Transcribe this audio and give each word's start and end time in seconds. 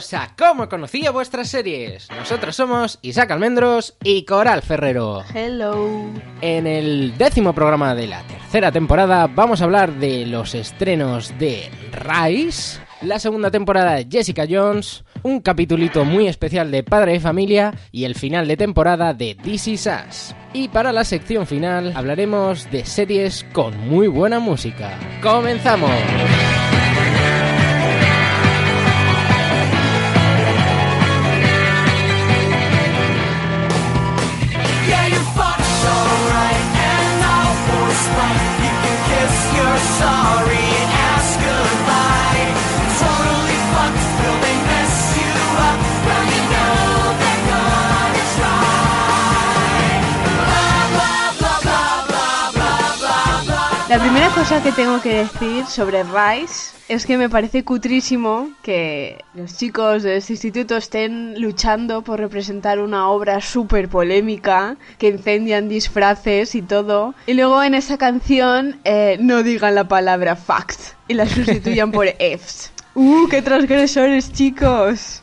bienvenidos 0.00 0.14
a 0.14 0.34
Cómo 0.36 0.68
conocía 0.68 1.10
vuestras 1.10 1.48
series. 1.48 2.08
Nosotros 2.10 2.56
somos 2.56 2.98
Isaac 3.02 3.30
Almendros 3.32 3.96
y 4.02 4.24
Coral 4.24 4.62
Ferrero. 4.62 5.22
Hello. 5.34 6.06
En 6.40 6.66
el 6.66 7.16
décimo 7.18 7.52
programa 7.52 7.94
de 7.94 8.06
la 8.06 8.22
tercera 8.22 8.72
temporada 8.72 9.26
vamos 9.26 9.60
a 9.60 9.64
hablar 9.64 9.94
de 9.94 10.26
los 10.26 10.54
estrenos 10.54 11.36
de 11.38 11.70
Rise, 11.92 12.80
la 13.02 13.18
segunda 13.18 13.50
temporada 13.50 13.96
de 13.96 14.06
Jessica 14.10 14.46
Jones, 14.48 15.04
un 15.22 15.40
capitulito 15.40 16.04
muy 16.04 16.28
especial 16.28 16.70
de 16.70 16.82
Padre 16.82 17.12
de 17.12 17.20
Familia 17.20 17.74
y 17.92 18.04
el 18.04 18.14
final 18.14 18.48
de 18.48 18.56
temporada 18.56 19.12
de 19.12 19.34
This 19.34 19.68
Is 19.68 19.86
Us. 19.86 20.34
Y 20.52 20.68
para 20.68 20.92
la 20.92 21.04
sección 21.04 21.46
final 21.46 21.92
hablaremos 21.94 22.70
de 22.70 22.84
series 22.84 23.44
con 23.52 23.76
muy 23.88 24.08
buena 24.08 24.38
música. 24.38 24.98
¡Comenzamos! 25.22 25.90
Cosa 54.34 54.62
que 54.62 54.70
tengo 54.72 55.00
que 55.00 55.14
decir 55.14 55.66
sobre 55.66 56.04
Rice 56.04 56.76
es 56.88 57.06
que 57.06 57.18
me 57.18 57.28
parece 57.28 57.64
cutrísimo 57.64 58.50
que 58.62 59.24
los 59.34 59.56
chicos 59.56 60.02
de 60.02 60.16
este 60.16 60.34
instituto 60.34 60.76
estén 60.76 61.40
luchando 61.40 62.02
por 62.02 62.20
representar 62.20 62.78
una 62.80 63.08
obra 63.08 63.40
súper 63.40 63.88
polémica, 63.88 64.76
que 64.98 65.08
incendian 65.08 65.68
disfraces 65.68 66.54
y 66.54 66.62
todo, 66.62 67.14
y 67.26 67.34
luego 67.34 67.62
en 67.62 67.74
esa 67.74 67.98
canción 67.98 68.78
eh, 68.84 69.16
no 69.20 69.42
digan 69.42 69.74
la 69.74 69.88
palabra 69.88 70.36
fact 70.36 70.94
y 71.08 71.14
la 71.14 71.26
sustituyan 71.26 71.90
por 71.90 72.06
Fs. 72.18 72.72
¡Uh, 72.94 73.28
qué 73.28 73.42
transgresores, 73.42 74.32
chicos! 74.32 75.19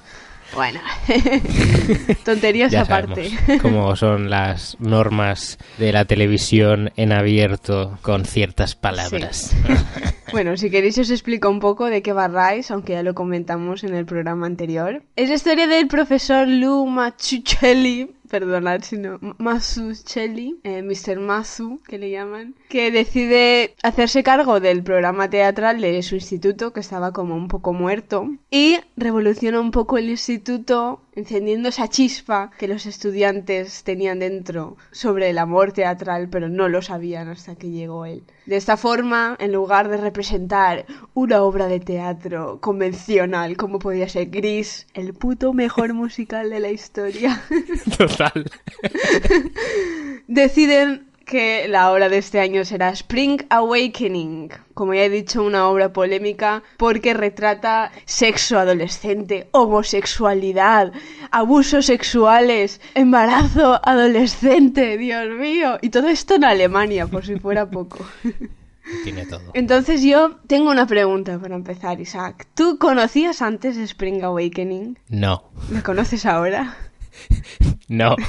Bueno, 0.58 0.80
tonterías 2.26 2.72
Ya 2.72 2.82
aparte. 2.82 3.30
cómo 3.62 3.96
son 3.96 4.32
las 4.32 4.76
normas 4.80 5.60
de 5.78 5.92
la 5.92 6.06
televisión 6.06 6.92
en 6.96 7.14
abierto 7.14 8.00
con 8.02 8.26
ciertas 8.26 8.76
palabras. 8.76 9.56
Bueno, 10.34 10.58
si 10.58 10.70
queréis 10.70 10.98
os 10.98 11.10
explico 11.10 11.50
un 11.50 11.62
poco 11.62 11.86
de 11.86 12.02
qué 12.02 12.14
Rice, 12.14 12.74
aunque 12.74 12.92
ya 12.92 13.02
lo 13.02 13.14
comentamos 13.16 13.86
en 13.86 13.94
el 13.94 14.06
programa 14.06 14.46
anterior. 14.46 15.02
Es 15.16 15.30
la 15.30 15.36
historia 15.36 15.68
del 15.68 15.88
profesor 15.88 16.50
Lou 16.50 16.86
Machuchelli, 16.86 18.14
perdonad 18.28 18.82
si 18.84 18.98
no, 18.98 19.20
Masuchelli, 19.38 20.60
eh, 20.64 20.84
Mr. 20.84 21.20
Masu, 21.20 21.82
que 21.88 21.98
le 21.98 22.12
llaman, 22.12 22.56
que 22.70 22.92
decide 22.92 23.76
hacerse 23.84 24.24
cargo 24.24 24.60
del 24.60 24.84
programa 24.84 25.30
teatral 25.30 25.82
de 25.82 26.02
su 26.04 26.16
instituto, 26.16 26.74
que 26.74 26.80
estaba 26.80 27.14
como 27.14 27.36
un 27.36 27.48
poco 27.48 27.74
muerto, 27.74 28.30
y 28.52 28.78
revoluciona 28.96 29.60
un 29.60 29.72
poco 29.72 29.98
el 29.98 30.10
instituto 30.10 31.02
encendiendo 31.18 31.70
esa 31.70 31.88
chispa 31.88 32.52
que 32.60 32.68
los 32.68 32.86
estudiantes 32.86 33.84
tenían 33.84 34.20
dentro 34.20 34.78
sobre 34.92 35.32
el 35.32 35.40
amor 35.40 35.72
teatral, 35.72 36.30
pero 36.30 36.48
no 36.48 36.70
lo 36.70 36.84
sabían 36.84 37.28
hasta 37.28 37.56
que 37.56 37.72
llegó 37.72 38.06
él. 38.06 38.24
De 38.46 38.56
esta 38.56 38.78
forma, 38.78 39.36
en 39.40 39.52
lugar 39.52 39.90
de 39.90 39.98
representar 39.98 40.86
una 41.16 41.42
obra 41.42 41.68
de 41.68 41.80
teatro 41.80 42.60
convencional 42.62 43.58
como 43.58 43.80
podía 43.80 44.08
ser 44.08 44.30
Gris, 44.30 44.86
el 44.94 45.16
puto 45.16 45.54
mejor 45.54 45.94
musical 45.96 46.52
de 46.52 46.60
la 46.60 46.70
historia, 46.70 47.42
Total. 47.98 48.46
deciden 50.28 51.07
que 51.28 51.68
la 51.68 51.92
obra 51.92 52.08
de 52.08 52.18
este 52.18 52.40
año 52.40 52.64
será 52.64 52.90
Spring 52.90 53.42
Awakening, 53.50 54.50
como 54.74 54.94
ya 54.94 55.04
he 55.04 55.10
dicho, 55.10 55.44
una 55.44 55.68
obra 55.68 55.92
polémica 55.92 56.64
porque 56.78 57.14
retrata 57.14 57.92
sexo 58.06 58.58
adolescente, 58.58 59.50
homosexualidad, 59.52 60.94
abusos 61.30 61.86
sexuales, 61.88 62.80
embarazo 62.96 63.82
adolescente, 63.84 64.98
Dios 64.98 65.28
mío, 65.38 65.78
y 65.82 65.90
todo 65.90 66.08
esto 66.08 66.36
en 66.36 66.46
Alemania, 66.46 67.08
por 67.08 67.26
si 67.26 67.38
fuera 67.38 67.70
poco. 67.70 68.06
Tiene 69.04 69.26
todo. 69.26 69.52
Entonces 69.54 70.02
yo 70.02 70.38
tengo 70.48 70.72
una 70.72 70.88
pregunta 70.88 71.38
para 71.38 71.56
empezar, 71.56 72.00
Isaac. 72.00 72.48
¿Tú 72.54 72.78
conocías 72.78 73.42
antes 73.42 73.76
Spring 73.76 74.24
Awakening? 74.24 74.98
No. 75.10 75.44
¿Me 75.70 75.84
conoces 75.84 76.26
ahora? 76.26 76.78
No. 77.88 78.16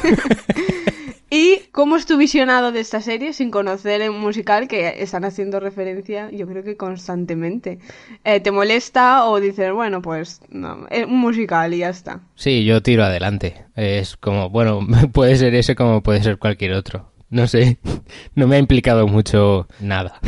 ¿Y 1.31 1.61
cómo 1.73 1.97
es 1.97 2.07
tu 2.07 2.17
visionado 2.17 2.73
de 2.73 2.81
esta 2.81 3.03
serie 3.03 3.35
sin 3.35 3.51
conocer 3.51 4.01
el 4.01 4.13
musical 4.13 4.67
que 4.67 5.03
están 5.03 5.27
haciendo 5.27 5.61
referencia, 5.61 6.31
yo 6.31 6.47
creo 6.47 6.65
que 6.65 6.79
constantemente? 6.79 7.81
Eh, 8.25 8.41
¿Te 8.41 8.51
molesta 8.51 9.27
o 9.27 9.39
dices, 9.39 9.71
bueno, 9.73 10.01
pues 10.01 10.41
no, 10.49 10.87
es 10.91 11.05
un 11.05 11.19
musical 11.19 11.75
y 11.75 11.79
ya 11.79 11.91
está? 11.91 12.21
Sí, 12.35 12.65
yo 12.65 12.83
tiro 12.83 13.05
adelante. 13.05 13.67
Es 13.77 14.17
como, 14.17 14.49
bueno, 14.49 14.81
puede 15.13 15.37
ser 15.37 15.55
ese 15.55 15.75
como 15.75 16.03
puede 16.03 16.23
ser 16.23 16.39
cualquier 16.39 16.73
otro. 16.73 17.13
No 17.31 17.47
sé. 17.47 17.79
No 18.35 18.47
me 18.47 18.57
ha 18.57 18.59
implicado 18.59 19.07
mucho 19.07 19.67
nada. 19.81 20.21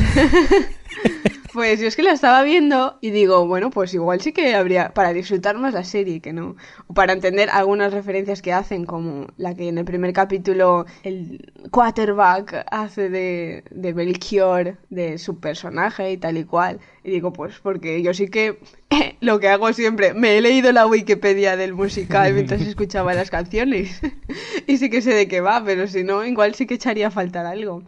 Pues 1.53 1.81
yo 1.81 1.89
es 1.89 1.97
que 1.97 2.03
la 2.05 2.13
estaba 2.13 2.43
viendo 2.43 2.99
y 3.01 3.11
digo, 3.11 3.45
bueno, 3.47 3.71
pues 3.71 3.93
igual 3.93 4.21
sí 4.21 4.33
que 4.33 4.55
habría 4.55 4.95
para 4.95 5.13
disfrutar 5.13 5.59
más 5.59 5.75
la 5.75 5.83
serie 5.83 6.21
que 6.21 6.33
no. 6.33 6.55
O 6.87 6.95
para 6.95 7.13
entender 7.13 7.51
algunas 7.51 7.93
referencias 7.93 8.41
que 8.41 8.53
hacen, 8.53 8.85
como 8.85 9.27
la 9.37 9.55
que 9.55 9.69
en 9.69 9.79
el 9.79 9.85
primer 9.85 10.13
capítulo 10.13 10.87
el 11.03 11.53
quarterback 11.73 12.67
hace 12.71 13.09
de, 13.11 13.65
de 13.71 13.93
Belchior, 13.93 14.77
de 14.91 15.19
su 15.19 15.41
personaje 15.41 16.13
y 16.13 16.19
tal 16.19 16.39
y 16.39 16.45
cual. 16.45 16.79
Y 17.03 17.11
digo, 17.11 17.33
pues 17.33 17.59
porque 17.61 18.01
yo 18.03 18.15
sí 18.15 18.29
que 18.29 18.59
lo 19.21 19.41
que 19.41 19.49
hago 19.49 19.73
siempre, 19.73 20.15
me 20.15 20.39
he 20.39 20.41
leído 20.41 20.71
la 20.71 20.87
Wikipedia 20.87 21.57
del 21.57 21.75
musical 21.75 22.33
mientras 22.33 22.61
escuchaba 22.63 23.13
las 23.15 23.31
canciones. 23.31 24.01
y 24.69 24.77
sí 24.77 24.89
que 24.89 25.03
sé 25.03 25.15
de 25.15 25.27
qué 25.27 25.41
va, 25.41 25.65
pero 25.65 25.89
si 25.89 26.05
no, 26.05 26.25
igual 26.25 26.55
sí 26.55 26.67
que 26.67 26.75
echaría 26.75 27.11
falta 27.11 27.49
algo. 27.49 27.83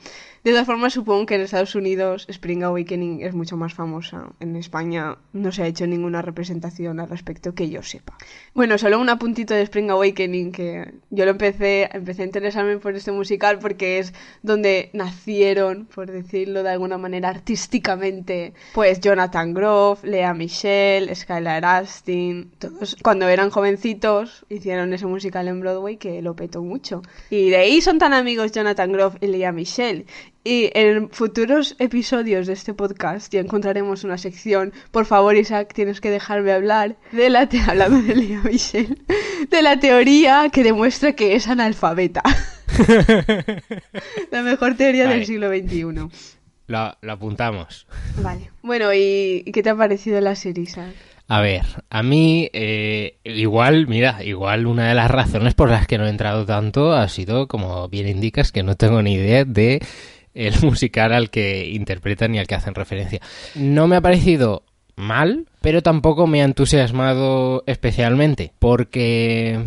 De 0.44 0.50
todas 0.50 0.66
formas, 0.66 0.92
supongo 0.92 1.24
que 1.24 1.36
en 1.36 1.42
Estados 1.42 1.76
Unidos 1.76 2.26
Spring 2.28 2.64
Awakening 2.64 3.22
es 3.22 3.32
mucho 3.32 3.56
más 3.56 3.74
famosa. 3.74 4.32
En 4.40 4.56
España 4.56 5.16
no 5.32 5.52
se 5.52 5.62
ha 5.62 5.68
hecho 5.68 5.86
ninguna 5.86 6.20
representación 6.20 6.98
al 6.98 7.08
respecto 7.08 7.54
que 7.54 7.70
yo 7.70 7.84
sepa. 7.84 8.18
Bueno, 8.52 8.76
solo 8.76 8.98
un 8.98 9.08
apuntito 9.08 9.54
de 9.54 9.62
Spring 9.62 9.90
Awakening 9.90 10.50
que 10.50 10.94
yo 11.10 11.26
lo 11.26 11.30
empecé, 11.30 11.88
empecé 11.92 12.22
a 12.22 12.24
interesarme 12.24 12.78
por 12.78 12.96
este 12.96 13.12
musical 13.12 13.60
porque 13.60 14.00
es 14.00 14.14
donde 14.42 14.90
nacieron, 14.94 15.86
por 15.86 16.10
decirlo 16.10 16.64
de 16.64 16.70
alguna 16.70 16.98
manera 16.98 17.28
artísticamente, 17.28 18.52
pues 18.74 19.00
Jonathan 19.00 19.54
Groff, 19.54 20.02
Lea 20.02 20.34
Michelle, 20.34 21.14
Skylar 21.14 21.64
Astin, 21.64 22.50
todos 22.58 22.96
cuando 23.00 23.28
eran 23.28 23.50
jovencitos 23.50 24.44
hicieron 24.48 24.92
ese 24.92 25.06
musical 25.06 25.46
en 25.46 25.60
Broadway 25.60 25.98
que 25.98 26.20
lo 26.20 26.34
petó 26.34 26.62
mucho. 26.62 27.02
Y 27.30 27.50
de 27.50 27.58
ahí 27.58 27.80
son 27.80 27.98
tan 27.98 28.12
amigos 28.12 28.50
Jonathan 28.50 28.90
Groff 28.90 29.14
y 29.20 29.28
Lea 29.28 29.52
Michelle. 29.52 30.04
Y 30.44 30.70
en 30.74 31.08
futuros 31.10 31.76
episodios 31.78 32.48
de 32.48 32.54
este 32.54 32.74
podcast 32.74 33.32
ya 33.32 33.40
encontraremos 33.40 34.02
una 34.02 34.18
sección, 34.18 34.72
por 34.90 35.06
favor 35.06 35.36
Isaac, 35.36 35.72
tienes 35.72 36.00
que 36.00 36.10
dejarme 36.10 36.52
hablar, 36.52 36.96
de 37.12 37.30
la 37.30 37.48
te 37.48 37.60
hablando 37.66 38.02
de 38.02 38.16
Lea 38.16 38.40
Michelle, 38.42 38.96
de 39.48 39.62
la 39.62 39.78
teoría 39.78 40.48
que 40.52 40.64
demuestra 40.64 41.12
que 41.12 41.36
es 41.36 41.46
analfabeta. 41.46 42.22
la 44.32 44.42
mejor 44.42 44.74
teoría 44.74 45.04
Vale. 45.04 45.16
del 45.16 45.26
siglo 45.26 45.48
XXI. 45.48 45.82
Lo, 46.66 46.96
lo 47.00 47.12
apuntamos. 47.12 47.86
Vale. 48.20 48.50
Bueno, 48.62 48.92
¿y, 48.92 49.42
y 49.46 49.52
qué 49.52 49.62
te 49.62 49.70
ha 49.70 49.76
parecido 49.76 50.20
la 50.20 50.34
serie, 50.34 50.64
Isaac? 50.64 50.94
A 51.28 51.40
ver, 51.40 51.64
a 51.88 52.02
mí 52.02 52.50
eh, 52.52 53.18
igual, 53.24 53.86
mira, 53.86 54.22
igual 54.24 54.66
una 54.66 54.88
de 54.88 54.94
las 54.94 55.10
razones 55.10 55.54
por 55.54 55.70
las 55.70 55.86
que 55.86 55.98
no 55.98 56.06
he 56.06 56.10
entrado 56.10 56.44
tanto 56.44 56.92
ha 56.92 57.08
sido, 57.08 57.46
como 57.46 57.88
bien 57.88 58.08
indicas, 58.08 58.52
que 58.52 58.62
no 58.62 58.74
tengo 58.74 59.00
ni 59.02 59.14
idea 59.14 59.44
de 59.44 59.80
el 60.34 60.54
musical 60.62 61.12
al 61.12 61.30
que 61.30 61.68
interpretan 61.68 62.34
y 62.34 62.38
al 62.38 62.46
que 62.46 62.54
hacen 62.54 62.74
referencia. 62.74 63.20
No 63.54 63.86
me 63.86 63.96
ha 63.96 64.00
parecido 64.00 64.64
mal, 64.96 65.46
pero 65.60 65.82
tampoco 65.82 66.26
me 66.26 66.42
ha 66.42 66.44
entusiasmado 66.44 67.64
especialmente, 67.66 68.52
porque 68.58 69.58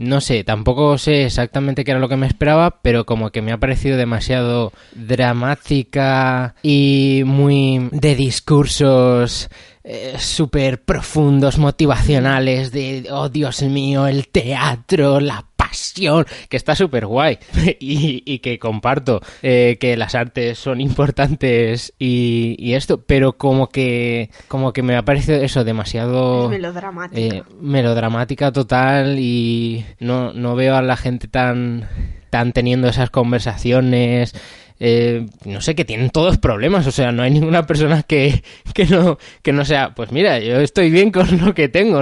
no 0.00 0.22
sé, 0.22 0.44
tampoco 0.44 0.96
sé 0.96 1.26
exactamente 1.26 1.84
qué 1.84 1.90
era 1.90 2.00
lo 2.00 2.08
que 2.08 2.16
me 2.16 2.26
esperaba, 2.26 2.80
pero 2.80 3.04
como 3.04 3.28
que 3.30 3.42
me 3.42 3.52
ha 3.52 3.58
parecido 3.58 3.98
demasiado 3.98 4.72
dramática 4.94 6.54
y 6.62 7.22
muy 7.26 7.90
de 7.92 8.14
discursos 8.14 9.50
eh, 9.82 10.16
súper 10.18 10.82
profundos, 10.82 11.58
motivacionales, 11.58 12.70
de, 12.72 13.06
oh 13.10 13.28
Dios 13.28 13.62
mío, 13.62 14.06
el 14.06 14.28
teatro, 14.28 15.20
la 15.20 15.46
pasión, 15.56 16.26
que 16.48 16.56
está 16.56 16.74
súper 16.74 17.06
guay 17.06 17.38
y, 17.80 18.22
y 18.26 18.38
que 18.40 18.58
comparto 18.58 19.20
eh, 19.42 19.78
que 19.80 19.96
las 19.96 20.14
artes 20.14 20.58
son 20.58 20.80
importantes 20.80 21.94
y, 21.98 22.56
y 22.58 22.74
esto, 22.74 23.02
pero 23.02 23.34
como 23.34 23.68
que, 23.68 24.30
como 24.48 24.72
que 24.72 24.82
me 24.82 24.96
ha 24.96 25.04
parecido 25.04 25.40
eso 25.40 25.64
demasiado... 25.64 26.44
Es 26.44 26.50
melodramática. 26.50 27.20
Eh, 27.20 27.42
melodramática 27.60 28.52
total 28.52 29.18
y 29.18 29.86
no, 29.98 30.32
no 30.32 30.56
veo 30.56 30.76
a 30.76 30.82
la 30.82 30.96
gente 30.96 31.28
tan, 31.28 31.88
tan 32.30 32.52
teniendo 32.52 32.88
esas 32.88 33.10
conversaciones. 33.10 34.34
Eh, 34.80 35.26
no 35.44 35.60
sé, 35.60 35.74
que 35.74 35.84
tienen 35.84 36.08
todos 36.08 36.38
problemas, 36.38 36.86
o 36.86 36.90
sea, 36.90 37.12
no 37.12 37.22
hay 37.22 37.30
ninguna 37.30 37.66
persona 37.66 38.02
que, 38.02 38.42
que, 38.74 38.86
no, 38.86 39.18
que 39.42 39.52
no 39.52 39.64
sea, 39.66 39.94
pues 39.94 40.10
mira, 40.10 40.38
yo 40.40 40.58
estoy 40.58 40.90
bien 40.90 41.10
con 41.12 41.38
lo 41.44 41.54
que 41.54 41.68
tengo 41.68 42.00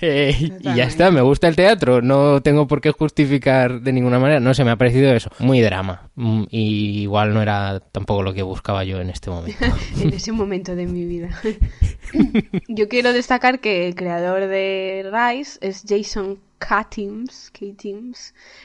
eh, 0.00 0.36
y 0.38 0.62
ya 0.62 0.84
está, 0.84 1.10
me 1.10 1.20
gusta 1.20 1.48
el 1.48 1.56
teatro, 1.56 2.02
no 2.02 2.40
tengo 2.40 2.68
por 2.68 2.80
qué 2.80 2.92
justificar 2.92 3.80
de 3.80 3.92
ninguna 3.92 4.20
manera, 4.20 4.38
no 4.38 4.54
sé, 4.54 4.64
me 4.64 4.70
ha 4.70 4.76
parecido 4.76 5.12
eso, 5.12 5.30
muy 5.40 5.60
drama, 5.60 6.08
mm, 6.14 6.44
y 6.50 7.02
igual 7.02 7.34
no 7.34 7.42
era 7.42 7.80
tampoco 7.80 8.22
lo 8.22 8.32
que 8.32 8.42
buscaba 8.42 8.84
yo 8.84 9.00
en 9.00 9.10
este 9.10 9.28
momento. 9.28 9.64
en 10.00 10.12
ese 10.12 10.30
momento 10.30 10.76
de 10.76 10.86
mi 10.86 11.04
vida. 11.04 11.30
Yo 12.68 12.88
quiero 12.88 13.12
destacar 13.12 13.60
que 13.60 13.86
el 13.86 13.94
creador 13.94 14.46
de 14.46 15.10
Rise 15.12 15.58
es 15.60 15.84
Jason 15.86 16.38
Katims, 16.60 17.50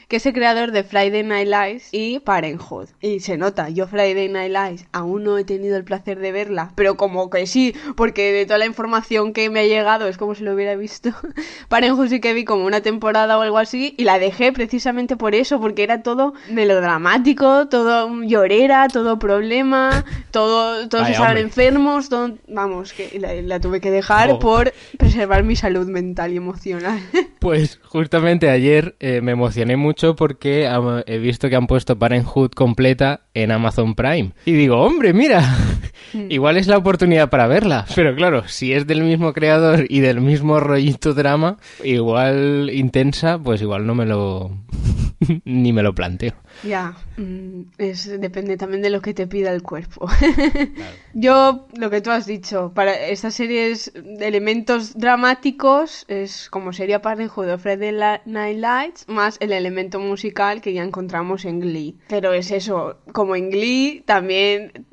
que 0.08 0.16
es 0.16 0.26
el 0.26 0.32
creador 0.32 0.70
de 0.70 0.84
Friday 0.84 1.24
Night 1.24 1.48
Lights 1.48 1.88
y 1.92 2.20
Parenthood. 2.20 2.88
Y 3.00 3.20
se 3.20 3.36
nota, 3.36 3.68
yo 3.70 3.88
Friday 3.88 4.28
Night 4.28 4.52
Lights 4.52 4.84
aún 4.92 5.24
no 5.24 5.38
he 5.38 5.44
tenido 5.44 5.76
el 5.76 5.82
placer 5.84 6.18
de 6.20 6.30
verla, 6.30 6.70
pero 6.76 6.96
como 6.96 7.30
que 7.30 7.46
sí, 7.46 7.74
porque 7.96 8.32
de 8.32 8.46
toda 8.46 8.58
la 8.58 8.66
información 8.66 9.32
que 9.32 9.50
me 9.50 9.60
ha 9.60 9.64
llegado 9.66 10.06
es 10.06 10.18
como 10.18 10.34
si 10.34 10.44
lo 10.44 10.54
hubiera 10.54 10.76
visto. 10.76 11.10
Parenthood 11.68 12.08
sí 12.08 12.20
que 12.20 12.34
vi 12.34 12.44
como 12.44 12.64
una 12.66 12.80
temporada 12.82 13.38
o 13.38 13.42
algo 13.42 13.58
así 13.58 13.94
y 13.98 14.04
la 14.04 14.18
dejé 14.18 14.52
precisamente 14.52 15.16
por 15.16 15.34
eso, 15.34 15.60
porque 15.60 15.82
era 15.82 16.02
todo 16.02 16.34
melodramático, 16.50 17.66
todo 17.68 18.22
llorera, 18.22 18.88
todo 18.88 19.18
problema, 19.18 20.04
todo, 20.30 20.88
todos 20.88 21.04
Vaya, 21.04 21.14
estaban 21.14 21.38
enfermos, 21.38 22.08
todo- 22.08 22.36
vamos, 22.46 22.92
que 22.92 23.18
la, 23.18 23.32
la 23.34 23.58
tuve 23.60 23.80
que 23.80 23.90
dejar 23.90 24.38
por 24.38 24.72
preservar 24.98 25.42
mi 25.42 25.56
salud 25.56 25.88
mental 25.88 26.32
y 26.32 26.36
emocional. 26.36 27.00
Pues 27.38 27.78
justamente 27.88 28.50
ayer 28.50 28.96
eh, 29.00 29.20
me 29.22 29.32
emocioné 29.32 29.76
mucho 29.76 30.16
porque 30.16 30.68
he 31.06 31.18
visto 31.18 31.48
que 31.48 31.56
han 31.56 31.66
puesto 31.66 31.98
Parenthood 31.98 32.50
completa 32.50 33.22
en 33.34 33.50
Amazon 33.50 33.94
Prime. 33.94 34.32
Y 34.44 34.52
digo, 34.52 34.80
hombre, 34.80 35.12
mira, 35.12 35.56
igual 36.28 36.56
es 36.56 36.66
la 36.66 36.78
oportunidad 36.78 37.30
para 37.30 37.46
verla. 37.46 37.86
Pero 37.94 38.14
claro, 38.14 38.46
si 38.48 38.72
es 38.72 38.86
del 38.86 39.02
mismo 39.02 39.32
creador 39.32 39.86
y 39.88 40.00
del 40.00 40.20
mismo 40.20 40.60
rollito 40.60 41.14
drama, 41.14 41.56
igual 41.82 42.70
intensa, 42.72 43.38
pues 43.38 43.62
igual 43.62 43.86
no 43.86 43.94
me 43.94 44.06
lo... 44.06 44.50
ni 45.44 45.72
me 45.72 45.82
lo 45.82 45.94
planteo. 45.94 46.34
Ya, 46.62 46.94
mm, 47.16 47.60
es, 47.78 48.20
depende 48.20 48.56
también 48.56 48.82
de 48.82 48.90
lo 48.90 49.00
que 49.00 49.14
te 49.14 49.26
pida 49.26 49.50
el 49.52 49.62
cuerpo. 49.62 50.08
Yo, 51.14 51.66
lo 51.76 51.90
que 51.90 52.00
tú 52.00 52.10
has 52.10 52.26
dicho, 52.26 52.72
para 52.74 52.94
estas 53.08 53.34
series 53.34 53.92
de 53.94 54.26
elementos 54.26 54.98
dramáticos 54.98 56.04
es 56.08 56.48
como 56.50 56.72
sería 56.72 57.02
Parenthood 57.02 57.50
o 57.52 57.58
Friday 57.58 57.92
La- 57.92 58.22
Night 58.26 58.58
Lights, 58.58 59.08
más 59.08 59.36
el 59.40 59.52
elemento 59.52 59.98
musical 60.00 60.60
que 60.60 60.72
ya 60.72 60.82
encontramos 60.82 61.44
en 61.44 61.60
Glee. 61.60 61.96
Pero 62.08 62.32
es 62.32 62.50
eso, 62.50 62.98
como 63.12 63.36
en 63.36 63.50
Glee 63.50 64.02
también, 64.06 64.86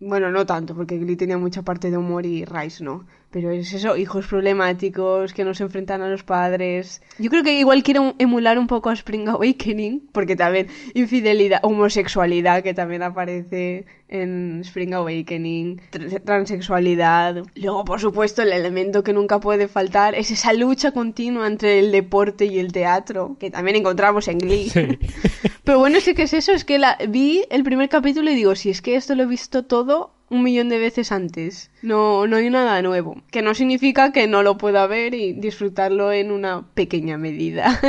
bueno, 0.00 0.30
no 0.30 0.44
tanto, 0.46 0.74
porque 0.74 0.98
Glee 0.98 1.16
tenía 1.16 1.38
mucha 1.38 1.62
parte 1.62 1.90
de 1.90 1.96
humor 1.96 2.26
y 2.26 2.44
Rice 2.44 2.82
no. 2.84 3.06
Pero 3.30 3.50
es 3.50 3.72
eso, 3.74 3.96
hijos 3.96 4.26
problemáticos 4.26 5.34
que 5.34 5.44
no 5.44 5.52
se 5.52 5.64
enfrentan 5.64 6.00
a 6.00 6.08
los 6.08 6.22
padres. 6.22 7.02
Yo 7.18 7.28
creo 7.28 7.42
que 7.42 7.58
igual 7.58 7.82
quiero 7.82 8.14
emular 8.18 8.58
un 8.58 8.66
poco 8.66 8.88
a 8.88 8.94
Spring 8.94 9.28
Awakening, 9.28 10.08
porque 10.12 10.36
también 10.36 10.68
infidelidad, 10.94 11.58
homosexualidad 11.62 12.62
que 12.62 12.72
también 12.72 13.02
aparece 13.02 13.84
en 14.08 14.60
Spring 14.64 14.94
Awakening, 14.94 15.80
tr- 15.92 16.22
transexualidad. 16.24 17.42
Luego, 17.56 17.84
por 17.84 18.00
supuesto, 18.00 18.42
el 18.42 18.52
elemento 18.52 19.02
que 19.02 19.12
nunca 19.12 19.40
puede 19.40 19.68
faltar 19.68 20.14
es 20.14 20.30
esa 20.30 20.52
lucha 20.52 20.92
continua 20.92 21.46
entre 21.46 21.80
el 21.80 21.92
deporte 21.92 22.46
y 22.46 22.58
el 22.58 22.72
teatro, 22.72 23.36
que 23.38 23.50
también 23.50 23.76
encontramos 23.76 24.28
en 24.28 24.38
Glee. 24.38 24.70
Pero 25.64 25.78
bueno, 25.80 26.00
sí 26.00 26.14
que 26.14 26.22
es 26.22 26.32
eso, 26.32 26.52
es 26.52 26.64
que 26.64 26.78
la, 26.78 26.96
vi 27.08 27.44
el 27.50 27.64
primer 27.64 27.88
capítulo 27.88 28.30
y 28.30 28.34
digo, 28.36 28.54
si 28.54 28.70
es 28.70 28.80
que 28.80 28.96
esto 28.96 29.14
lo 29.14 29.24
he 29.24 29.26
visto 29.26 29.64
todo 29.64 30.12
un 30.28 30.42
millón 30.42 30.68
de 30.68 30.78
veces 30.78 31.12
antes, 31.12 31.70
no, 31.82 32.26
no 32.26 32.36
hay 32.36 32.50
nada 32.50 32.82
nuevo, 32.82 33.22
que 33.30 33.42
no 33.42 33.54
significa 33.54 34.12
que 34.12 34.26
no 34.26 34.42
lo 34.42 34.58
pueda 34.58 34.86
ver 34.86 35.14
y 35.14 35.32
disfrutarlo 35.32 36.12
en 36.12 36.32
una 36.32 36.66
pequeña 36.74 37.16
medida. 37.16 37.80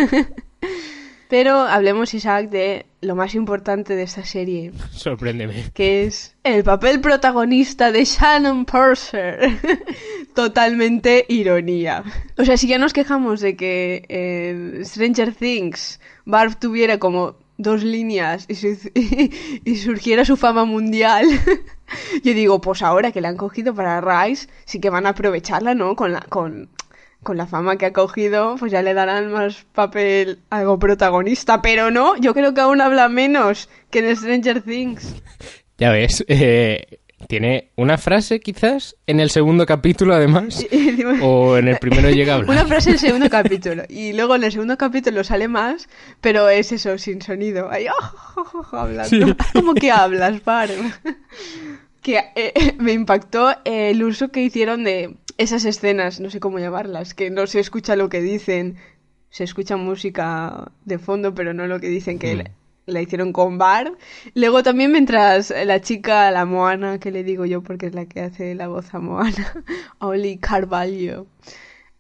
Pero 1.30 1.58
hablemos, 1.60 2.14
Isaac, 2.14 2.50
de 2.50 2.86
lo 3.02 3.14
más 3.14 3.36
importante 3.36 3.98
de 3.98 4.04
esta 4.04 4.24
serie, 4.24 4.72
Sorpréndeme. 4.92 5.66
que 5.74 6.06
es 6.06 6.38
el 6.44 6.64
papel 6.64 7.02
protagonista 7.02 7.92
de 7.92 8.06
Shannon 8.06 8.64
Purser. 8.66 9.50
Totalmente 10.34 11.26
ironía. 11.28 12.04
O 12.38 12.46
sea, 12.46 12.56
si 12.56 12.68
ya 12.68 12.78
nos 12.78 12.94
quejamos 12.94 13.42
de 13.42 13.58
que 13.58 14.06
en 14.08 14.86
Stranger 14.86 15.34
Things 15.34 16.00
Barb 16.24 16.58
tuviera 16.60 16.98
como 16.98 17.36
dos 17.58 17.84
líneas 17.84 18.46
y, 18.48 18.56
su- 18.56 18.92
y 18.94 19.76
surgiera 19.78 20.26
su 20.26 20.38
fama 20.38 20.66
mundial, 20.66 21.26
yo 22.24 22.34
digo, 22.34 22.62
pues 22.62 22.82
ahora 22.82 23.12
que 23.12 23.22
la 23.22 23.30
han 23.30 23.38
cogido 23.38 23.74
para 23.74 24.02
Rise, 24.02 24.48
sí 24.66 24.80
que 24.80 24.90
van 24.90 25.06
a 25.06 25.10
aprovecharla, 25.10 25.74
¿no? 25.74 25.96
Con 25.96 26.12
la, 26.14 26.22
con, 26.22 26.70
con 27.24 27.38
la 27.38 27.48
fama 27.48 27.78
que 27.78 27.88
ha 27.88 27.94
cogido, 27.94 28.56
pues 28.58 28.72
ya 28.72 28.82
le 28.82 28.94
darán 28.94 29.32
más 29.32 29.66
papel 29.74 30.40
algo 30.50 30.78
protagonista, 30.80 31.62
pero 31.62 31.92
no, 31.92 32.16
yo 32.18 32.34
creo 32.34 32.54
que 32.54 32.62
aún 32.62 32.80
habla 32.82 33.10
menos 33.10 33.70
que 33.90 34.00
en 34.00 34.16
Stranger 34.16 34.62
Things. 34.62 35.16
Ya 35.80 35.92
ves, 35.92 36.26
eh, 36.28 37.02
tiene 37.28 37.72
una 37.76 37.98
frase 37.98 38.40
quizás 38.40 38.96
en 39.06 39.20
el 39.20 39.30
segundo 39.30 39.66
capítulo 39.66 40.14
además, 40.16 40.66
o 41.22 41.58
en 41.58 41.68
el 41.68 41.78
primero 41.78 42.10
llega 42.10 42.34
a 42.34 42.36
hablar. 42.38 42.50
Una 42.52 42.66
frase 42.66 42.90
en 42.90 42.94
el 42.96 43.00
segundo 43.00 43.30
capítulo. 43.32 43.84
Y 43.90 44.14
luego 44.14 44.36
en 44.36 44.44
el 44.46 44.52
segundo 44.52 44.78
capítulo 44.78 45.24
sale 45.24 45.48
más, 45.48 45.90
pero 46.22 46.50
es 46.50 46.72
eso, 46.72 46.98
sin 46.98 47.22
sonido. 47.22 47.70
Ahí, 47.70 47.88
hablando. 48.72 49.10
Sí. 49.10 49.36
¿Cómo 49.54 49.74
que 49.74 49.92
hablas, 49.92 50.44
Barb? 50.44 50.72
que 52.02 52.24
eh, 52.36 52.76
me 52.80 52.94
impactó 52.94 53.54
el 53.66 54.02
uso 54.04 54.30
que 54.30 54.42
hicieron 54.42 54.86
de 54.86 55.18
esas 55.38 55.66
escenas, 55.66 56.20
no 56.22 56.30
sé 56.30 56.40
cómo 56.40 56.58
llamarlas, 56.60 57.14
que 57.14 57.30
no 57.30 57.48
se 57.48 57.60
escucha 57.60 57.98
lo 57.98 58.08
que 58.08 58.22
dicen, 58.22 58.78
se 59.30 59.44
escucha 59.44 59.76
música 59.76 60.72
de 60.86 61.00
fondo, 61.00 61.36
pero 61.36 61.54
no 61.54 61.68
lo 61.68 61.80
que 61.82 61.90
dicen 61.90 62.18
que 62.18 62.36
Mm. 62.36 62.44
La- 62.88 63.02
hicieron 63.02 63.32
con 63.34 63.58
Barb. 63.60 63.96
Luego 64.34 64.64
también 64.64 64.92
mientras 64.92 65.54
la 65.66 65.80
chica, 65.82 66.32
la 66.32 66.46
Moana, 66.46 67.00
que 67.00 67.12
le 67.12 67.24
digo 67.24 67.46
yo 67.46 67.62
porque 67.62 67.86
es 67.88 67.94
la 67.96 68.06
que 68.08 68.22
hace 68.22 68.56
la 68.56 68.68
voz 68.68 68.94
a 68.94 69.00
Moana, 69.00 69.64
Oli 70.00 70.38
Carvalho, 70.40 71.28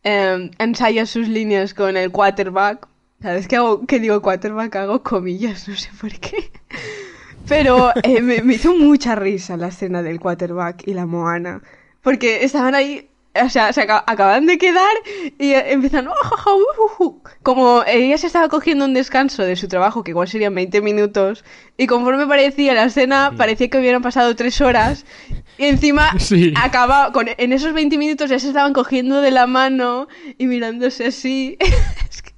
eh, 0.03 0.49
ensaya 0.59 1.05
sus 1.05 1.27
líneas 1.27 1.73
con 1.73 1.95
el 1.97 2.11
quarterback. 2.11 2.87
Vez 3.19 3.47
que, 3.47 3.55
hago, 3.57 3.85
que 3.85 3.99
digo 3.99 4.21
quarterback 4.21 4.75
hago 4.75 5.01
comillas, 5.03 5.67
no 5.67 5.75
sé 5.75 5.89
por 5.99 6.11
qué. 6.19 6.51
Pero 7.47 7.91
eh, 8.03 8.21
me, 8.21 8.41
me 8.41 8.55
hizo 8.55 8.75
mucha 8.75 9.15
risa 9.15 9.55
la 9.57 9.67
escena 9.69 10.03
del 10.03 10.19
quarterback 10.19 10.85
y 10.87 10.93
la 10.93 11.05
Moana. 11.05 11.61
Porque 12.01 12.43
estaban 12.43 12.75
ahí, 12.75 13.09
o 13.45 13.49
sea, 13.49 13.71
se 13.73 13.81
aca- 13.81 14.03
acaban 14.07 14.45
de 14.45 14.57
quedar 14.57 14.91
y 15.39 15.51
eh, 15.53 15.71
empiezan... 15.73 16.07
"Oh, 16.07 16.11
uh, 16.11 17.03
uh, 17.03 17.03
uh". 17.05 17.21
Como 17.43 17.83
ella 17.87 18.17
se 18.17 18.27
estaba 18.27 18.49
cogiendo 18.49 18.85
un 18.85 18.93
descanso 18.93 19.43
de 19.43 19.55
su 19.55 19.67
trabajo, 19.67 20.03
que 20.03 20.11
igual 20.11 20.27
serían 20.27 20.53
20 20.55 20.81
minutos, 20.81 21.43
y 21.77 21.87
conforme 21.87 22.27
parecía 22.27 22.73
la 22.73 22.85
escena, 22.85 23.33
parecía 23.37 23.69
que 23.69 23.77
hubieran 23.77 24.01
pasado 24.01 24.35
tres 24.35 24.59
horas, 24.61 25.05
y 25.57 25.65
encima 25.65 26.11
Sí. 26.19 26.53
acaba, 26.61 27.11
con, 27.11 27.27
en 27.37 27.53
esos 27.53 27.73
20 27.73 27.97
minutos 27.97 28.29
ya 28.29 28.39
se 28.39 28.47
estaban 28.47 28.73
cogiendo 28.73 29.21
de 29.21 29.31
la 29.31 29.47
mano 29.47 30.07
y 30.37 30.47
mirándose 30.47 31.07
así. 31.07 31.57
es 32.09 32.21
que 32.21 32.31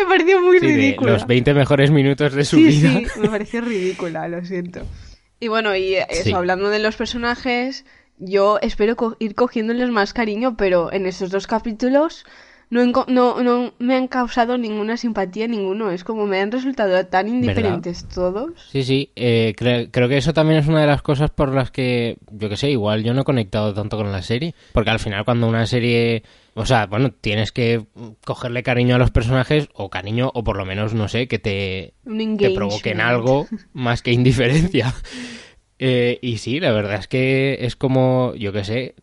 me 0.00 0.06
pareció 0.08 0.40
muy 0.40 0.58
Sí, 0.60 0.66
ridículo. 0.66 1.12
los 1.12 1.26
20 1.26 1.54
mejores 1.54 1.90
minutos 1.90 2.32
de 2.34 2.44
su 2.44 2.56
sí, 2.56 2.64
vida. 2.64 2.90
sí, 3.12 3.20
me 3.20 3.28
pareció 3.28 3.60
ridícula, 3.60 4.26
lo 4.28 4.44
siento. 4.44 4.80
Y 5.40 5.46
bueno, 5.46 5.76
y 5.76 5.94
eso, 5.94 6.36
hablando 6.36 6.68
de 6.68 6.80
los 6.80 6.96
personajes, 6.96 7.84
yo 8.18 8.58
espero 8.62 8.96
co- 8.96 9.16
ir 9.18 9.34
cogiéndoles 9.34 9.90
más 9.90 10.12
cariño, 10.12 10.56
pero 10.56 10.92
en 10.92 11.06
esos 11.06 11.30
dos 11.30 11.46
capítulos 11.46 12.24
no, 12.70 12.84
no, 13.08 13.42
no 13.42 13.72
me 13.78 13.96
han 13.96 14.08
causado 14.08 14.58
ninguna 14.58 14.96
simpatía 14.98 15.48
ninguno. 15.48 15.90
Es 15.90 16.04
como 16.04 16.26
me 16.26 16.38
han 16.40 16.52
resultado 16.52 17.06
tan 17.06 17.26
indiferentes 17.28 18.06
todos. 18.08 18.50
Sí, 18.70 18.82
sí, 18.84 19.10
eh, 19.16 19.54
cre- 19.56 19.88
creo 19.90 20.06
que 20.08 20.18
eso 20.18 20.34
también 20.34 20.60
es 20.60 20.66
una 20.68 20.82
de 20.82 20.86
las 20.86 21.00
cosas 21.00 21.30
por 21.30 21.54
las 21.54 21.70
que, 21.70 22.18
yo 22.30 22.48
que 22.50 22.58
sé, 22.58 22.70
igual 22.70 23.02
yo 23.04 23.14
no 23.14 23.22
he 23.22 23.24
conectado 23.24 23.72
tanto 23.72 23.96
con 23.96 24.12
la 24.12 24.20
serie. 24.20 24.54
Porque 24.72 24.90
al 24.90 24.98
final 24.98 25.24
cuando 25.24 25.46
una 25.48 25.64
serie, 25.64 26.24
o 26.54 26.66
sea, 26.66 26.84
bueno, 26.86 27.10
tienes 27.10 27.52
que 27.52 27.86
cogerle 28.26 28.62
cariño 28.62 28.96
a 28.96 28.98
los 28.98 29.10
personajes, 29.12 29.68
o 29.72 29.88
cariño, 29.88 30.30
o 30.34 30.44
por 30.44 30.58
lo 30.58 30.66
menos, 30.66 30.92
no 30.92 31.08
sé, 31.08 31.26
que 31.26 31.38
te, 31.38 31.94
te 32.48 32.54
provoquen 32.54 33.00
algo 33.00 33.46
más 33.72 34.02
que 34.02 34.12
indiferencia. 34.12 34.92
Eh, 35.78 36.18
y 36.22 36.38
sí, 36.38 36.60
la 36.60 36.72
verdad 36.72 36.96
es 36.96 37.08
que 37.08 37.58
es 37.60 37.76
como, 37.76 38.34
yo 38.34 38.52
que 38.52 38.64
sé, 38.64 38.94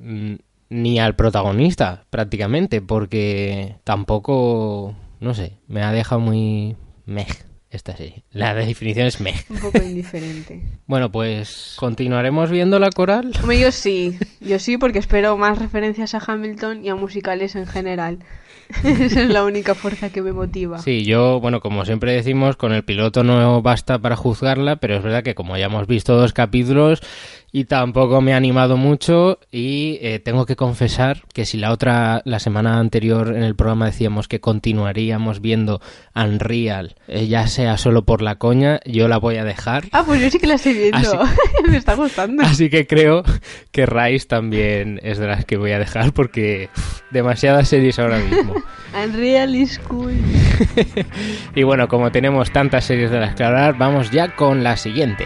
ni 0.70 1.00
al 1.00 1.16
protagonista 1.16 2.06
prácticamente, 2.10 2.82
porque 2.82 3.76
tampoco, 3.84 4.96
no 5.20 5.34
sé, 5.34 5.54
me 5.68 5.84
ha 5.84 5.92
dejado 5.92 6.22
muy 6.22 6.76
mej 7.06 7.46
esta 7.76 7.96
serie. 7.96 8.24
La 8.32 8.54
definición 8.54 9.08
es 9.08 9.22
mej. 9.22 9.46
Un 9.50 9.60
poco 9.60 9.78
indiferente. 9.78 10.62
Bueno, 10.88 11.12
pues 11.12 11.76
continuaremos 11.78 12.50
viendo 12.50 12.80
la 12.80 12.90
coral. 12.90 13.32
Hombre, 13.42 13.60
yo 13.60 13.72
sí, 13.72 14.18
yo 14.40 14.60
sí, 14.60 14.78
porque 14.78 15.00
espero 15.00 15.38
más 15.38 15.60
referencias 15.60 16.16
a 16.16 16.22
Hamilton 16.26 16.86
y 16.86 16.90
a 16.90 16.96
musicales 16.96 17.56
en 17.56 17.68
general. 17.68 18.20
Esa 18.84 19.22
es 19.22 19.30
la 19.30 19.44
única 19.44 19.76
fuerza 19.76 20.10
que 20.10 20.22
me 20.22 20.34
motiva. 20.34 20.80
Sí, 20.80 21.06
yo, 21.06 21.40
bueno, 21.40 21.60
como 21.60 21.86
siempre 21.86 22.14
decimos, 22.14 22.56
con 22.56 22.74
el 22.74 22.84
piloto 22.84 23.24
no 23.24 23.62
basta 23.62 24.00
para 24.00 24.16
juzgarla, 24.16 24.78
pero 24.78 24.96
es 24.96 25.04
verdad 25.04 25.24
que 25.24 25.36
como 25.36 25.56
ya 25.58 25.66
hemos 25.66 25.88
visto 25.88 26.16
dos 26.16 26.34
capítulos 26.34 27.02
y 27.56 27.64
tampoco 27.64 28.20
me 28.20 28.34
ha 28.34 28.36
animado 28.36 28.76
mucho 28.76 29.40
y 29.50 29.98
eh, 30.02 30.20
tengo 30.20 30.46
que 30.46 30.58
confesar 30.58 31.22
que 31.34 31.46
si 31.46 31.58
la 31.58 31.72
otra, 31.72 32.22
la 32.26 32.40
semana 32.40 32.80
anterior 32.80 33.34
en 33.34 33.44
el 33.44 33.56
programa 33.56 33.86
decíamos 33.86 34.28
que 34.28 34.42
continuaríamos 34.42 35.40
viendo 35.40 35.80
Unreal, 36.14 36.96
eh, 37.08 37.28
ya 37.28 37.48
sea 37.48 37.78
solo 37.78 38.04
por 38.04 38.22
la 38.22 38.36
coña, 38.36 38.82
yo 38.86 39.08
la 39.08 39.20
voy 39.20 39.38
a 39.38 39.46
dejar. 39.46 39.86
Ah, 39.94 40.04
pues 40.06 40.20
yo 40.20 40.30
sí 40.30 40.38
que 40.38 40.48
la 40.48 40.56
estoy 40.56 40.74
viendo. 40.74 40.98
Así- 40.98 41.32
me 41.70 41.78
está 41.78 41.94
gustando. 41.96 42.44
Así 42.46 42.70
que 42.70 42.88
creo 42.88 43.24
que 43.72 43.86
Rise 43.86 44.28
también 44.28 45.00
es 45.02 45.18
de 45.18 45.28
las 45.28 45.46
que 45.46 45.56
voy 45.56 45.72
a 45.72 45.80
dejar 45.80 46.12
porque 46.12 46.68
demasiadas 47.12 47.70
series 47.70 48.00
ahora 48.00 48.18
mismo. 48.20 48.54
Unreal 49.02 49.56
is 49.56 49.80
cool. 49.80 50.14
Y 51.56 51.64
bueno, 51.64 51.88
como 51.88 52.12
tenemos 52.12 52.52
tantas 52.52 52.84
series 52.84 53.12
de 53.12 53.20
las 53.22 53.34
que 53.34 53.46
hablar, 53.46 53.78
vamos 53.78 54.12
ya 54.12 54.36
con 54.36 54.62
la 54.62 54.76
siguiente. 54.76 55.26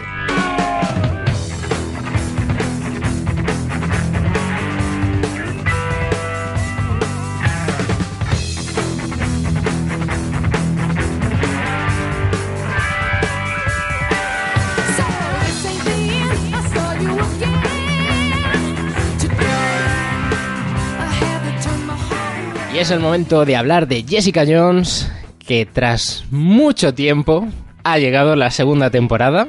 Es 22.80 22.90
el 22.90 23.00
momento 23.00 23.44
de 23.44 23.56
hablar 23.56 23.88
de 23.88 24.04
Jessica 24.08 24.44
Jones, 24.48 25.12
que 25.38 25.66
tras 25.66 26.24
mucho 26.30 26.94
tiempo 26.94 27.46
ha 27.84 27.98
llegado 27.98 28.36
la 28.36 28.50
segunda 28.50 28.88
temporada. 28.88 29.48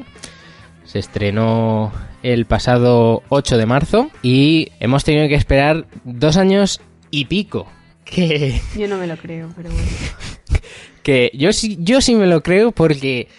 Se 0.84 1.00
estrenó 1.00 1.94
el 2.24 2.46
pasado 2.46 3.24
8 3.30 3.58
de 3.58 3.66
marzo 3.66 4.12
y 4.22 4.74
hemos 4.82 5.06
tenido 5.06 5.30
que 5.30 5.36
esperar 5.36 5.86
dos 6.04 6.36
años 6.36 6.82
y 7.10 7.24
pico. 7.24 7.68
Que, 8.04 8.60
Yo 8.78 8.90
no 8.90 8.98
me 8.98 9.08
lo 9.08 9.16
creo, 9.16 9.48
pero 9.56 9.70
bueno. 9.70 9.88
que 11.02 11.32
yo, 11.34 11.54
sí, 11.54 11.78
yo 11.80 12.02
sí 12.02 12.16
me 12.16 12.28
lo 12.28 12.44
creo 12.44 12.74
porque 12.74 13.30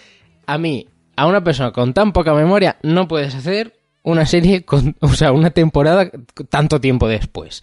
a 0.46 0.56
mí, 0.56 0.86
a 1.16 1.26
una 1.26 1.44
persona 1.44 1.72
con 1.72 1.92
tan 1.92 2.14
poca 2.14 2.32
memoria, 2.32 2.78
no 2.82 3.08
puedes 3.08 3.34
hacer 3.34 3.74
una 4.02 4.24
serie 4.24 4.64
con, 4.64 4.96
o 5.00 5.08
sea, 5.08 5.32
una 5.32 5.50
temporada 5.50 6.10
tanto 6.48 6.80
tiempo 6.80 7.08
después. 7.08 7.62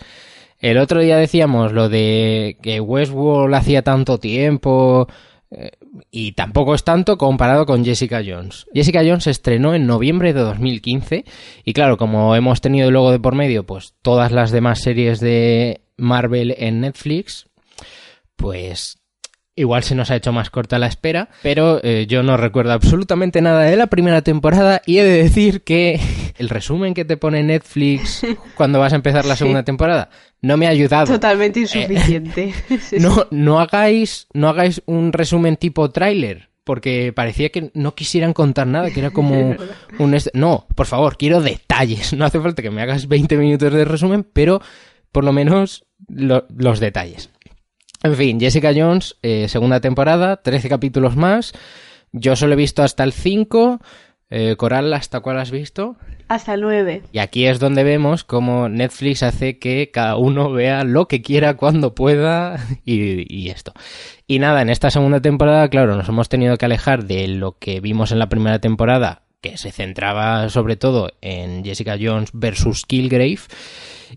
El 0.60 0.78
otro 0.78 1.02
día 1.02 1.18
decíamos 1.18 1.72
lo 1.72 1.88
de 1.88 2.58
que 2.62 2.82
Westworld 2.82 3.56
hacía 3.56 3.82
tanto 3.82 4.18
tiempo 4.18 5.08
eh, 5.52 5.72
y 6.12 6.34
tampoco 6.34 6.76
es 6.76 6.84
tanto 6.84 7.18
comparado 7.18 7.66
con 7.66 7.86
Jessica 7.86 8.22
Jones. 8.26 8.68
Jessica 8.74 9.00
Jones 9.00 9.24
se 9.24 9.32
estrenó 9.32 9.74
en 9.74 9.88
noviembre 9.88 10.34
de 10.34 10.42
2015 10.42 11.24
y 11.64 11.74
claro, 11.74 11.98
como 11.98 12.36
hemos 12.36 12.60
tenido 12.60 12.92
luego 12.92 13.12
de 13.12 13.20
por 13.20 13.36
medio 13.36 13.66
pues 13.66 13.96
todas 14.02 14.34
las 14.34 14.52
demás 14.52 14.82
series 14.82 15.22
de 15.22 15.82
Marvel 15.96 16.54
en 16.58 16.82
Netflix, 16.82 17.48
pues 18.36 18.99
Igual 19.60 19.84
se 19.84 19.94
nos 19.94 20.10
ha 20.10 20.16
hecho 20.16 20.32
más 20.32 20.50
corta 20.50 20.80
la 20.80 20.88
espera, 20.88 21.28
pero 21.44 21.80
eh, 21.84 22.06
yo 22.08 22.24
no 22.24 22.38
recuerdo 22.38 22.72
absolutamente 22.72 23.42
nada 23.42 23.64
de 23.64 23.76
la 23.76 23.88
primera 23.88 24.22
temporada 24.22 24.82
y 24.86 25.00
he 25.00 25.04
de 25.04 25.22
decir 25.24 25.62
que 25.64 26.00
el 26.38 26.48
resumen 26.50 26.94
que 26.94 27.04
te 27.04 27.18
pone 27.18 27.44
Netflix 27.44 28.26
cuando 28.56 28.80
vas 28.80 28.94
a 28.94 28.96
empezar 28.96 29.26
la 29.26 29.36
segunda 29.36 29.64
temporada 29.64 30.10
no 30.42 30.56
me 30.56 30.66
ha 30.68 30.70
ayudado. 30.70 31.08
Totalmente 31.08 31.60
insuficiente. 31.60 32.54
Sí, 32.70 32.78
sí. 32.78 32.96
No, 33.00 33.28
no 33.32 33.60
hagáis, 33.60 34.28
no 34.34 34.48
hagáis 34.48 34.82
un 34.86 35.12
resumen 35.12 35.58
tipo 35.58 35.90
tráiler, 35.92 36.50
porque 36.64 37.12
parecía 37.14 37.50
que 37.50 37.72
no 37.74 37.94
quisieran 37.96 38.32
contar 38.32 38.66
nada, 38.68 38.90
que 38.92 39.02
era 39.02 39.10
como 39.10 39.58
un... 40.00 40.18
No, 40.34 40.68
por 40.76 40.86
favor, 40.86 41.18
quiero 41.18 41.42
detalles. 41.42 42.14
No 42.14 42.24
hace 42.24 42.40
falta 42.40 42.62
que 42.62 42.70
me 42.72 42.82
hagas 42.82 43.08
20 43.10 43.36
minutos 43.36 43.74
de 43.74 43.84
resumen, 43.84 44.26
pero 44.32 44.62
por 45.12 45.26
lo 45.26 45.34
menos 45.34 45.84
lo- 46.08 46.46
los 46.56 46.80
detalles. 46.80 47.30
En 48.02 48.16
fin, 48.16 48.40
Jessica 48.40 48.72
Jones, 48.76 49.18
eh, 49.22 49.48
segunda 49.50 49.82
temporada, 49.82 50.38
13 50.38 50.70
capítulos 50.70 51.16
más. 51.18 51.54
Yo 52.12 52.36
solo 52.36 52.54
he 52.54 52.58
visto 52.58 52.82
hasta 52.82 53.04
el 53.04 53.12
5. 53.12 53.82
Eh, 54.32 54.56
Coral, 54.58 54.94
¿hasta 54.94 55.20
cuál 55.20 55.40
has 55.40 55.52
visto? 55.52 55.98
Hasta 56.28 56.54
el 56.54 56.62
9. 56.62 57.04
Y 57.12 57.20
aquí 57.20 57.48
es 57.48 57.60
donde 57.60 57.84
vemos 57.84 58.24
cómo 58.24 58.70
Netflix 58.70 59.24
hace 59.24 59.58
que 59.58 59.90
cada 59.92 60.16
uno 60.16 60.52
vea 60.52 60.84
lo 60.84 61.08
que 61.08 61.22
quiera 61.22 61.58
cuando 61.58 61.94
pueda 61.96 62.64
y, 62.86 63.26
y 63.36 63.50
esto. 63.50 63.74
Y 64.28 64.40
nada, 64.40 64.62
en 64.62 64.70
esta 64.70 64.92
segunda 64.92 65.20
temporada, 65.20 65.68
claro, 65.70 65.96
nos 65.96 66.08
hemos 66.08 66.30
tenido 66.30 66.58
que 66.58 66.66
alejar 66.66 67.06
de 67.06 67.28
lo 67.28 67.58
que 67.58 67.82
vimos 67.82 68.12
en 68.12 68.20
la 68.20 68.30
primera 68.30 68.60
temporada, 68.60 69.24
que 69.42 69.58
se 69.58 69.72
centraba 69.72 70.48
sobre 70.50 70.78
todo 70.78 71.12
en 71.22 71.66
Jessica 71.66 71.98
Jones 72.00 72.30
versus 72.32 72.86
Killgrave. 72.86 73.40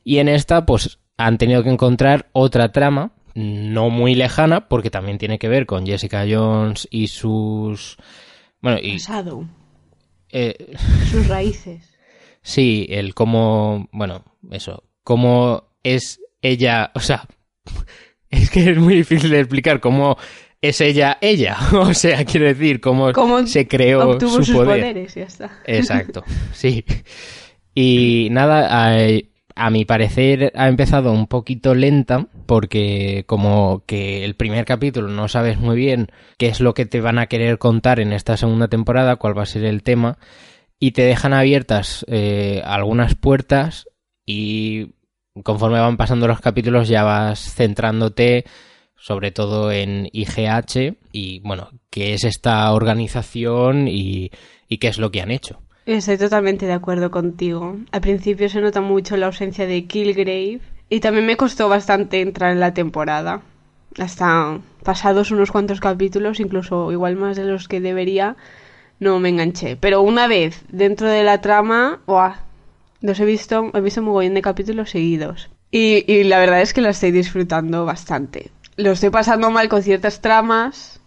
Y 0.04 0.18
en 0.18 0.28
esta, 0.28 0.66
pues, 0.66 0.98
han 1.16 1.38
tenido 1.38 1.62
que 1.62 1.70
encontrar 1.70 2.28
otra 2.32 2.72
trama, 2.72 3.12
no 3.34 3.90
muy 3.90 4.14
lejana, 4.14 4.68
porque 4.68 4.90
también 4.90 5.18
tiene 5.18 5.38
que 5.38 5.48
ver 5.48 5.66
con 5.66 5.86
Jessica 5.86 6.24
Jones 6.28 6.86
y 6.90 7.08
sus... 7.08 7.96
Bueno, 8.60 8.78
y... 8.82 8.92
Pasado. 8.94 9.48
eh, 10.30 10.74
Sus 11.10 11.28
raíces. 11.28 11.88
Sí, 12.44 12.86
el 12.90 13.14
cómo, 13.14 13.88
bueno, 13.92 14.24
eso, 14.50 14.82
cómo 15.04 15.68
es 15.84 16.20
ella, 16.40 16.90
o 16.96 16.98
sea, 16.98 17.28
es 18.30 18.50
que 18.50 18.70
es 18.72 18.78
muy 18.78 18.96
difícil 18.96 19.30
de 19.30 19.38
explicar 19.38 19.78
cómo 19.78 20.16
es 20.60 20.80
ella 20.80 21.18
ella, 21.20 21.56
o 21.72 21.94
sea, 21.94 22.24
quiero 22.24 22.46
decir, 22.46 22.80
cómo, 22.80 23.12
Cómo 23.12 23.46
se 23.46 23.68
creó 23.68 24.10
Obtuvo 24.10 24.30
su 24.38 24.44
sus 24.44 24.56
poder. 24.56 24.80
poderes, 24.80 25.14
ya 25.14 25.22
está. 25.22 25.60
Exacto, 25.66 26.24
sí. 26.52 26.84
Y 27.76 28.26
nada, 28.32 28.88
a, 28.88 28.98
a 29.56 29.70
mi 29.70 29.84
parecer 29.84 30.52
ha 30.56 30.68
empezado 30.68 31.12
un 31.12 31.26
poquito 31.26 31.74
lenta 31.74 32.26
porque 32.46 33.24
como 33.26 33.84
que 33.86 34.24
el 34.24 34.34
primer 34.34 34.64
capítulo 34.64 35.08
no 35.08 35.28
sabes 35.28 35.58
muy 35.58 35.76
bien 35.76 36.10
qué 36.38 36.48
es 36.48 36.60
lo 36.60 36.74
que 36.74 36.86
te 36.86 37.00
van 37.00 37.18
a 37.18 37.26
querer 37.26 37.58
contar 37.58 38.00
en 38.00 38.12
esta 38.12 38.36
segunda 38.36 38.68
temporada, 38.68 39.16
cuál 39.16 39.36
va 39.36 39.42
a 39.42 39.46
ser 39.46 39.64
el 39.64 39.82
tema, 39.82 40.18
y 40.78 40.92
te 40.92 41.02
dejan 41.02 41.32
abiertas 41.32 42.04
eh, 42.08 42.62
algunas 42.64 43.14
puertas 43.14 43.88
y 44.26 44.94
conforme 45.44 45.80
van 45.80 45.96
pasando 45.96 46.28
los 46.28 46.40
capítulos 46.40 46.88
ya 46.88 47.02
vas 47.04 47.54
centrándote 47.54 48.44
sobre 48.96 49.32
todo 49.32 49.72
en 49.72 50.08
IGH 50.12 50.96
y 51.10 51.40
bueno, 51.40 51.70
qué 51.90 52.14
es 52.14 52.22
esta 52.22 52.72
organización 52.72 53.88
y, 53.88 54.30
y 54.68 54.78
qué 54.78 54.88
es 54.88 54.98
lo 54.98 55.10
que 55.10 55.20
han 55.20 55.32
hecho. 55.32 55.60
Estoy 55.84 56.16
totalmente 56.16 56.66
de 56.66 56.74
acuerdo 56.74 57.10
contigo. 57.10 57.76
Al 57.90 58.00
principio 58.00 58.48
se 58.48 58.60
nota 58.60 58.80
mucho 58.80 59.16
la 59.16 59.26
ausencia 59.26 59.66
de 59.66 59.84
Killgrave 59.86 60.60
y 60.88 61.00
también 61.00 61.26
me 61.26 61.36
costó 61.36 61.68
bastante 61.68 62.20
entrar 62.20 62.52
en 62.52 62.60
la 62.60 62.72
temporada. 62.72 63.42
Hasta 63.98 64.60
pasados 64.84 65.32
unos 65.32 65.50
cuantos 65.50 65.80
capítulos, 65.80 66.38
incluso 66.38 66.92
igual 66.92 67.16
más 67.16 67.36
de 67.36 67.46
los 67.46 67.66
que 67.66 67.80
debería, 67.80 68.36
no 69.00 69.18
me 69.18 69.30
enganché. 69.30 69.76
Pero 69.76 70.02
una 70.02 70.28
vez 70.28 70.62
dentro 70.70 71.08
de 71.08 71.24
la 71.24 71.40
trama, 71.40 72.00
¡guau! 72.06 72.34
Los 73.00 73.18
he 73.18 73.24
visto, 73.24 73.72
he 73.74 73.80
visto 73.80 74.02
un 74.02 74.06
mogollón 74.06 74.34
de 74.34 74.42
capítulos 74.42 74.90
seguidos. 74.90 75.50
Y, 75.72 76.04
y 76.06 76.22
la 76.22 76.38
verdad 76.38 76.60
es 76.60 76.72
que 76.74 76.80
la 76.80 76.90
estoy 76.90 77.10
disfrutando 77.10 77.84
bastante. 77.84 78.52
Lo 78.76 78.92
estoy 78.92 79.10
pasando 79.10 79.50
mal 79.50 79.68
con 79.68 79.82
ciertas 79.82 80.20
tramas, 80.20 81.00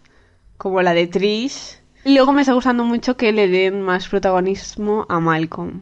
como 0.57 0.81
la 0.81 0.93
de 0.93 1.07
Trish. 1.07 1.79
Luego 2.05 2.31
me 2.33 2.41
está 2.41 2.53
gustando 2.53 2.83
mucho 2.85 3.17
que 3.17 3.31
le 3.33 3.47
den 3.47 3.81
más 3.81 4.07
protagonismo 4.07 5.05
a 5.09 5.19
Malcolm. 5.19 5.81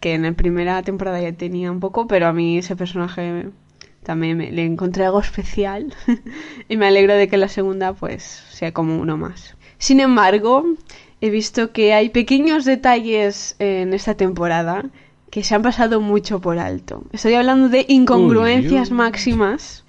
que 0.00 0.14
en 0.14 0.22
la 0.22 0.32
primera 0.32 0.80
temporada 0.82 1.20
ya 1.20 1.32
tenía 1.32 1.72
un 1.72 1.80
poco, 1.80 2.06
pero 2.06 2.28
a 2.28 2.32
mí 2.32 2.56
ese 2.58 2.76
personaje 2.76 3.48
también 4.04 4.38
me- 4.38 4.52
le 4.52 4.64
encontré 4.64 5.04
algo 5.04 5.18
especial 5.20 5.92
y 6.68 6.76
me 6.76 6.86
alegro 6.86 7.14
de 7.14 7.26
que 7.28 7.36
la 7.36 7.48
segunda 7.48 7.92
pues 7.94 8.22
sea 8.50 8.72
como 8.72 8.96
uno 8.98 9.16
más. 9.16 9.56
Sin 9.78 9.98
embargo, 9.98 10.64
he 11.20 11.30
visto 11.30 11.72
que 11.72 11.94
hay 11.94 12.10
pequeños 12.10 12.64
detalles 12.64 13.56
en 13.58 13.92
esta 13.92 14.14
temporada 14.14 14.84
que 15.30 15.42
se 15.42 15.56
han 15.56 15.62
pasado 15.62 16.00
mucho 16.00 16.40
por 16.40 16.60
alto. 16.60 17.02
Estoy 17.12 17.34
hablando 17.34 17.68
de 17.68 17.84
incongruencias 17.88 18.90
máximas 18.92 19.84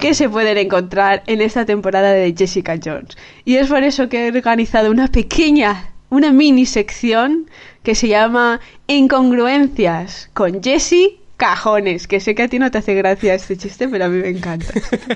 que 0.00 0.14
se 0.14 0.28
pueden 0.28 0.58
encontrar 0.58 1.22
en 1.26 1.40
esta 1.40 1.64
temporada 1.64 2.12
de 2.12 2.34
Jessica 2.36 2.78
Jones. 2.82 3.16
Y 3.44 3.56
es 3.56 3.68
por 3.68 3.82
eso 3.82 4.08
que 4.08 4.26
he 4.26 4.30
organizado 4.30 4.90
una 4.90 5.08
pequeña, 5.08 5.90
una 6.08 6.32
mini 6.32 6.66
sección 6.66 7.50
que 7.82 7.94
se 7.94 8.08
llama 8.08 8.60
Incongruencias 8.86 10.30
con 10.34 10.62
Jessie 10.62 11.20
Cajones, 11.36 12.06
que 12.06 12.20
sé 12.20 12.34
que 12.34 12.44
a 12.44 12.48
ti 12.48 12.58
no 12.58 12.70
te 12.70 12.78
hace 12.78 12.94
gracia 12.94 13.34
este 13.34 13.56
chiste, 13.56 13.88
pero 13.88 14.06
a 14.06 14.08
mí 14.08 14.20
me 14.20 14.28
encanta. 14.28 14.66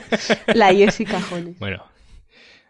La 0.54 0.72
Jessie 0.72 1.06
Cajones. 1.06 1.58
Bueno. 1.58 1.82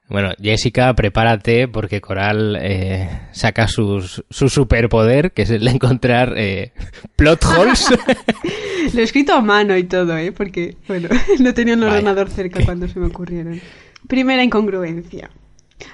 Bueno, 0.08 0.32
Jessica, 0.42 0.92
prepárate 0.94 1.68
porque 1.68 2.00
Coral 2.00 2.58
eh, 2.60 3.08
saca 3.30 3.68
sus, 3.68 4.24
su 4.28 4.48
superpoder, 4.48 5.30
que 5.30 5.42
es 5.42 5.50
el 5.50 5.64
de 5.64 5.70
encontrar 5.70 6.34
eh, 6.36 6.72
plot 7.14 7.44
holes. 7.44 7.86
Lo 8.94 9.00
he 9.00 9.02
escrito 9.04 9.32
a 9.34 9.40
mano 9.40 9.76
y 9.76 9.84
todo, 9.84 10.16
¿eh? 10.16 10.32
Porque, 10.32 10.76
bueno, 10.88 11.08
no 11.40 11.54
tenía 11.54 11.74
un 11.74 11.80
Vaya. 11.80 11.92
ordenador 11.92 12.30
cerca 12.30 12.64
cuando 12.64 12.88
se 12.88 12.98
me 12.98 13.06
ocurrieron. 13.06 13.60
Primera 14.08 14.42
incongruencia. 14.42 15.30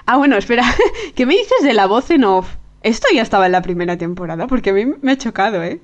Ah, 0.07 0.17
bueno, 0.17 0.37
espera. 0.37 0.65
¿Qué 1.15 1.27
me 1.27 1.35
dices 1.35 1.63
de 1.63 1.75
la 1.75 1.87
voz 1.87 2.11
en 2.11 2.25
off? 2.25 2.57
Esto 2.83 3.09
ya 3.13 3.23
estaba 3.23 3.47
en 3.47 3.53
la 3.53 3.63
primera 3.63 3.97
temporada, 3.97 4.47
porque 4.47 4.71
a 4.71 4.73
mí 4.73 4.85
me 5.03 5.13
ha 5.13 5.19
chocado, 5.19 5.63
¿eh? 5.63 5.81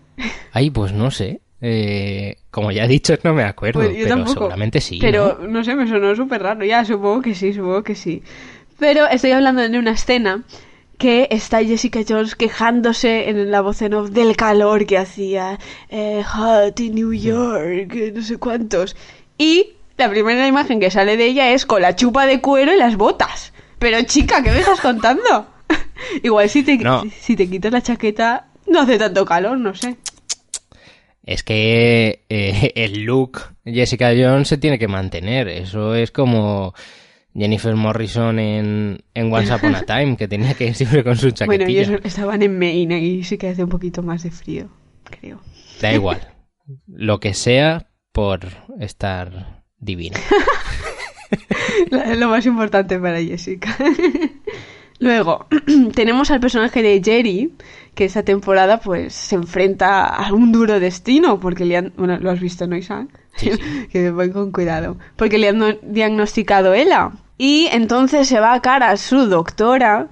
Ay, 0.53 0.71
pues 0.71 0.93
no 0.93 1.11
sé. 1.11 1.41
Eh, 1.61 2.39
como 2.51 2.73
ya 2.73 2.85
he 2.85 2.89
dicho, 2.89 3.15
no 3.23 3.35
me 3.35 3.45
acuerdo, 3.45 3.81
Pues 3.81 3.91
yo 3.93 4.03
pero 4.05 4.09
tampoco. 4.17 4.33
seguramente 4.35 4.81
sí. 4.81 4.99
Pero 5.01 5.39
¿no? 5.43 5.49
¿no? 5.49 5.65
sé, 5.65 5.75
me 5.77 5.87
sonó 5.89 6.15
súper 6.17 6.43
raro. 6.43 6.65
Ya, 6.65 6.85
supongo 6.85 7.23
que 7.23 7.35
sí, 7.35 7.53
supongo 7.53 7.83
que 7.83 7.95
sí. 7.95 8.23
Pero 8.79 9.07
estoy 9.07 9.31
hablando 9.31 9.67
de 9.69 9.79
una 9.79 9.93
escena 9.93 10.43
que 11.03 11.27
está 11.33 11.65
Jessica 11.65 11.99
Jones 12.09 12.37
quejándose 12.37 13.29
en 13.29 13.51
la 13.51 13.61
voz 13.61 13.83
en 13.83 13.93
off 13.95 14.11
del 14.11 14.37
calor 14.37 14.87
que 14.87 14.99
hacía. 14.99 15.59
Eh, 15.89 16.23
hot 16.23 16.79
in 16.79 16.95
New 16.95 17.13
York, 17.13 17.93
eh, 17.97 18.13
no 18.15 18.23
sé 18.23 18.37
cuántos. 18.37 18.95
Y 19.37 19.71
la 19.97 20.09
primera 20.09 20.47
imagen 20.47 20.79
que 20.79 20.93
sale 20.93 21.17
de 21.17 21.25
ella 21.27 21.51
es 21.51 21.67
con 21.67 21.83
la 21.83 21.97
chupa 21.97 22.25
de 22.27 22.41
cuero 22.41 22.73
y 22.73 22.77
las 22.77 22.97
botas. 22.97 23.53
Pero 23.81 24.01
chica, 24.05 24.45
¿qué 24.45 24.53
me 24.53 24.61
estás 24.61 24.81
contando? 24.81 25.49
Igual 26.23 26.49
si 26.49 26.63
te, 26.63 26.77
No. 26.77 27.03
si 27.21 27.35
te 27.35 27.51
quitas 27.51 27.73
la 27.73 27.83
chaqueta 27.83 28.47
no 28.69 28.83
hace 28.83 28.97
tanto 28.97 29.25
calor, 29.25 29.59
no 29.59 29.75
sé. 29.75 29.97
Es 31.25 31.43
que 31.43 32.23
eh, 32.29 32.73
el 32.77 33.03
look 33.03 33.41
Jessica 33.65 34.11
Jones 34.17 34.47
se 34.47 34.57
tiene 34.57 34.79
que 34.79 34.87
mantener. 34.87 35.49
Eso 35.49 35.97
es 35.97 36.13
como 36.13 36.75
Jennifer 37.35 37.75
Morrison 37.75 38.39
en, 38.39 39.03
en 39.15 39.33
Once 39.33 39.53
Upon 39.55 39.75
a 39.75 39.83
Time, 39.87 40.17
que 40.17 40.29
tenía 40.29 40.55
que 40.55 40.67
ir 40.69 40.75
siempre 40.75 41.03
con 41.05 41.17
su 41.17 41.31
Bueno, 41.31 41.35
chaquetilla. 41.65 41.83
ellos 41.83 42.01
estaban 42.05 42.43
en 42.43 42.59
Maine 42.59 43.01
y 43.01 43.25
sí 43.25 43.39
que 43.39 43.49
hace 43.49 43.65
un 43.65 43.71
poquito 43.71 44.03
más 44.03 44.23
de 44.23 44.31
frío, 44.31 44.69
creo. 45.05 45.41
Da 45.81 45.93
igual. 45.93 46.21
Lo 46.87 47.21
que 47.21 47.35
sea 47.35 47.89
por 48.13 48.41
estar 48.81 49.63
divina. 49.79 50.19
Lo 52.19 52.29
más 52.29 52.45
importante 52.47 52.99
para 52.99 53.21
Jessica. 53.23 53.77
Luego, 54.99 55.47
tenemos 55.95 56.31
al 56.31 56.39
personaje 56.41 56.83
de 56.83 57.01
Jerry, 57.03 57.53
que 57.95 58.05
esta 58.05 58.23
temporada 58.23 58.79
pues 58.81 59.13
se 59.15 59.35
enfrenta 59.35 60.05
a 60.07 60.33
un 60.33 60.53
duro 60.53 60.79
destino, 60.79 61.41
porque 61.41 61.65
le 61.65 61.77
han... 61.77 61.93
Bueno, 61.97 62.19
lo 62.19 62.31
has 62.31 62.39
visto, 62.41 62.67
¿no, 62.67 62.77
Isaac? 62.77 63.09
Sí, 63.37 63.51
que 63.91 64.11
voy 64.11 64.31
con 64.31 64.53
cuidado. 64.53 64.99
Porque 65.17 65.39
le 65.39 65.49
han 65.49 65.59
no- 65.59 65.73
diagnosticado 65.83 66.75
ELA. 66.75 67.13
Y 67.39 67.69
entonces 67.73 68.29
se 68.29 68.41
va 68.41 68.55
a 68.55 68.63
cara 68.63 68.91
a 68.91 68.97
su 68.97 69.27
doctora 69.27 70.09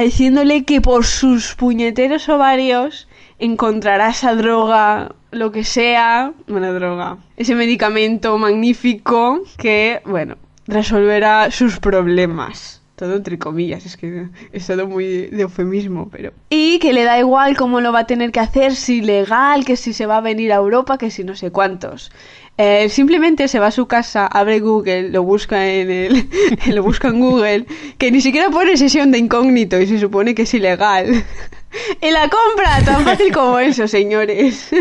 diciéndole 0.00 0.64
que 0.64 0.80
por 0.80 1.04
sus 1.04 1.54
puñeteros 1.54 2.28
ovarios 2.28 3.08
encontrará 3.38 4.08
esa 4.08 4.34
droga, 4.34 5.14
lo 5.30 5.52
que 5.52 5.64
sea, 5.64 6.32
bueno, 6.46 6.72
droga, 6.72 7.18
ese 7.36 7.54
medicamento 7.54 8.38
magnífico 8.38 9.42
que, 9.58 10.00
bueno, 10.06 10.36
resolverá 10.66 11.50
sus 11.50 11.78
problemas. 11.78 12.80
Todo 12.94 13.16
entre 13.16 13.36
comillas, 13.36 13.84
es 13.84 13.96
que 13.96 14.28
es 14.52 14.66
todo 14.66 14.86
muy 14.86 15.26
de 15.26 15.42
eufemismo, 15.42 16.08
pero... 16.08 16.32
Y 16.50 16.78
que 16.78 16.92
le 16.92 17.02
da 17.02 17.18
igual 17.18 17.56
cómo 17.56 17.80
lo 17.80 17.90
va 17.90 18.00
a 18.00 18.06
tener 18.06 18.30
que 18.30 18.38
hacer, 18.38 18.76
si 18.76 19.00
legal, 19.00 19.64
que 19.64 19.76
si 19.76 19.92
se 19.92 20.06
va 20.06 20.18
a 20.18 20.20
venir 20.20 20.52
a 20.52 20.56
Europa, 20.56 20.98
que 20.98 21.10
si 21.10 21.24
no 21.24 21.34
sé 21.34 21.50
cuántos. 21.50 22.12
Eh, 22.58 22.88
simplemente 22.90 23.48
se 23.48 23.58
va 23.58 23.68
a 23.68 23.70
su 23.70 23.86
casa, 23.86 24.26
abre 24.26 24.60
Google, 24.60 25.08
lo 25.08 25.22
busca 25.22 25.66
en 25.68 25.90
el, 25.90 26.28
lo 26.74 26.82
busca 26.82 27.08
en 27.08 27.18
Google, 27.18 27.64
que 27.98 28.10
ni 28.12 28.20
siquiera 28.20 28.50
pone 28.50 28.76
sesión 28.76 29.10
de 29.10 29.18
incógnito 29.18 29.80
y 29.80 29.86
se 29.86 29.98
supone 29.98 30.34
que 30.34 30.42
es 30.42 30.52
ilegal. 30.54 31.06
y 32.02 32.10
la 32.10 32.28
compra, 32.28 32.82
tan 32.84 33.02
fácil 33.04 33.32
como 33.32 33.58
eso, 33.58 33.88
señores. 33.88 34.68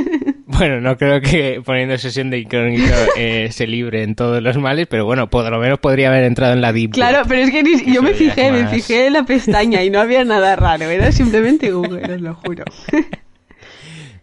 Bueno, 0.53 0.81
no 0.81 0.97
creo 0.97 1.21
que 1.21 1.61
poniendo 1.65 1.97
sesión 1.97 2.29
de 2.29 2.39
incógnito 2.39 2.93
eh, 3.15 3.47
se 3.51 3.65
libre 3.65 4.03
en 4.03 4.15
todos 4.15 4.43
los 4.43 4.57
males, 4.57 4.85
pero 4.87 5.05
bueno, 5.05 5.29
por 5.29 5.49
lo 5.49 5.57
menos 5.59 5.79
podría 5.79 6.09
haber 6.09 6.25
entrado 6.25 6.51
en 6.53 6.59
la 6.61 6.73
Deep 6.73 6.89
Web. 6.89 6.93
claro, 6.95 7.21
pero 7.27 7.41
es 7.41 7.51
que 7.51 7.63
ni- 7.63 7.91
yo 7.93 8.03
me 8.03 8.13
fijé, 8.13 8.51
me 8.51 8.67
fijé 8.67 9.07
en 9.07 9.13
la 9.13 9.23
pestaña 9.23 9.81
y 9.81 9.89
no 9.89 9.99
había 10.01 10.25
nada 10.25 10.57
raro, 10.57 10.89
era 10.89 11.13
simplemente 11.13 11.71
Google, 11.71 12.15
os 12.15 12.21
lo 12.21 12.35
juro. 12.35 12.65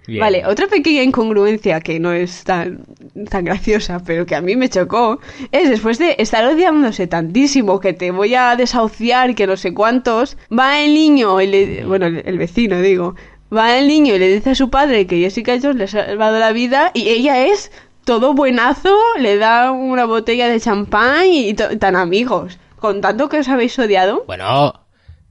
Bien. 0.09 0.21
Vale, 0.21 0.47
otra 0.47 0.67
pequeña 0.69 1.03
incongruencia 1.03 1.81
que 1.81 2.01
no 2.01 2.13
es 2.13 2.43
tan, 2.43 2.81
tan 3.29 3.45
graciosa, 3.45 4.01
pero 4.05 4.25
que 4.25 4.35
a 4.35 4.41
mí 4.41 4.57
me 4.57 4.69
chocó, 4.71 5.21
es 5.53 5.69
después 5.69 5.99
de 5.99 6.17
estar 6.19 6.45
odiándose 6.47 7.07
tantísimo 7.07 7.79
que 7.79 7.93
te 7.93 8.11
voy 8.11 8.35
a 8.35 8.57
desahuciar, 8.57 9.35
que 9.35 9.47
no 9.47 9.57
sé 9.59 9.75
cuántos, 9.75 10.39
va 10.51 10.81
el 10.81 10.95
niño, 10.95 11.41
y 11.43 11.47
le- 11.47 11.85
bueno, 11.85 12.07
el, 12.07 12.39
vecino 12.39 12.81
digo, 12.81 13.15
va 13.55 13.79
el 13.79 13.87
niño 13.87 14.15
y 14.15 14.19
le 14.19 14.29
dice 14.29 14.51
a 14.51 14.55
su 14.55 14.71
padre 14.71 15.07
que 15.07 15.19
Jessica 15.21 15.57
Jones 15.63 15.77
le 15.77 15.85
ha 15.85 15.89
salvado 15.89 16.39
la 16.39 16.53
vida 16.53 16.91
y 16.95 17.09
ella 17.11 17.47
es 17.47 17.71
todo 18.05 18.33
buenazo, 18.33 18.97
le 19.19 19.37
da 19.37 19.71
una 19.73 20.07
botella 20.07 20.49
de 20.49 20.59
champán 20.59 21.27
y 21.31 21.53
to- 21.53 21.77
tan 21.79 21.95
amigos. 21.97 22.59
Con 22.79 23.03
tanto 23.03 23.29
que 23.29 23.41
os 23.41 23.49
habéis 23.49 23.79
odiado, 23.79 24.25
Bueno, 24.27 24.73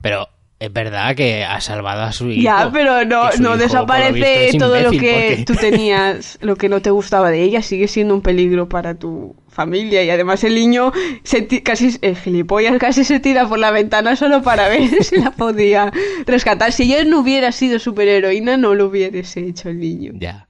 pero 0.01 0.27
es 0.60 0.74
verdad 0.74 1.15
que 1.15 1.43
ha 1.43 1.62
salvado 1.62 2.02
a 2.04 2.12
su 2.12 2.30
hijo. 2.32 2.41
Ya, 2.41 2.70
pero 2.74 3.06
no, 3.06 3.24
no 3.26 3.30
hijo, 3.30 3.38
por 3.38 3.41
lo 3.41 3.58
desaparece 3.58 4.58
todo 4.58 4.80
lo 4.80 4.91
que 4.91 4.98
porque- 4.98 5.43
tú 5.46 5.54
tenías, 5.56 6.38
lo 6.41 6.56
que 6.56 6.67
no 6.67 6.82
te 6.82 6.89
gustaba 6.89 7.30
de 7.30 7.43
ella, 7.43 7.62
sigue 7.62 7.88
siendo 7.88 8.15
un 8.15 8.22
peligro 8.22 8.67
para 8.67 8.96
tu 8.96 9.36
familia 9.50 10.04
y 10.04 10.10
además 10.10 10.43
el 10.43 10.56
niño 10.56 10.91
se 11.24 11.48
casi 11.63 11.98
el 12.02 12.15
gilipollas 12.15 12.78
casi 12.78 13.04
se 13.04 13.20
tira 13.20 13.48
por 13.48 13.58
la 13.58 13.72
ventana 13.72 14.15
solo 14.15 14.41
para 14.43 14.67
ver 14.70 14.88
si 15.04 15.20
la 15.20 15.32
podía 15.32 15.91
rescatar. 16.26 16.72
Si 16.72 16.84
ella 16.84 17.04
no 17.06 17.20
hubiera 17.20 17.52
sido 17.52 17.78
superheroína, 17.80 18.58
no 18.58 18.74
lo 18.74 18.88
hubiese 18.88 19.48
hecho 19.48 19.70
el 19.70 19.80
niño. 19.80 20.13
Ya. 20.15 20.48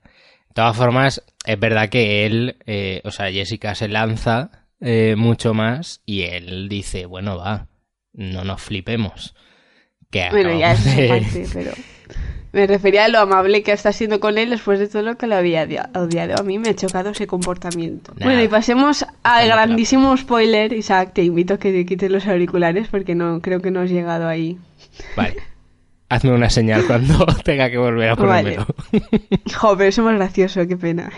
De 0.48 0.54
todas 0.54 0.76
formas, 0.76 1.22
es 1.44 1.60
verdad 1.60 1.88
que 1.88 2.26
él, 2.26 2.56
eh, 2.66 3.00
o 3.04 3.10
sea, 3.10 3.30
Jessica 3.30 3.74
se 3.74 3.88
lanza 3.88 4.50
eh, 4.80 5.14
mucho 5.16 5.54
más 5.54 6.00
y 6.06 6.22
él 6.22 6.68
dice, 6.68 7.06
bueno, 7.06 7.36
va, 7.36 7.68
no 8.12 8.42
nos 8.44 8.60
flipemos. 8.62 9.34
Que 10.10 10.28
Bueno, 10.30 10.58
ya 10.58 10.72
es 10.72 10.84
de- 10.96 11.08
parte, 11.08 11.46
pero 11.52 11.70
me 12.52 12.66
refería 12.66 13.04
a 13.04 13.08
lo 13.08 13.18
amable 13.18 13.62
que 13.62 13.72
está 13.72 13.92
siendo 13.92 14.20
con 14.20 14.38
él 14.38 14.48
después 14.50 14.78
de 14.78 14.88
todo 14.88 15.02
lo 15.02 15.18
que 15.18 15.26
le 15.26 15.34
había 15.34 15.64
odia- 15.64 15.90
odiado. 15.94 16.34
A 16.40 16.42
mí 16.42 16.58
me 16.58 16.70
ha 16.70 16.74
chocado 16.74 17.10
ese 17.10 17.26
comportamiento. 17.26 18.14
Bueno, 18.22 18.42
y 18.42 18.48
pasemos 18.48 19.04
al 19.22 19.48
grandísimo 19.48 20.16
spoiler. 20.16 20.72
Isaac, 20.72 21.12
te 21.12 21.22
invito 21.24 21.54
a 21.54 21.58
que 21.58 21.72
te 21.72 21.84
quites 21.84 22.10
los 22.10 22.26
auriculares 22.26 22.88
porque 22.88 23.14
no 23.14 23.40
creo 23.42 23.60
que 23.60 23.70
no 23.70 23.80
has 23.80 23.90
llegado 23.90 24.26
ahí. 24.28 24.58
Vale. 25.16 25.36
Hazme 26.10 26.32
una 26.32 26.48
señal 26.48 26.86
cuando 26.86 27.26
tenga 27.44 27.70
que 27.70 27.76
volver 27.76 28.08
a 28.10 28.14
Vale. 28.14 28.56
ponérmelo. 28.56 28.66
Joder, 29.58 29.88
eso 29.88 30.00
es 30.00 30.04
más 30.06 30.14
gracioso, 30.16 30.66
qué 30.66 30.76
pena. 30.76 31.10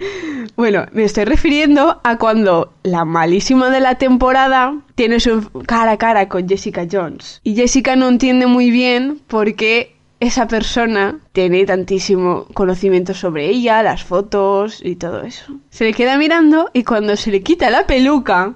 bueno, 0.56 0.84
me 0.92 1.04
estoy 1.04 1.24
refiriendo 1.24 2.00
a 2.04 2.18
cuando 2.18 2.74
la 2.82 3.04
malísima 3.06 3.70
de 3.70 3.80
la 3.80 3.96
temporada 3.96 4.76
tiene 4.94 5.18
su 5.20 5.48
cara 5.66 5.92
a 5.92 5.96
cara 5.98 6.28
con 6.28 6.46
Jessica 6.46 6.86
Jones. 6.90 7.40
Y 7.42 7.54
Jessica 7.54 7.96
no 7.96 8.08
entiende 8.08 8.46
muy 8.46 8.70
bien 8.70 9.20
por 9.28 9.54
qué 9.54 9.96
esa 10.20 10.46
persona 10.46 11.18
tiene 11.32 11.64
tantísimo 11.64 12.46
conocimiento 12.54 13.14
sobre 13.14 13.46
ella, 13.48 13.82
las 13.82 14.04
fotos 14.04 14.80
y 14.84 14.96
todo 14.96 15.22
eso. 15.22 15.54
Se 15.70 15.84
le 15.84 15.94
queda 15.94 16.18
mirando 16.18 16.70
y 16.72 16.84
cuando 16.84 17.16
se 17.16 17.30
le 17.30 17.42
quita 17.42 17.70
la 17.70 17.86
peluca, 17.86 18.54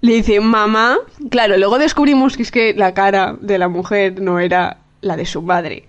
le 0.00 0.14
dice, 0.14 0.40
mamá, 0.40 0.96
claro, 1.30 1.56
luego 1.56 1.78
descubrimos 1.78 2.36
que 2.36 2.42
es 2.42 2.50
que 2.50 2.74
la 2.74 2.94
cara 2.94 3.36
de 3.40 3.58
la 3.58 3.68
mujer 3.68 4.20
no 4.20 4.38
era 4.38 4.78
la 5.00 5.16
de 5.16 5.26
su 5.26 5.42
madre. 5.42 5.84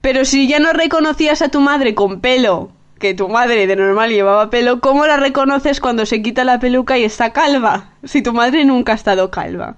Pero 0.00 0.24
si 0.24 0.46
ya 0.48 0.58
no 0.58 0.72
reconocías 0.72 1.42
a 1.42 1.48
tu 1.48 1.60
madre 1.60 1.94
con 1.94 2.20
pelo, 2.20 2.70
que 2.98 3.14
tu 3.14 3.28
madre 3.28 3.66
de 3.66 3.76
normal 3.76 4.10
llevaba 4.10 4.50
pelo, 4.50 4.80
¿cómo 4.80 5.06
la 5.06 5.16
reconoces 5.16 5.80
cuando 5.80 6.06
se 6.06 6.22
quita 6.22 6.44
la 6.44 6.58
peluca 6.60 6.96
y 6.98 7.04
está 7.04 7.32
calva? 7.32 7.90
Si 8.04 8.22
tu 8.22 8.32
madre 8.32 8.64
nunca 8.64 8.92
ha 8.92 8.94
estado 8.94 9.30
calva. 9.30 9.76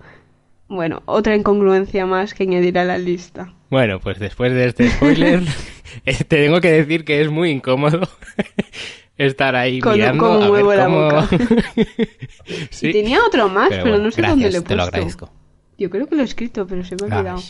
Bueno, 0.68 1.02
otra 1.06 1.34
incongruencia 1.34 2.04
más 2.04 2.34
que 2.34 2.42
añadir 2.44 2.78
a 2.78 2.84
la 2.84 2.98
lista. 2.98 3.54
Bueno, 3.70 4.00
pues 4.00 4.18
después 4.18 4.52
de 4.52 4.66
este 4.66 4.90
spoiler, 4.90 5.42
Eh, 6.04 6.14
Te 6.16 6.24
tengo 6.42 6.60
que 6.60 6.70
decir 6.70 7.04
que 7.06 7.22
es 7.22 7.30
muy 7.30 7.48
incómodo 7.50 8.06
estar 9.16 9.56
ahí 9.56 9.80
Con- 9.80 9.94
mirando 9.94 10.26
a 10.42 10.50
ver 10.50 10.64
la 10.76 10.84
cómo- 10.84 11.04
boca. 11.04 11.28
Sí. 12.70 12.92
Tenía 12.92 13.20
otro 13.26 13.48
más, 13.48 13.68
pero, 13.70 13.82
bueno, 13.84 13.98
no 13.98 14.10
sé 14.10 14.20
gracias, 14.22 14.40
dónde 14.40 14.50
lo 14.52 14.58
he 14.58 14.62
te 14.62 14.74
lo 14.76 14.82
puesto. 14.82 14.96
agradezco. 14.96 15.30
Yo 15.78 15.90
creo 15.90 16.06
que 16.06 16.14
lo 16.16 16.22
he 16.22 16.24
escrito, 16.24 16.66
pero 16.66 16.84
se 16.84 16.96
me 16.96 17.02
ha 17.14 17.18
olvidado. 17.18 17.42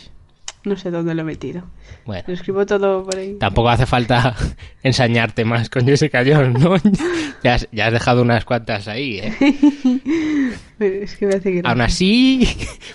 No 0.68 0.76
sé 0.76 0.90
dónde 0.90 1.14
lo 1.14 1.22
he 1.22 1.24
metido. 1.24 1.62
bueno, 2.04 2.24
Lo 2.26 2.34
escribo 2.34 2.66
todo 2.66 3.04
por 3.04 3.16
ahí. 3.16 3.36
tampoco 3.40 3.68
hace 3.70 3.86
falta 3.86 4.36
ensañarte 4.82 5.44
más 5.44 5.70
con 5.70 5.84
Jessica 5.86 6.22
Jones, 6.26 6.60
¿no? 6.62 6.76
ya, 7.42 7.54
has, 7.54 7.68
ya 7.72 7.86
has 7.86 7.92
dejado 7.92 8.22
unas 8.22 8.44
cuantas 8.44 8.86
ahí, 8.88 9.18
¿eh? 9.20 9.32
Es 10.78 11.16
que 11.16 11.26
me 11.26 11.34
hace 11.34 11.50
gracia. 11.52 11.70
Aún 11.70 11.80
así, 11.80 12.46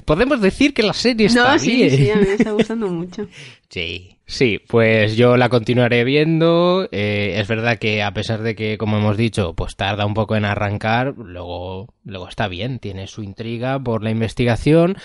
podemos 0.05 0.39
decir 0.39 0.73
que 0.73 0.83
la 0.83 0.93
serie 0.93 1.27
está 1.27 1.53
No, 1.53 1.59
sí, 1.59 1.75
bien. 1.75 1.89
sí, 1.89 2.12
a 2.12 2.15
mí 2.15 2.25
me 2.27 2.33
está 2.36 2.51
gustando 2.51 2.88
mucho. 2.88 3.27
Sí, 3.69 4.17
sí, 4.25 4.59
pues 4.67 5.17
yo 5.17 5.36
la 5.36 5.49
continuaré 5.49 6.05
viendo. 6.05 6.88
Eh, 6.93 7.33
es 7.39 7.47
verdad 7.49 7.79
que 7.79 8.01
a 8.01 8.13
pesar 8.13 8.41
de 8.41 8.55
que, 8.55 8.77
como 8.77 8.97
hemos 8.99 9.17
dicho, 9.17 9.53
pues 9.53 9.75
tarda 9.75 10.05
un 10.05 10.13
poco 10.13 10.36
en 10.38 10.45
arrancar, 10.45 11.13
luego, 11.17 11.93
luego 12.05 12.29
está 12.29 12.47
bien, 12.47 12.79
tiene 12.79 13.07
su 13.07 13.21
intriga 13.21 13.77
por 13.79 14.01
la 14.01 14.12
investigación. 14.12 14.95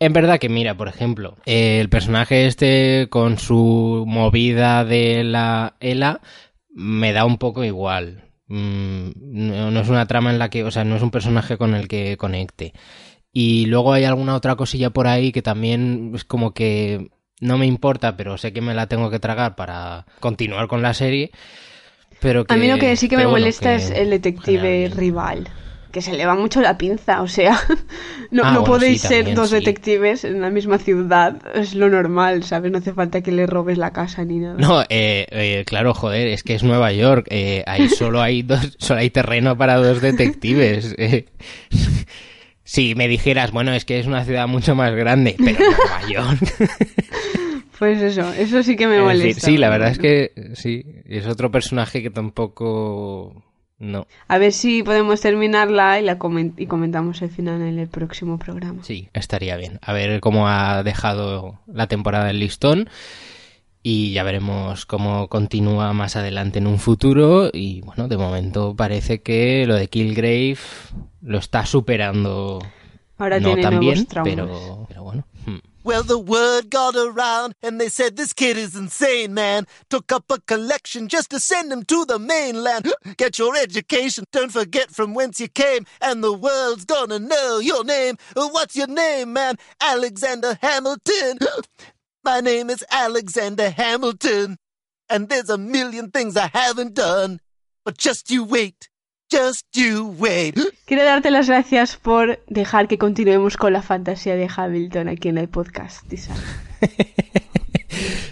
En 0.00 0.12
verdad 0.12 0.38
que, 0.38 0.48
mira, 0.48 0.76
por 0.76 0.88
ejemplo, 0.88 1.36
el 1.44 1.88
personaje 1.88 2.46
este 2.46 3.08
con 3.10 3.38
su 3.38 4.04
movida 4.06 4.84
de 4.84 5.24
la 5.24 5.76
ELA 5.80 6.20
me 6.70 7.12
da 7.12 7.24
un 7.24 7.38
poco 7.38 7.64
igual. 7.64 8.30
Mm, 8.46 9.10
no, 9.16 9.70
no 9.70 9.80
es 9.80 9.88
una 9.88 10.06
trama 10.06 10.30
en 10.30 10.38
la 10.38 10.50
que, 10.50 10.62
o 10.62 10.70
sea, 10.70 10.84
no 10.84 10.96
es 10.96 11.02
un 11.02 11.10
personaje 11.10 11.58
con 11.58 11.74
el 11.74 11.88
que 11.88 12.16
conecte. 12.16 12.74
Y 13.32 13.66
luego 13.66 13.92
hay 13.92 14.04
alguna 14.04 14.36
otra 14.36 14.54
cosilla 14.54 14.90
por 14.90 15.06
ahí 15.06 15.32
que 15.32 15.42
también 15.42 16.12
es 16.14 16.24
como 16.24 16.54
que 16.54 17.10
no 17.40 17.58
me 17.58 17.66
importa, 17.66 18.16
pero 18.16 18.38
sé 18.38 18.52
que 18.52 18.60
me 18.60 18.74
la 18.74 18.86
tengo 18.86 19.10
que 19.10 19.18
tragar 19.18 19.56
para 19.56 20.06
continuar 20.20 20.68
con 20.68 20.80
la 20.80 20.94
serie. 20.94 21.30
Pero 22.20 22.44
que, 22.44 22.54
A 22.54 22.56
mí 22.56 22.68
lo 22.68 22.78
que 22.78 22.96
sí 22.96 23.08
que 23.08 23.16
me 23.16 23.24
bueno, 23.24 23.38
molesta 23.38 23.70
que 23.70 23.76
es 23.76 23.90
el 23.90 24.10
detective 24.10 24.60
general 24.60 24.90
rival. 24.92 25.48
Que 25.90 26.02
se 26.02 26.12
le 26.12 26.26
va 26.26 26.34
mucho 26.34 26.60
la 26.60 26.76
pinza, 26.76 27.22
o 27.22 27.28
sea, 27.28 27.58
no, 28.30 28.42
Ah, 28.44 28.52
no 28.52 28.60
bueno, 28.60 28.64
podéis 28.64 29.00
sí, 29.00 29.08
ser 29.08 29.16
también, 29.18 29.36
dos 29.36 29.48
sí. 29.50 29.56
detectives 29.56 30.24
en 30.24 30.40
la 30.42 30.50
misma 30.50 30.76
ciudad, 30.78 31.40
es 31.54 31.74
lo 31.74 31.88
normal, 31.88 32.44
¿sabes? 32.44 32.70
No 32.70 32.78
hace 32.78 32.92
falta 32.92 33.22
que 33.22 33.32
le 33.32 33.46
robes 33.46 33.78
la 33.78 33.92
casa 33.92 34.22
ni 34.24 34.36
nada. 34.38 34.56
No, 34.58 34.82
eh, 34.82 35.26
eh, 35.30 35.64
claro, 35.66 35.94
joder, 35.94 36.28
es 36.28 36.42
que 36.42 36.54
es 36.54 36.62
Nueva 36.62 36.92
York. 36.92 37.26
eh, 37.30 37.64
ahí 37.66 37.88
solo 37.88 38.20
hay 38.20 38.42
dos, 38.42 38.76
solo 38.78 39.00
hay 39.00 39.08
terreno 39.10 39.56
para 39.56 39.76
dos 39.76 40.00
detectives. 40.02 40.94
eh. 40.98 41.24
Si 42.64 42.94
me 42.94 43.08
dijeras, 43.08 43.50
bueno, 43.50 43.72
es 43.72 43.86
que 43.86 43.98
es 43.98 44.06
una 44.06 44.24
ciudad 44.26 44.46
mucho 44.46 44.74
más 44.74 44.94
grande, 44.94 45.36
pero 45.42 45.58
Nueva 45.58 46.06
York. 46.36 46.68
Pues 47.78 48.02
eso, 48.02 48.30
eso 48.34 48.62
sí 48.62 48.76
que 48.76 48.86
me 48.86 48.96
Es 48.96 49.02
molesta. 49.02 49.26
decir, 49.26 49.42
sí, 49.42 49.56
la 49.56 49.70
verdad 49.70 49.90
es 49.92 49.98
que 49.98 50.32
sí, 50.54 50.84
es 51.06 51.26
otro 51.26 51.50
personaje 51.50 52.02
que 52.02 52.10
tampoco 52.10 53.42
no. 53.78 54.06
A 54.26 54.38
ver 54.38 54.52
si 54.52 54.82
podemos 54.82 55.20
terminarla 55.20 56.00
y, 56.00 56.04
la 56.04 56.18
comen- 56.18 56.54
y 56.56 56.66
comentamos 56.66 57.22
el 57.22 57.30
final 57.30 57.62
en 57.62 57.78
el 57.78 57.88
próximo 57.88 58.38
programa. 58.38 58.82
Sí, 58.82 59.08
estaría 59.12 59.56
bien. 59.56 59.78
A 59.82 59.92
ver 59.92 60.20
cómo 60.20 60.48
ha 60.48 60.82
dejado 60.82 61.60
la 61.66 61.86
temporada 61.86 62.30
el 62.30 62.40
listón 62.40 62.88
y 63.82 64.12
ya 64.12 64.24
veremos 64.24 64.84
cómo 64.86 65.28
continúa 65.28 65.92
más 65.92 66.16
adelante 66.16 66.58
en 66.58 66.66
un 66.66 66.78
futuro 66.78 67.50
y 67.52 67.80
bueno, 67.82 68.08
de 68.08 68.16
momento 68.18 68.74
parece 68.74 69.22
que 69.22 69.64
lo 69.66 69.76
de 69.76 69.88
Killgrave 69.88 70.58
lo 71.22 71.38
está 71.38 71.64
superando 71.64 72.58
Ahora 73.18 73.38
no 73.40 73.46
tiene 73.48 73.62
tan 73.62 73.74
nuevos 73.76 73.94
bien, 73.94 74.06
traumas. 74.06 74.34
pero, 74.34 74.84
pero 74.88 75.02
bueno. 75.04 75.24
Well, 75.88 76.02
the 76.02 76.18
word 76.18 76.68
got 76.68 76.96
around 76.96 77.54
and 77.62 77.80
they 77.80 77.88
said 77.88 78.14
this 78.14 78.34
kid 78.34 78.58
is 78.58 78.76
insane, 78.76 79.32
man. 79.32 79.66
Took 79.88 80.12
up 80.12 80.26
a 80.30 80.38
collection 80.38 81.08
just 81.08 81.30
to 81.30 81.40
send 81.40 81.72
him 81.72 81.82
to 81.84 82.04
the 82.04 82.18
mainland. 82.18 82.92
Get 83.16 83.38
your 83.38 83.56
education, 83.56 84.24
don't 84.30 84.52
forget 84.52 84.90
from 84.90 85.14
whence 85.14 85.40
you 85.40 85.48
came, 85.48 85.86
and 86.02 86.22
the 86.22 86.34
world's 86.34 86.84
gonna 86.84 87.18
know 87.18 87.58
your 87.58 87.84
name. 87.84 88.18
Uh, 88.36 88.48
What's 88.48 88.76
your 88.76 88.86
name, 88.86 89.32
man? 89.32 89.56
Alexander 89.80 90.58
Hamilton. 90.60 91.38
My 92.22 92.40
name 92.40 92.68
is 92.68 92.84
Alexander 92.90 93.70
Hamilton, 93.70 94.58
and 95.08 95.30
there's 95.30 95.48
a 95.48 95.56
million 95.56 96.10
things 96.10 96.36
I 96.36 96.50
haven't 96.52 96.92
done. 96.96 97.40
But 97.86 97.96
just 97.96 98.30
you 98.30 98.44
wait, 98.44 98.90
just 99.30 99.66
you 99.72 100.14
wait. 100.18 100.58
Quiero 100.86 101.04
darte 101.04 101.30
las 101.30 101.48
gracias 101.48 101.96
por 101.96 102.40
dejar 102.46 102.88
que 102.88 102.98
continuemos 102.98 103.56
con 103.56 103.72
la 103.72 103.82
fantasía 103.82 104.36
de 104.36 104.48
Hamilton 104.54 105.08
aquí 105.08 105.28
en 105.28 105.38
el 105.38 105.48
podcast, 105.48 106.06
Tisa. 106.08 106.34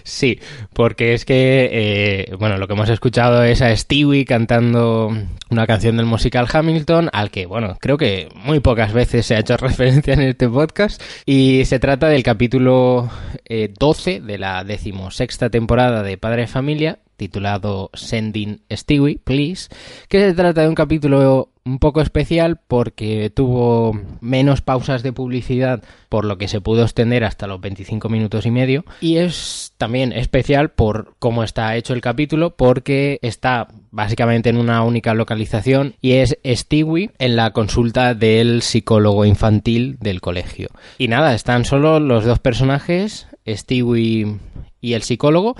Sí, 0.03 0.39
porque 0.73 1.13
es 1.13 1.25
que, 1.25 1.69
eh, 1.71 2.35
bueno, 2.39 2.57
lo 2.57 2.67
que 2.67 2.73
hemos 2.73 2.89
escuchado 2.89 3.43
es 3.43 3.61
a 3.61 3.75
Stewie 3.75 4.25
cantando 4.25 5.11
una 5.49 5.67
canción 5.67 5.97
del 5.97 6.05
musical 6.05 6.47
Hamilton, 6.51 7.09
al 7.11 7.29
que, 7.29 7.45
bueno, 7.45 7.77
creo 7.79 7.97
que 7.97 8.29
muy 8.35 8.59
pocas 8.59 8.93
veces 8.93 9.25
se 9.25 9.35
ha 9.35 9.39
hecho 9.39 9.57
referencia 9.57 10.13
en 10.13 10.21
este 10.21 10.47
podcast, 10.47 11.01
y 11.25 11.65
se 11.65 11.79
trata 11.79 12.07
del 12.07 12.23
capítulo 12.23 13.09
eh, 13.45 13.71
12 13.77 14.21
de 14.21 14.37
la 14.37 14.63
decimosexta 14.63 15.49
temporada 15.49 16.03
de 16.03 16.17
Padre 16.17 16.43
de 16.43 16.47
Familia, 16.47 16.99
titulado 17.17 17.89
Sending 17.93 18.61
Stewie, 18.71 19.19
Please, 19.23 19.69
que 20.07 20.19
se 20.19 20.33
trata 20.33 20.61
de 20.61 20.69
un 20.69 20.75
capítulo 20.75 21.49
un 21.67 21.79
poco 21.79 21.99
especial 22.01 22.59
porque 22.65 23.29
tuvo 23.29 23.99
menos 24.21 24.61
pausas 24.61 25.03
de 25.03 25.11
publicidad, 25.11 25.83
por 26.07 26.23
lo 26.23 26.37
que 26.37 26.47
se 26.47 26.61
pudo 26.61 26.83
extender 26.83 27.25
hasta 27.25 27.45
los 27.45 27.59
25 27.59 28.07
minutos 28.07 28.45
y 28.45 28.51
medio. 28.51 28.85
Y 29.01 29.17
es 29.17 29.73
también 29.77 30.13
especial 30.13 30.69
por 30.69 31.15
cómo 31.19 31.43
está 31.43 31.75
hecho 31.75 31.93
el 31.93 32.01
capítulo, 32.01 32.55
porque 32.55 33.19
está 33.21 33.67
básicamente 33.91 34.49
en 34.49 34.57
una 34.57 34.83
única 34.83 35.13
localización 35.13 35.95
y 36.01 36.13
es 36.13 36.37
Stewie 36.45 37.11
en 37.19 37.35
la 37.35 37.51
consulta 37.51 38.13
del 38.13 38.61
psicólogo 38.61 39.25
infantil 39.25 39.97
del 39.99 40.21
colegio. 40.21 40.69
Y 40.97 41.09
nada, 41.09 41.35
están 41.35 41.65
solo 41.65 41.99
los 41.99 42.23
dos 42.23 42.39
personajes, 42.39 43.27
Stewie 43.45 44.37
y 44.79 44.93
el 44.93 45.03
psicólogo. 45.03 45.55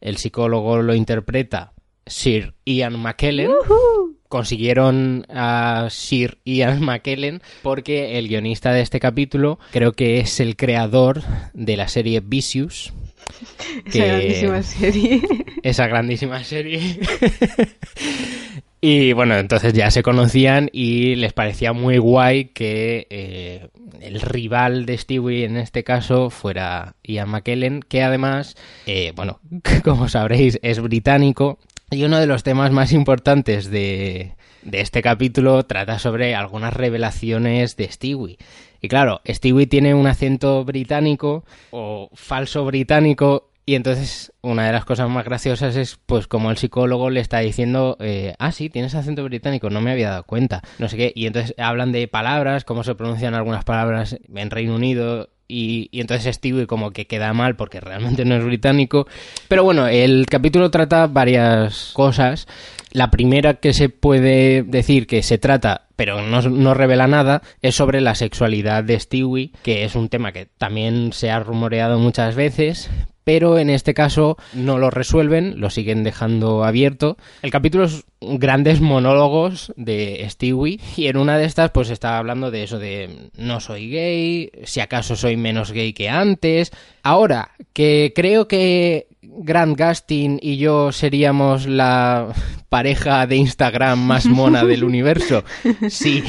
El 0.00 0.16
psicólogo 0.16 0.82
lo 0.82 0.94
interpreta 0.94 1.72
Sir 2.06 2.54
Ian 2.64 2.98
McKellen. 2.98 3.50
Consiguieron 4.28 5.24
a 5.30 5.88
Sir 5.90 6.38
Ian 6.44 6.82
McKellen 6.84 7.40
porque 7.62 8.18
el 8.18 8.28
guionista 8.28 8.72
de 8.72 8.82
este 8.82 9.00
capítulo 9.00 9.58
creo 9.70 9.92
que 9.92 10.20
es 10.20 10.40
el 10.40 10.56
creador 10.56 11.22
de 11.54 11.76
la 11.76 11.88
serie 11.88 12.20
Vicious. 12.20 12.92
Esa 13.84 14.06
grandísima 14.06 14.62
serie. 14.62 15.22
Esa 15.62 15.86
grandísima 15.86 16.44
serie. 16.44 16.98
Y 18.80 19.12
bueno, 19.12 19.36
entonces 19.36 19.72
ya 19.72 19.90
se 19.90 20.02
conocían 20.02 20.70
y 20.72 21.16
les 21.16 21.32
parecía 21.32 21.72
muy 21.72 21.98
guay 21.98 22.46
que 22.46 23.06
eh, 23.10 23.68
el 24.00 24.20
rival 24.20 24.86
de 24.86 24.96
Stewie 24.96 25.44
en 25.44 25.56
este 25.56 25.82
caso 25.82 26.30
fuera 26.30 26.94
Ian 27.02 27.28
McKellen, 27.30 27.80
que 27.82 28.02
además, 28.02 28.56
eh, 28.86 29.12
bueno, 29.16 29.40
como 29.84 30.08
sabréis, 30.08 30.58
es 30.62 30.80
británico. 30.80 31.58
Y 31.90 32.04
uno 32.04 32.20
de 32.20 32.26
los 32.26 32.42
temas 32.42 32.70
más 32.70 32.92
importantes 32.92 33.70
de, 33.70 34.34
de 34.62 34.80
este 34.80 35.02
capítulo 35.02 35.64
trata 35.64 35.98
sobre 35.98 36.34
algunas 36.34 36.74
revelaciones 36.74 37.76
de 37.76 37.90
Stewie. 37.90 38.38
Y 38.80 38.88
claro, 38.88 39.20
Stewie 39.26 39.66
tiene 39.66 39.94
un 39.94 40.06
acento 40.06 40.64
británico 40.64 41.44
o 41.70 42.10
falso 42.14 42.64
británico 42.64 43.47
y 43.68 43.74
entonces 43.74 44.32
una 44.40 44.64
de 44.64 44.72
las 44.72 44.86
cosas 44.86 45.10
más 45.10 45.26
graciosas 45.26 45.76
es 45.76 45.98
pues 46.06 46.26
como 46.26 46.50
el 46.50 46.56
psicólogo 46.56 47.10
le 47.10 47.20
está 47.20 47.40
diciendo, 47.40 47.98
eh, 48.00 48.32
ah 48.38 48.50
sí, 48.50 48.70
tienes 48.70 48.94
acento 48.94 49.22
británico, 49.24 49.68
no 49.68 49.82
me 49.82 49.92
había 49.92 50.08
dado 50.08 50.22
cuenta, 50.24 50.62
no 50.78 50.88
sé 50.88 50.96
qué, 50.96 51.12
y 51.14 51.26
entonces 51.26 51.54
hablan 51.58 51.92
de 51.92 52.08
palabras, 52.08 52.64
cómo 52.64 52.82
se 52.82 52.94
pronuncian 52.94 53.34
algunas 53.34 53.64
palabras 53.64 54.16
en 54.34 54.50
Reino 54.50 54.74
Unido 54.74 55.28
y, 55.46 55.90
y 55.92 56.00
entonces 56.00 56.34
Stewie 56.34 56.66
como 56.66 56.92
que 56.92 57.06
queda 57.06 57.34
mal 57.34 57.56
porque 57.56 57.78
realmente 57.78 58.24
no 58.24 58.36
es 58.36 58.44
británico. 58.46 59.06
Pero 59.48 59.64
bueno, 59.64 59.86
el 59.86 60.24
capítulo 60.24 60.70
trata 60.70 61.06
varias 61.06 61.90
cosas. 61.92 62.48
La 62.92 63.10
primera 63.10 63.52
que 63.54 63.74
se 63.74 63.90
puede 63.90 64.62
decir 64.62 65.06
que 65.06 65.22
se 65.22 65.36
trata, 65.36 65.88
pero 65.94 66.22
no, 66.22 66.40
no 66.40 66.72
revela 66.72 67.06
nada, 67.06 67.42
es 67.60 67.74
sobre 67.74 68.00
la 68.00 68.14
sexualidad 68.14 68.82
de 68.82 68.98
Stewie, 68.98 69.52
que 69.62 69.84
es 69.84 69.94
un 69.94 70.08
tema 70.08 70.32
que 70.32 70.46
también 70.46 71.12
se 71.12 71.30
ha 71.30 71.38
rumoreado 71.38 71.98
muchas 71.98 72.34
veces, 72.34 72.88
pero 73.28 73.58
en 73.58 73.68
este 73.68 73.92
caso 73.92 74.38
no 74.54 74.78
lo 74.78 74.88
resuelven, 74.88 75.60
lo 75.60 75.68
siguen 75.68 76.02
dejando 76.02 76.64
abierto. 76.64 77.18
El 77.42 77.50
capítulo 77.50 77.84
es 77.84 78.06
grandes 78.22 78.80
monólogos 78.80 79.70
de 79.76 80.26
Stewie 80.30 80.80
y 80.96 81.08
en 81.08 81.18
una 81.18 81.36
de 81.36 81.44
estas 81.44 81.70
pues 81.70 81.90
está 81.90 82.16
hablando 82.16 82.50
de 82.50 82.62
eso 82.62 82.78
de 82.78 83.28
no 83.36 83.60
soy 83.60 83.90
gay, 83.90 84.50
si 84.64 84.80
acaso 84.80 85.14
soy 85.14 85.36
menos 85.36 85.72
gay 85.72 85.92
que 85.92 86.08
antes. 86.08 86.72
Ahora, 87.02 87.50
que 87.74 88.14
creo 88.16 88.48
que 88.48 89.08
Grant 89.20 89.78
Gustin 89.78 90.38
y 90.40 90.56
yo 90.56 90.90
seríamos 90.90 91.66
la 91.66 92.28
pareja 92.70 93.26
de 93.26 93.36
Instagram 93.36 93.98
más 93.98 94.24
mona 94.24 94.64
del 94.64 94.84
universo. 94.84 95.44
Sí. 95.90 96.24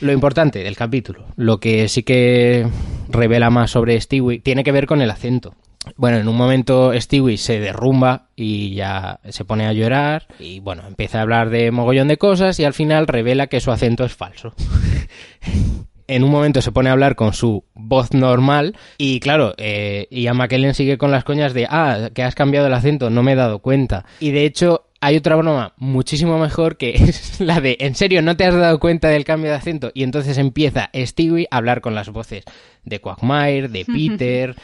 Lo 0.00 0.10
importante 0.10 0.64
del 0.64 0.74
capítulo, 0.74 1.26
lo 1.36 1.60
que 1.60 1.86
sí 1.86 2.02
que 2.02 2.66
revela 3.10 3.50
más 3.50 3.70
sobre 3.70 4.00
Stewie, 4.00 4.40
tiene 4.40 4.64
que 4.64 4.72
ver 4.72 4.86
con 4.86 5.02
el 5.02 5.10
acento 5.12 5.54
Bueno, 5.96 6.18
en 6.18 6.28
un 6.28 6.36
momento 6.36 6.92
Stewie 6.94 7.38
se 7.38 7.58
derrumba 7.58 8.28
y 8.36 8.74
ya 8.74 9.20
se 9.28 9.44
pone 9.44 9.66
a 9.66 9.72
llorar 9.72 10.26
y 10.38 10.60
bueno, 10.60 10.82
empieza 10.86 11.18
a 11.18 11.22
hablar 11.22 11.48
de 11.48 11.70
mogollón 11.70 12.08
de 12.08 12.18
cosas 12.18 12.60
y 12.60 12.64
al 12.64 12.74
final 12.74 13.06
revela 13.06 13.46
que 13.46 13.60
su 13.60 13.70
acento 13.70 14.04
es 14.04 14.14
falso. 14.14 14.54
en 16.06 16.24
un 16.24 16.30
momento 16.30 16.60
se 16.60 16.72
pone 16.72 16.90
a 16.90 16.92
hablar 16.92 17.14
con 17.14 17.32
su 17.32 17.64
voz 17.74 18.12
normal 18.12 18.76
y 18.98 19.20
claro, 19.20 19.54
eh, 19.56 20.06
Ian 20.10 20.36
McKellen 20.36 20.74
sigue 20.74 20.98
con 20.98 21.10
las 21.10 21.24
coñas 21.24 21.54
de, 21.54 21.66
ah, 21.70 22.10
que 22.12 22.24
has 22.24 22.34
cambiado 22.34 22.66
el 22.66 22.74
acento, 22.74 23.10
no 23.10 23.22
me 23.22 23.32
he 23.32 23.36
dado 23.36 23.60
cuenta. 23.60 24.04
Y 24.18 24.32
de 24.32 24.44
hecho 24.44 24.86
hay 25.00 25.16
otra 25.16 25.36
broma 25.36 25.72
muchísimo 25.78 26.38
mejor 26.38 26.76
que 26.76 26.90
es 26.90 27.40
la 27.40 27.60
de, 27.60 27.78
en 27.80 27.94
serio, 27.94 28.22
no 28.22 28.36
te 28.36 28.44
has 28.44 28.54
dado 28.54 28.78
cuenta 28.80 29.08
del 29.08 29.24
cambio 29.24 29.50
de 29.50 29.56
acento 29.56 29.92
y 29.94 30.02
entonces 30.02 30.36
empieza 30.36 30.90
Stewie 30.94 31.48
a 31.50 31.56
hablar 31.56 31.80
con 31.80 31.94
las 31.94 32.10
voces 32.10 32.44
de 32.84 33.00
Quagmire, 33.00 33.68
de 33.68 33.84
Peter, 33.86 34.56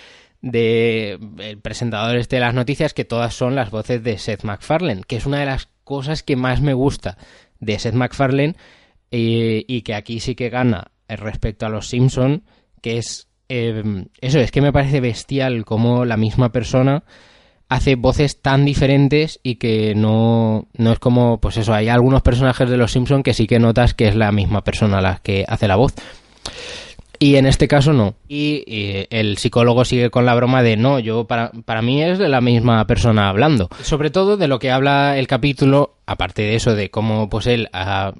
de 0.43 1.19
el 1.39 1.59
presentador 1.59 2.17
este 2.17 2.37
de 2.37 2.41
las 2.41 2.55
noticias, 2.55 2.95
que 2.95 3.05
todas 3.05 3.35
son 3.35 3.55
las 3.55 3.71
voces 3.71 4.03
de 4.03 4.19
Seth 4.19 4.45
MacFarlane, 4.45 5.03
que 5.07 5.17
es 5.17 5.27
una 5.27 5.41
de 5.41 5.47
las 5.47 5.69
cosas 5.85 6.23
que 6.23 6.37
más 6.37 6.61
me 6.61 6.75
gusta 6.75 7.17
de 7.61 7.79
Seth 7.79 7.95
MacFarlane 7.95 8.55
eh, 9.11 9.65
y 9.67 9.83
que 9.83 9.95
aquí 9.95 10.21
sí 10.21 10.35
que 10.35 10.51
gana 10.51 10.91
respecto 11.09 11.67
a 11.67 11.69
los 11.69 11.89
Simpson, 11.89 12.45
que 12.83 12.99
es 12.99 13.29
eh, 13.49 14.07
eso, 14.21 14.41
es 14.41 14.51
que 14.51 14.61
me 14.61 14.73
parece 14.73 15.01
bestial 15.01 15.65
como 15.65 16.05
la 16.05 16.17
misma 16.17 16.51
persona 16.51 17.05
hace 17.69 17.97
voces 17.97 18.43
tan 18.43 18.65
diferentes 18.65 19.41
y 19.43 19.57
que 19.57 19.95
no, 19.95 20.69
no 20.75 20.93
es 20.93 20.99
como, 20.99 21.41
pues 21.41 21.57
eso, 21.57 21.75
hay 21.75 21.89
algunos 21.89 22.23
personajes 22.23 22.69
de 22.69 22.77
los 22.77 22.93
Simpson 22.93 23.23
que 23.23 23.35
sí 23.35 23.47
que 23.47 23.59
notas 23.59 23.95
que 23.95 24.09
es 24.09 24.15
la 24.15 24.31
misma 24.33 24.63
persona 24.63 25.01
la 25.01 25.19
que 25.23 25.45
hace 25.49 25.69
la 25.69 25.77
voz. 25.77 25.95
Y 27.19 27.37
en 27.37 27.47
este 27.47 27.69
caso 27.69 27.93
no. 27.93 28.15
Y, 28.29 28.65
el 29.11 29.39
psicólogo 29.39 29.85
sigue 29.85 30.11
con 30.11 30.27
la 30.27 30.35
broma 30.35 30.63
de 30.63 30.77
no, 30.77 30.99
yo 30.99 31.27
para, 31.27 31.51
para 31.65 31.83
mí 31.83 32.03
es 32.03 32.19
de 32.19 32.29
la 32.29 32.41
misma 32.41 32.87
persona 32.87 33.29
hablando. 33.29 33.69
Sobre 33.83 34.11
todo 34.11 34.37
de 34.37 34.49
lo 34.49 34.59
que 34.59 34.71
habla 34.71 35.19
el 35.19 35.27
capítulo, 35.27 35.97
aparte 36.07 36.43
de 36.43 36.55
eso, 36.57 36.75
de 36.75 36.91
cómo 36.91 37.29
pues 37.29 37.47
él 37.47 37.69
ha- 37.73 38.13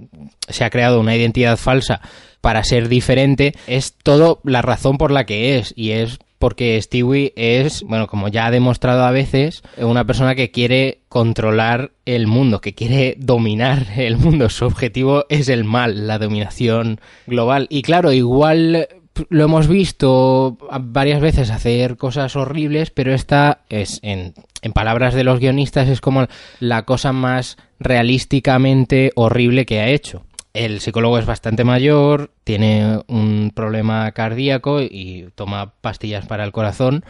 se 0.49 0.65
ha 0.65 0.71
creado 0.71 1.01
una 1.01 1.17
identidad 1.17 1.57
falsa 1.57 2.01
para 2.41 2.63
ser 2.65 2.89
diferente, 2.89 3.55
es 3.67 3.95
todo 4.03 4.41
la 4.45 4.63
razón 4.63 4.99
por 4.99 5.11
la 5.11 5.27
que 5.27 5.59
es. 5.59 5.73
Y 5.77 5.91
es 5.93 6.19
porque 6.39 6.81
Stewie 6.81 7.33
es, 7.37 7.83
bueno, 7.83 8.07
como 8.07 8.29
ya 8.29 8.47
ha 8.47 8.51
demostrado 8.51 9.05
a 9.05 9.11
veces, 9.11 9.63
una 9.79 10.05
persona 10.05 10.35
que 10.35 10.51
quiere 10.51 11.01
controlar 11.09 11.93
el 12.05 12.27
mundo, 12.27 12.61
que 12.61 12.75
quiere 12.75 13.17
dominar 13.19 13.87
el 13.97 14.17
mundo. 14.17 14.49
Su 14.49 14.67
objetivo 14.67 15.25
es 15.29 15.49
el 15.49 15.65
mal, 15.65 16.07
la 16.07 16.19
dominación 16.19 17.01
global. 17.27 17.67
Y 17.71 17.83
claro, 17.83 18.13
igual 18.13 18.89
lo 19.31 19.45
hemos 19.45 19.67
visto 19.67 20.59
varias 20.81 21.21
veces 21.21 21.51
hacer 21.51 21.97
cosas 21.97 22.37
horribles, 22.37 22.91
pero 22.91 23.15
esta 23.15 23.61
es, 23.71 24.01
en, 24.03 24.35
en 24.63 24.73
palabras 24.73 25.15
de 25.15 25.25
los 25.25 25.41
guionistas, 25.41 25.89
es 25.89 26.01
como 26.01 26.27
la 26.61 26.85
cosa 26.85 27.13
más 27.13 27.57
realísticamente 27.79 29.13
horrible 29.15 29.65
que 29.65 29.81
ha 29.81 29.89
hecho. 29.89 30.26
El 30.57 30.81
psicólogo 30.81 31.19
es 31.19 31.27
bastante 31.27 31.65
mayor, 31.65 32.31
tiene 32.43 33.01
un 33.09 33.53
problema 33.55 34.11
cardíaco 34.13 34.81
y 34.81 35.29
toma 35.35 35.75
pastillas 35.83 36.25
para 36.25 36.45
el 36.45 36.53
corazón 36.53 37.05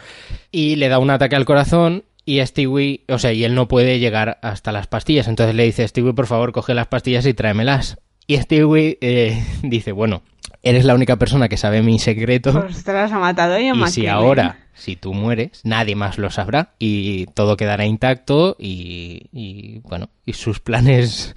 y 0.51 0.75
le 0.75 0.89
da 0.89 0.99
un 0.99 1.09
ataque 1.09 1.37
al 1.37 1.45
corazón 1.45 2.03
y 2.25 2.45
Stewie, 2.45 3.05
o 3.07 3.17
sea, 3.19 3.31
y 3.31 3.45
él 3.45 3.55
no 3.55 3.69
puede 3.69 3.99
llegar 3.99 4.37
hasta 4.41 4.73
las 4.73 4.87
pastillas. 4.87 5.29
Entonces 5.29 5.55
le 5.55 5.63
dice, 5.63 5.87
Stewie, 5.87 6.11
por 6.11 6.27
favor, 6.27 6.51
coge 6.51 6.73
las 6.73 6.87
pastillas 6.87 7.25
y 7.25 7.33
tráemelas. 7.33 7.97
Y 8.27 8.35
Stewie 8.35 8.97
eh, 8.99 9.41
dice, 9.63 9.93
bueno, 9.93 10.23
eres 10.61 10.83
la 10.83 10.93
única 10.93 11.15
persona 11.15 11.47
que 11.47 11.55
sabe 11.55 11.81
mi 11.81 11.99
secreto. 11.99 12.49
Ostras, 12.69 13.13
ha 13.13 13.19
matado 13.19 13.57
Ian 13.57 13.79
Y 13.79 13.87
si 13.87 14.07
ahora, 14.07 14.59
si 14.73 14.97
tú 14.97 15.13
mueres, 15.13 15.61
nadie 15.63 15.95
más 15.95 16.17
lo 16.17 16.29
sabrá 16.31 16.73
y 16.79 17.27
todo 17.27 17.55
quedará 17.55 17.85
intacto 17.85 18.57
y, 18.59 19.29
y, 19.31 19.79
bueno, 19.85 20.09
y 20.25 20.33
sus 20.33 20.59
planes 20.59 21.33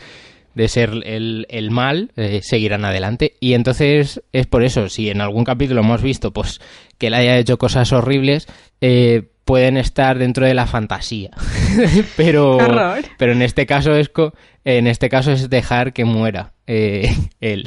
de 0.55 0.69
ser 0.69 0.91
el, 1.05 1.47
el 1.49 1.71
mal 1.71 2.11
eh, 2.17 2.41
seguirán 2.43 2.85
adelante. 2.85 3.35
Y 3.41 3.55
entonces 3.55 4.23
es 4.33 4.47
por 4.47 4.65
eso, 4.65 4.89
si 4.89 5.11
en 5.11 5.21
algún 5.21 5.45
capítulo 5.45 5.81
hemos 5.81 6.03
visto 6.03 6.33
pues 6.33 6.61
que 6.99 7.07
él 7.09 7.15
haya 7.15 7.39
hecho 7.39 7.57
cosas 7.59 7.93
horribles, 7.93 8.47
eh, 8.81 9.23
pueden 9.45 9.77
estar 9.77 10.19
dentro 10.19 10.47
de 10.47 10.55
la 10.55 10.67
fantasía. 10.67 11.31
pero, 12.17 12.57
horror. 12.57 13.03
pero 13.19 13.33
en 13.33 13.43
este 13.43 13.67
caso 13.67 13.95
es 13.95 14.09
co- 14.09 14.33
en 14.65 14.87
este 14.87 15.09
caso 15.09 15.33
es 15.33 15.49
dejar 15.49 15.93
que 15.93 16.05
muera 16.05 16.53
eh, 16.67 17.13
él. 17.41 17.67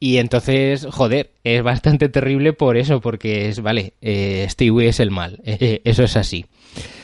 Y 0.00 0.16
entonces, 0.16 0.86
joder, 0.90 1.30
es 1.44 1.62
bastante 1.62 2.08
terrible 2.08 2.52
por 2.52 2.76
eso, 2.76 3.00
porque 3.00 3.48
es, 3.48 3.60
vale, 3.60 3.92
eh, 4.00 4.46
Stewie 4.48 4.88
es 4.88 4.98
el 5.00 5.10
mal, 5.10 5.40
eh, 5.44 5.82
eso 5.84 6.02
es 6.04 6.16
así. 6.16 6.46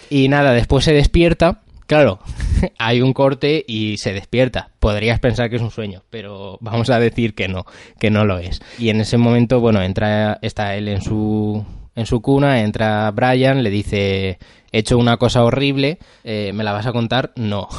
Y 0.08 0.28
nada, 0.28 0.52
después 0.52 0.84
se 0.84 0.92
despierta, 0.94 1.62
claro, 1.86 2.18
hay 2.78 3.00
un 3.00 3.12
corte 3.12 3.64
y 3.66 3.96
se 3.98 4.12
despierta. 4.12 4.70
Podrías 4.78 5.20
pensar 5.20 5.50
que 5.50 5.56
es 5.56 5.62
un 5.62 5.70
sueño, 5.70 6.02
pero 6.10 6.58
vamos 6.60 6.90
a 6.90 6.98
decir 6.98 7.34
que 7.34 7.48
no, 7.48 7.64
que 7.98 8.10
no 8.10 8.24
lo 8.24 8.38
es. 8.38 8.60
Y 8.78 8.90
en 8.90 9.00
ese 9.00 9.16
momento, 9.16 9.60
bueno, 9.60 9.82
entra, 9.82 10.38
está 10.42 10.76
él 10.76 10.88
en 10.88 11.02
su, 11.02 11.64
en 11.94 12.06
su 12.06 12.20
cuna, 12.20 12.60
entra 12.60 13.10
Brian, 13.10 13.62
le 13.62 13.70
dice, 13.70 14.38
he 14.72 14.78
hecho 14.78 14.98
una 14.98 15.16
cosa 15.16 15.44
horrible, 15.44 15.98
eh, 16.24 16.52
¿me 16.54 16.64
la 16.64 16.72
vas 16.72 16.86
a 16.86 16.92
contar? 16.92 17.32
No. 17.36 17.68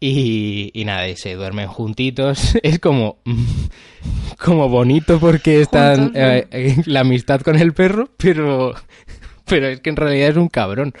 Y, 0.00 0.70
y 0.74 0.84
nada, 0.84 1.08
y 1.08 1.16
se 1.16 1.34
duermen 1.34 1.66
juntitos. 1.66 2.58
Es 2.62 2.78
como, 2.78 3.20
como 4.38 4.68
bonito 4.68 5.18
porque 5.18 5.62
están 5.62 6.12
eh, 6.14 6.46
eh, 6.50 6.76
la 6.84 7.00
amistad 7.00 7.40
con 7.40 7.56
el 7.56 7.72
perro, 7.72 8.10
pero, 8.18 8.74
pero 9.46 9.68
es 9.68 9.80
que 9.80 9.88
en 9.88 9.96
realidad 9.96 10.28
es 10.28 10.36
un 10.36 10.48
cabrón. 10.48 10.92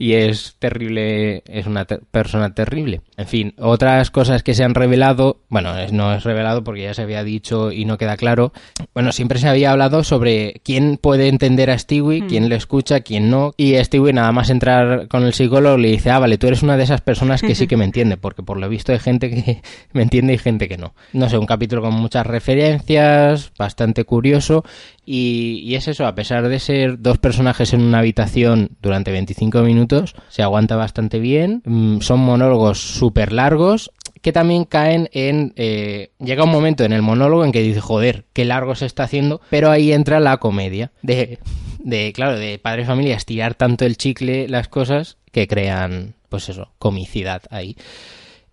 Y 0.00 0.12
es 0.12 0.54
terrible, 0.60 1.42
es 1.48 1.66
una 1.66 1.84
te- 1.84 1.98
persona 1.98 2.54
terrible. 2.54 3.00
En 3.16 3.26
fin, 3.26 3.54
otras 3.58 4.12
cosas 4.12 4.44
que 4.44 4.54
se 4.54 4.62
han 4.62 4.74
revelado, 4.76 5.38
bueno, 5.48 5.76
es- 5.76 5.92
no 5.92 6.14
es 6.14 6.22
revelado 6.22 6.62
porque 6.62 6.82
ya 6.82 6.94
se 6.94 7.02
había 7.02 7.24
dicho 7.24 7.72
y 7.72 7.84
no 7.84 7.98
queda 7.98 8.16
claro. 8.16 8.52
Bueno, 8.94 9.10
siempre 9.10 9.40
se 9.40 9.48
había 9.48 9.72
hablado 9.72 10.04
sobre 10.04 10.60
quién 10.64 10.98
puede 10.98 11.26
entender 11.26 11.70
a 11.70 11.78
Stewie, 11.78 12.26
quién 12.28 12.48
le 12.48 12.54
escucha, 12.54 13.00
quién 13.00 13.28
no. 13.28 13.54
Y 13.56 13.74
Stewie 13.82 14.12
nada 14.12 14.30
más 14.30 14.50
entrar 14.50 15.08
con 15.08 15.24
el 15.24 15.32
psicólogo 15.34 15.76
le 15.76 15.88
dice, 15.88 16.10
ah, 16.10 16.20
vale, 16.20 16.38
tú 16.38 16.46
eres 16.46 16.62
una 16.62 16.76
de 16.76 16.84
esas 16.84 17.00
personas 17.00 17.42
que 17.42 17.56
sí 17.56 17.66
que 17.66 17.76
me 17.76 17.84
entiende, 17.84 18.16
porque 18.18 18.44
por 18.44 18.58
lo 18.60 18.68
visto 18.68 18.92
hay 18.92 19.00
gente 19.00 19.30
que 19.30 19.62
me 19.92 20.02
entiende 20.02 20.32
y 20.34 20.38
gente 20.38 20.68
que 20.68 20.78
no. 20.78 20.94
No 21.12 21.28
sé, 21.28 21.38
un 21.38 21.46
capítulo 21.46 21.82
con 21.82 21.94
muchas 21.94 22.24
referencias, 22.24 23.50
bastante 23.58 24.04
curioso. 24.04 24.64
Y, 25.10 25.74
es 25.74 25.88
eso, 25.88 26.06
a 26.06 26.14
pesar 26.14 26.46
de 26.50 26.58
ser 26.60 27.00
dos 27.00 27.16
personajes 27.16 27.72
en 27.72 27.80
una 27.80 28.00
habitación 28.00 28.76
durante 28.82 29.10
25 29.10 29.62
minutos, 29.62 30.14
se 30.28 30.42
aguanta 30.42 30.76
bastante 30.76 31.18
bien. 31.18 31.62
Mm, 31.64 32.00
Son 32.00 32.20
monólogos 32.20 32.78
súper 32.78 33.32
largos 33.32 33.90
que 34.20 34.32
también 34.32 34.64
caen 34.66 35.08
en... 35.12 35.54
eh, 35.56 36.10
llega 36.18 36.44
un 36.44 36.50
momento 36.50 36.84
en 36.84 36.92
el 36.92 37.00
monólogo 37.00 37.46
en 37.46 37.52
que 37.52 37.62
dice, 37.62 37.80
joder, 37.80 38.26
qué 38.34 38.44
largo 38.44 38.74
se 38.74 38.84
está 38.84 39.04
haciendo, 39.04 39.40
pero 39.48 39.70
ahí 39.70 39.94
entra 39.94 40.20
la 40.20 40.36
comedia 40.36 40.92
de, 41.00 41.38
de 41.78 42.12
claro, 42.12 42.38
de 42.38 42.58
padre 42.58 42.82
y 42.82 42.84
familia, 42.84 43.16
estirar 43.16 43.54
tanto 43.54 43.86
el 43.86 43.96
chicle 43.96 44.46
las 44.46 44.68
cosas 44.68 45.16
que 45.32 45.48
crean, 45.48 46.16
pues 46.28 46.50
eso, 46.50 46.72
comicidad 46.78 47.40
ahí. 47.48 47.76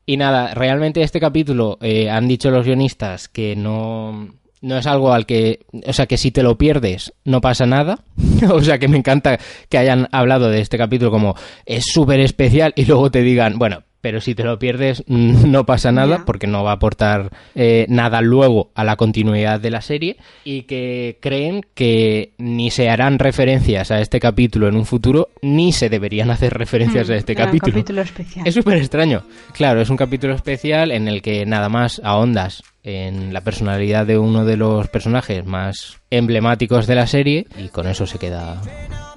Y 0.06 0.16
nada, 0.16 0.54
realmente 0.54 1.02
este 1.02 1.20
capítulo 1.20 1.80
eh, 1.82 2.10
han 2.10 2.30
dicho 2.30 2.50
los 2.50 2.66
guionistas 2.66 3.28
que 3.28 3.58
no, 3.58 4.30
no 4.62 4.78
es 4.78 4.88
algo 4.88 5.14
al 5.14 5.26
que, 5.26 5.66
o 5.86 5.94
sea, 5.94 6.06
que 6.08 6.18
si 6.18 6.32
te 6.32 6.44
lo 6.44 6.58
pierdes 6.58 7.14
no 7.24 7.42
pasa 7.42 7.66
nada. 7.66 8.00
o 8.50 8.62
sea, 8.62 8.80
que 8.80 8.88
me 8.88 8.98
encanta 8.98 9.40
que 9.70 9.78
hayan 9.78 10.08
hablado 10.12 10.50
de 10.50 10.62
este 10.62 10.78
capítulo 10.78 11.12
como 11.12 11.36
es 11.66 11.86
súper 11.86 12.20
especial 12.20 12.74
y 12.76 12.86
luego 12.86 13.12
te 13.12 13.22
digan, 13.22 13.58
bueno, 13.58 13.84
pero 14.06 14.22
si 14.22 14.36
te 14.36 14.44
lo 14.44 14.60
pierdes 14.60 15.04
mm, 15.08 15.50
no 15.50 15.66
pasa 15.66 15.92
nada 15.92 16.26
porque 16.28 16.46
no 16.46 16.64
va 16.64 16.70
a 16.70 16.74
aportar 16.76 17.32
eh, 17.56 17.88
nada 17.90 18.22
luego 18.22 18.70
a 18.76 18.84
la 18.84 18.98
continuidad 18.98 19.60
de 19.60 19.72
la 19.72 19.82
serie 19.82 20.18
y 20.44 20.62
que 20.62 21.18
creen 21.20 21.66
que 21.74 22.34
ni 22.38 22.70
se 22.70 22.92
harán 22.92 23.18
referencias 23.18 23.90
a 23.90 24.02
este 24.02 24.20
capítulo 24.20 24.68
en 24.68 24.76
un 24.76 24.86
futuro 24.86 25.30
ni 25.42 25.72
se 25.74 25.90
deberían 25.90 26.30
hacer 26.30 26.54
referencias 26.54 27.10
a 27.10 27.16
este 27.16 27.32
Era 27.32 27.46
un 27.46 27.48
capítulo. 27.48 27.74
capítulo 27.74 28.02
especial. 28.04 28.46
Es 28.46 28.54
súper 28.54 28.78
extraño. 28.78 29.24
Claro, 29.54 29.82
es 29.82 29.90
un 29.90 29.98
capítulo 29.98 30.36
especial 30.36 30.92
en 30.92 31.08
el 31.08 31.24
que 31.24 31.48
nada 31.48 31.68
más 31.70 32.00
ahondas 32.04 32.62
en 32.84 33.34
la 33.34 33.42
personalidad 33.42 34.06
de 34.06 34.20
uno 34.20 34.46
de 34.46 34.56
los 34.56 34.88
personajes 34.88 35.44
más 35.48 36.00
emblemáticos 36.12 36.86
de 36.86 36.94
la 36.94 37.08
serie 37.08 37.48
y 37.58 37.70
con 37.70 37.88
eso 37.88 38.06
se 38.06 38.20
queda 38.20 38.62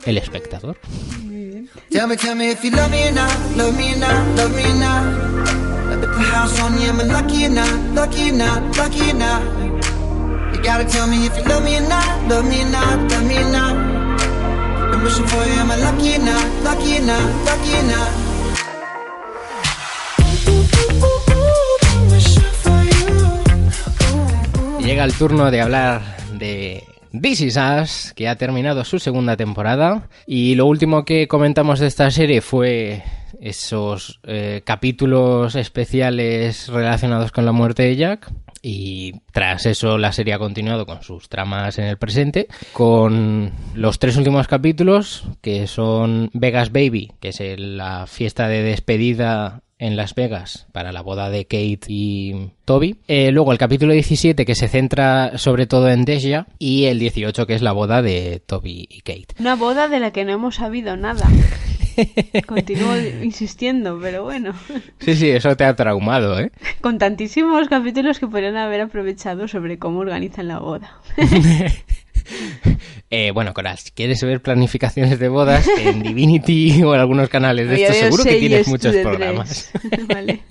el 0.06 0.16
espectador. 0.16 0.78
Tell 1.90 2.06
me, 2.06 2.16
tell 2.16 2.34
me 2.34 2.50
if 2.50 2.62
you 2.64 2.70
love 2.70 2.90
me 2.90 3.08
or 3.08 3.12
not, 3.12 3.56
love 3.56 3.76
me 3.76 3.94
or 3.94 3.98
not, 3.98 4.36
love 4.36 4.54
me 4.54 4.64
or 4.64 4.74
not. 4.74 5.28
Llega 24.80 25.04
el 25.04 25.12
turno 25.12 25.50
de 25.50 25.60
hablar 25.60 26.02
de 26.38 26.84
This 27.12 27.40
Is 27.40 27.56
Us, 27.56 28.12
que 28.14 28.28
ha 28.28 28.36
terminado 28.36 28.84
su 28.84 28.98
segunda 28.98 29.36
temporada. 29.36 30.08
Y 30.26 30.54
lo 30.54 30.66
último 30.66 31.04
que 31.04 31.28
comentamos 31.28 31.80
de 31.80 31.86
esta 31.86 32.10
serie 32.10 32.40
fue 32.40 33.02
esos 33.40 34.20
eh, 34.24 34.62
capítulos 34.64 35.54
especiales 35.54 36.68
relacionados 36.68 37.32
con 37.32 37.44
la 37.44 37.52
muerte 37.52 37.84
de 37.84 37.96
Jack. 37.96 38.30
Y 38.60 39.20
tras 39.32 39.66
eso 39.66 39.98
la 39.98 40.12
serie 40.12 40.34
ha 40.34 40.38
continuado 40.38 40.84
con 40.84 41.02
sus 41.02 41.28
tramas 41.28 41.78
en 41.78 41.84
el 41.84 41.96
presente, 41.96 42.48
con 42.72 43.52
los 43.74 43.98
tres 44.00 44.16
últimos 44.16 44.48
capítulos, 44.48 45.24
que 45.40 45.68
son 45.68 46.28
Vegas 46.34 46.72
Baby, 46.72 47.12
que 47.20 47.28
es 47.28 47.40
la 47.58 48.06
fiesta 48.08 48.48
de 48.48 48.62
despedida 48.64 49.62
en 49.78 49.96
Las 49.96 50.14
Vegas 50.14 50.66
para 50.72 50.92
la 50.92 51.02
boda 51.02 51.30
de 51.30 51.44
Kate 51.44 51.86
y 51.88 52.50
Toby. 52.64 52.96
Eh, 53.06 53.30
luego 53.32 53.52
el 53.52 53.58
capítulo 53.58 53.92
17 53.92 54.44
que 54.44 54.54
se 54.54 54.68
centra 54.68 55.38
sobre 55.38 55.66
todo 55.66 55.88
en 55.88 56.04
Deja 56.04 56.46
y 56.58 56.84
el 56.86 56.98
18 56.98 57.46
que 57.46 57.54
es 57.54 57.62
la 57.62 57.72
boda 57.72 58.02
de 58.02 58.42
Toby 58.44 58.86
y 58.90 59.00
Kate. 59.00 59.34
Una 59.38 59.56
boda 59.56 59.88
de 59.88 60.00
la 60.00 60.10
que 60.10 60.24
no 60.24 60.32
hemos 60.32 60.56
sabido 60.56 60.96
nada. 60.96 61.28
Continúo 62.46 62.96
insistiendo, 63.22 63.98
pero 64.00 64.24
bueno. 64.24 64.54
Sí, 65.00 65.16
sí, 65.16 65.30
eso 65.30 65.56
te 65.56 65.64
ha 65.64 65.74
traumado, 65.74 66.38
¿eh? 66.38 66.52
Con 66.80 66.98
tantísimos 66.98 67.68
capítulos 67.68 68.18
que 68.18 68.26
podrían 68.26 68.56
haber 68.56 68.82
aprovechado 68.82 69.48
sobre 69.48 69.78
cómo 69.78 70.00
organizan 70.00 70.48
la 70.48 70.58
boda. 70.58 71.00
Eh, 73.10 73.30
bueno, 73.30 73.54
Cora, 73.54 73.74
si 73.78 73.90
quieres 73.90 74.22
ver 74.22 74.42
planificaciones 74.42 75.18
de 75.18 75.28
bodas 75.28 75.66
en 75.78 76.02
Divinity 76.02 76.82
o 76.82 76.94
en 76.94 77.00
algunos 77.00 77.30
canales 77.30 77.66
de 77.66 77.76
Oye, 77.76 77.84
estos, 77.84 77.96
yo 77.96 78.04
seguro 78.04 78.24
que 78.24 78.36
tienes 78.36 78.68
muchos 78.68 78.94
programas. 78.96 79.70
Vale. 80.08 80.42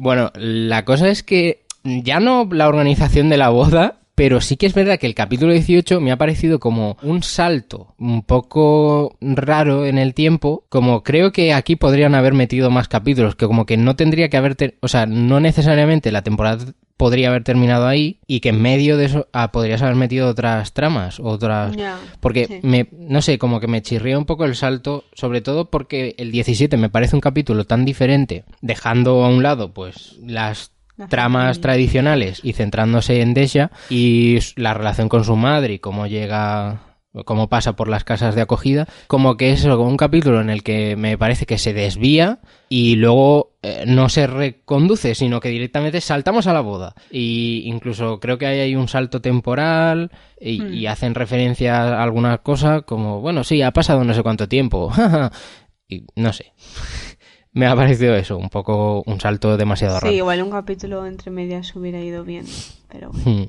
Bueno, 0.00 0.32
la 0.34 0.84
cosa 0.84 1.08
es 1.08 1.22
que 1.22 1.62
ya 1.84 2.18
no 2.18 2.48
la 2.50 2.66
organización 2.66 3.28
de 3.28 3.36
la 3.36 3.50
boda, 3.50 4.00
pero 4.16 4.40
sí 4.40 4.56
que 4.56 4.66
es 4.66 4.74
verdad 4.74 4.98
que 4.98 5.06
el 5.06 5.14
capítulo 5.14 5.52
18 5.52 6.00
me 6.00 6.12
ha 6.12 6.18
parecido 6.18 6.58
como 6.58 6.98
un 7.02 7.22
salto 7.22 7.94
un 7.98 8.22
poco 8.22 9.16
raro 9.20 9.86
en 9.86 9.96
el 9.96 10.12
tiempo, 10.12 10.64
como 10.68 11.02
creo 11.02 11.30
que 11.30 11.54
aquí 11.54 11.76
podrían 11.76 12.14
haber 12.16 12.34
metido 12.34 12.70
más 12.70 12.88
capítulos, 12.88 13.36
que 13.36 13.46
como 13.46 13.64
que 13.64 13.76
no 13.76 13.94
tendría 13.96 14.28
que 14.28 14.36
haber, 14.36 14.76
o 14.80 14.88
sea, 14.88 15.06
no 15.06 15.40
necesariamente 15.40 16.12
la 16.12 16.22
temporada 16.22 16.66
podría 17.00 17.30
haber 17.30 17.44
terminado 17.44 17.86
ahí 17.86 18.18
y 18.26 18.40
que 18.40 18.50
en 18.50 18.60
medio 18.60 18.98
de 18.98 19.06
eso 19.06 19.26
ah, 19.32 19.52
podrías 19.52 19.80
haber 19.80 19.94
metido 19.94 20.28
otras 20.28 20.74
tramas, 20.74 21.18
otras... 21.18 21.74
Porque 22.20 22.46
sí. 22.46 22.60
me, 22.62 22.88
no 22.92 23.22
sé, 23.22 23.38
como 23.38 23.58
que 23.58 23.68
me 23.68 23.80
chirría 23.80 24.18
un 24.18 24.26
poco 24.26 24.44
el 24.44 24.54
salto, 24.54 25.04
sobre 25.14 25.40
todo 25.40 25.70
porque 25.70 26.14
el 26.18 26.30
17 26.30 26.76
me 26.76 26.90
parece 26.90 27.16
un 27.16 27.22
capítulo 27.22 27.64
tan 27.64 27.86
diferente, 27.86 28.44
dejando 28.60 29.24
a 29.24 29.30
un 29.30 29.42
lado 29.42 29.72
pues 29.72 30.18
las 30.22 30.72
La 30.98 31.08
tramas 31.08 31.62
tradicionales 31.62 32.40
y 32.42 32.52
centrándose 32.52 33.22
en 33.22 33.32
Desha 33.32 33.70
y 33.88 34.38
la 34.56 34.74
relación 34.74 35.08
con 35.08 35.24
su 35.24 35.36
madre 35.36 35.72
y 35.72 35.78
cómo 35.78 36.06
llega 36.06 36.82
cómo 37.24 37.48
pasa 37.48 37.74
por 37.74 37.88
las 37.88 38.04
casas 38.04 38.34
de 38.34 38.42
acogida, 38.42 38.86
como 39.08 39.36
que 39.36 39.50
es 39.50 39.64
un 39.64 39.96
capítulo 39.96 40.40
en 40.40 40.48
el 40.50 40.62
que 40.62 40.94
me 40.96 41.18
parece 41.18 41.44
que 41.46 41.58
se 41.58 41.72
desvía 41.72 42.38
y 42.68 42.94
luego 42.96 43.52
eh, 43.62 43.84
no 43.86 44.08
se 44.08 44.26
reconduce, 44.28 45.14
sino 45.16 45.40
que 45.40 45.48
directamente 45.48 46.00
saltamos 46.00 46.46
a 46.46 46.52
la 46.52 46.60
boda. 46.60 46.94
Y 47.10 47.62
incluso 47.66 48.20
creo 48.20 48.38
que 48.38 48.46
hay 48.46 48.60
ahí 48.60 48.76
un 48.76 48.86
salto 48.88 49.20
temporal 49.20 50.12
y, 50.40 50.62
y 50.64 50.86
hacen 50.86 51.14
referencia 51.16 51.82
a 51.82 52.02
alguna 52.02 52.38
cosa 52.38 52.82
como, 52.82 53.20
bueno, 53.20 53.42
sí, 53.42 53.60
ha 53.62 53.72
pasado 53.72 54.04
no 54.04 54.14
sé 54.14 54.22
cuánto 54.22 54.48
tiempo. 54.48 54.92
y 55.88 56.04
no 56.14 56.32
sé. 56.32 56.52
Me 57.52 57.66
ha 57.66 57.74
parecido 57.74 58.14
eso, 58.14 58.38
un 58.38 58.48
poco 58.48 59.02
un 59.06 59.20
salto 59.20 59.56
demasiado 59.56 59.96
Sí, 59.98 60.04
raro. 60.04 60.14
igual 60.16 60.42
un 60.44 60.52
capítulo 60.52 61.04
entre 61.04 61.32
medias 61.32 61.74
hubiera 61.74 61.98
ido 62.00 62.22
bien. 62.22 62.46
Pero 62.88 63.10
bueno. 63.10 63.42
Hmm. 63.42 63.46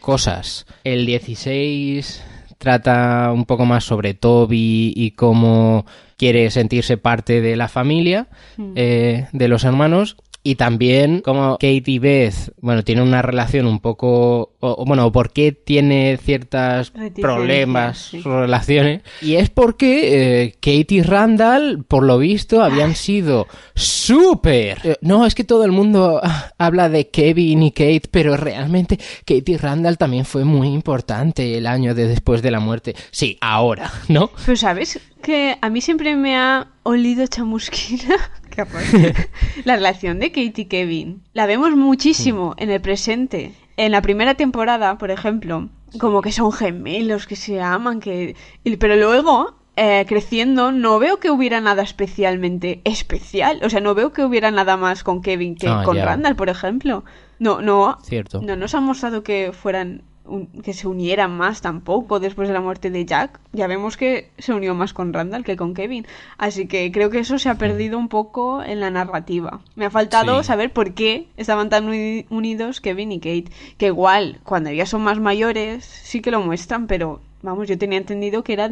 Cosas. 0.00 0.66
El 0.84 1.04
16 1.04 2.22
trata 2.58 3.30
un 3.32 3.44
poco 3.46 3.64
más 3.64 3.84
sobre 3.84 4.14
Toby 4.14 4.92
y 4.94 5.12
cómo 5.12 5.86
quiere 6.16 6.50
sentirse 6.50 6.96
parte 6.96 7.40
de 7.40 7.56
la 7.56 7.68
familia, 7.68 8.26
eh, 8.74 9.28
de 9.32 9.48
los 9.48 9.64
hermanos. 9.64 10.16
Y 10.48 10.54
también 10.54 11.20
como 11.20 11.58
Kate 11.58 11.82
y 11.84 11.98
Beth, 11.98 12.54
bueno, 12.62 12.82
tienen 12.82 13.06
una 13.06 13.20
relación 13.20 13.66
un 13.66 13.80
poco, 13.80 14.54
o, 14.60 14.76
o, 14.78 14.84
bueno, 14.86 15.12
por 15.12 15.30
qué 15.30 15.52
tiene 15.52 16.16
ciertos 16.16 16.90
problemas 17.20 17.98
sí. 17.98 18.22
sus 18.22 18.32
relaciones. 18.32 19.02
Y 19.20 19.34
es 19.34 19.50
porque 19.50 20.44
eh, 20.44 20.52
Kate 20.54 20.86
y 20.94 21.02
Randall, 21.02 21.84
por 21.86 22.02
lo 22.02 22.16
visto, 22.16 22.62
habían 22.62 22.94
sido 22.94 23.46
súper... 23.74 24.80
eh, 24.84 24.96
no, 25.02 25.26
es 25.26 25.34
que 25.34 25.44
todo 25.44 25.66
el 25.66 25.72
mundo 25.72 26.22
habla 26.56 26.88
de 26.88 27.10
Kevin 27.10 27.64
y 27.64 27.72
Kate, 27.72 28.08
pero 28.10 28.34
realmente 28.38 28.98
Kate 29.26 29.52
y 29.52 29.56
Randall 29.58 29.98
también 29.98 30.24
fue 30.24 30.44
muy 30.44 30.68
importante 30.68 31.58
el 31.58 31.66
año 31.66 31.94
de 31.94 32.08
después 32.08 32.40
de 32.40 32.52
la 32.52 32.60
muerte. 32.60 32.96
Sí, 33.10 33.36
ahora, 33.42 33.92
¿no? 34.08 34.30
Pero 34.46 34.56
sabes 34.56 34.98
que 35.22 35.58
a 35.60 35.68
mí 35.68 35.82
siempre 35.82 36.16
me 36.16 36.38
ha 36.38 36.68
olido 36.84 37.26
chamusquina. 37.26 38.16
Qué 38.66 39.14
la 39.64 39.76
relación 39.76 40.18
de 40.18 40.28
Kate 40.30 40.62
y 40.62 40.64
Kevin. 40.66 41.22
La 41.32 41.46
vemos 41.46 41.70
muchísimo 41.76 42.54
en 42.58 42.70
el 42.70 42.80
presente. 42.80 43.52
En 43.76 43.92
la 43.92 44.02
primera 44.02 44.34
temporada, 44.34 44.98
por 44.98 45.10
ejemplo, 45.10 45.68
como 46.00 46.22
que 46.22 46.32
son 46.32 46.52
gemelos, 46.52 47.26
que 47.26 47.36
se 47.36 47.60
aman, 47.60 48.00
que. 48.00 48.34
Pero 48.78 48.96
luego. 48.96 49.54
eh, 49.76 50.04
creciendo, 50.08 50.72
no 50.72 50.98
veo 50.98 51.20
que 51.20 51.30
hubiera 51.30 51.60
nada 51.60 51.82
especialmente 51.84 52.80
especial. 52.82 53.60
O 53.62 53.70
sea, 53.70 53.78
no 53.80 53.94
veo 53.94 54.12
que 54.12 54.24
hubiera 54.24 54.50
nada 54.50 54.76
más 54.76 55.04
con 55.04 55.22
Kevin 55.22 55.54
que 55.54 55.68
Ah, 55.68 55.82
con 55.84 55.96
ya. 55.96 56.04
Randall, 56.04 56.34
por 56.34 56.48
ejemplo. 56.48 57.04
No, 57.38 57.60
no. 57.60 57.96
Cierto. 58.02 58.42
No 58.42 58.56
nos 58.56 58.74
ha 58.74 58.80
mostrado 58.80 59.22
que 59.22 59.52
fueran 59.52 60.02
un- 60.28 60.46
que 60.62 60.72
se 60.72 60.86
unieran 60.86 61.36
más 61.36 61.60
tampoco 61.62 62.20
después 62.20 62.48
de 62.48 62.54
la 62.54 62.60
muerte 62.60 62.90
de 62.90 63.04
Jack. 63.04 63.40
Ya 63.52 63.66
vemos 63.66 63.96
que 63.96 64.30
se 64.38 64.52
unió 64.52 64.74
más 64.74 64.92
con 64.92 65.12
Randall 65.12 65.44
que 65.44 65.56
con 65.56 65.74
Kevin. 65.74 66.06
Así 66.36 66.66
que 66.68 66.92
creo 66.92 67.10
que 67.10 67.18
eso 67.20 67.38
se 67.38 67.48
ha 67.48 67.56
perdido 67.56 67.98
un 67.98 68.08
poco 68.08 68.62
en 68.62 68.80
la 68.80 68.90
narrativa. 68.90 69.60
Me 69.74 69.86
ha 69.86 69.90
faltado 69.90 70.42
Sí. 70.42 70.46
saber 70.46 70.72
por 70.72 70.94
qué 70.94 71.26
estaban 71.36 71.68
tan 71.70 71.86
uni- 71.86 72.26
unidos 72.30 72.80
Kevin 72.80 73.12
y 73.12 73.18
Kate. 73.18 73.46
Que 73.78 73.86
igual, 73.86 74.38
cuando 74.44 74.70
ya 74.70 74.86
son 74.86 75.02
más 75.02 75.18
mayores, 75.18 75.84
sí 75.84 76.20
que 76.20 76.30
lo 76.30 76.40
muestran, 76.40 76.86
pero 76.86 77.20
vamos, 77.42 77.68
yo 77.68 77.78
tenía 77.78 77.98
entendido 77.98 78.44
que 78.44 78.52
era 78.52 78.68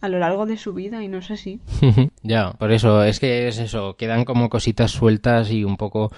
a 0.00 0.08
lo 0.08 0.18
largo 0.18 0.46
de 0.46 0.56
su 0.56 0.72
vida 0.74 1.02
y 1.04 1.06
no 1.08 1.18
es 1.18 1.30
así. 1.30 1.60
ya, 2.22 2.52
por 2.54 2.72
eso, 2.72 3.04
es 3.04 3.20
que 3.20 3.46
es 3.46 3.58
eso, 3.58 3.94
quedan 3.96 4.24
como 4.24 4.48
cositas 4.50 4.90
sueltas 4.90 5.50
y 5.52 5.62
un 5.62 5.76
poco 5.76 6.10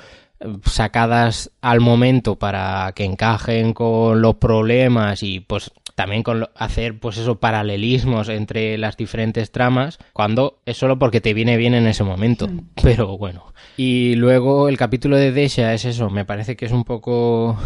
sacadas 0.64 1.50
al 1.60 1.80
momento 1.80 2.36
para 2.36 2.92
que 2.94 3.04
encajen 3.04 3.72
con 3.72 4.20
los 4.20 4.36
problemas 4.36 5.22
y 5.22 5.40
pues 5.40 5.70
también 5.94 6.22
con 6.24 6.40
lo- 6.40 6.50
hacer 6.56 6.98
pues 6.98 7.18
eso 7.18 7.38
paralelismos 7.38 8.28
entre 8.28 8.76
las 8.78 8.96
diferentes 8.96 9.52
tramas 9.52 9.98
cuando 10.12 10.58
es 10.66 10.76
solo 10.76 10.98
porque 10.98 11.20
te 11.20 11.34
viene 11.34 11.56
bien 11.56 11.74
en 11.74 11.86
ese 11.86 12.02
momento. 12.04 12.48
Pero 12.82 13.16
bueno. 13.16 13.44
Y 13.76 14.14
luego 14.16 14.68
el 14.68 14.76
capítulo 14.76 15.16
de 15.16 15.32
Desha 15.32 15.72
es 15.74 15.84
eso 15.84 16.10
me 16.10 16.24
parece 16.24 16.56
que 16.56 16.66
es 16.66 16.72
un 16.72 16.84
poco 16.84 17.56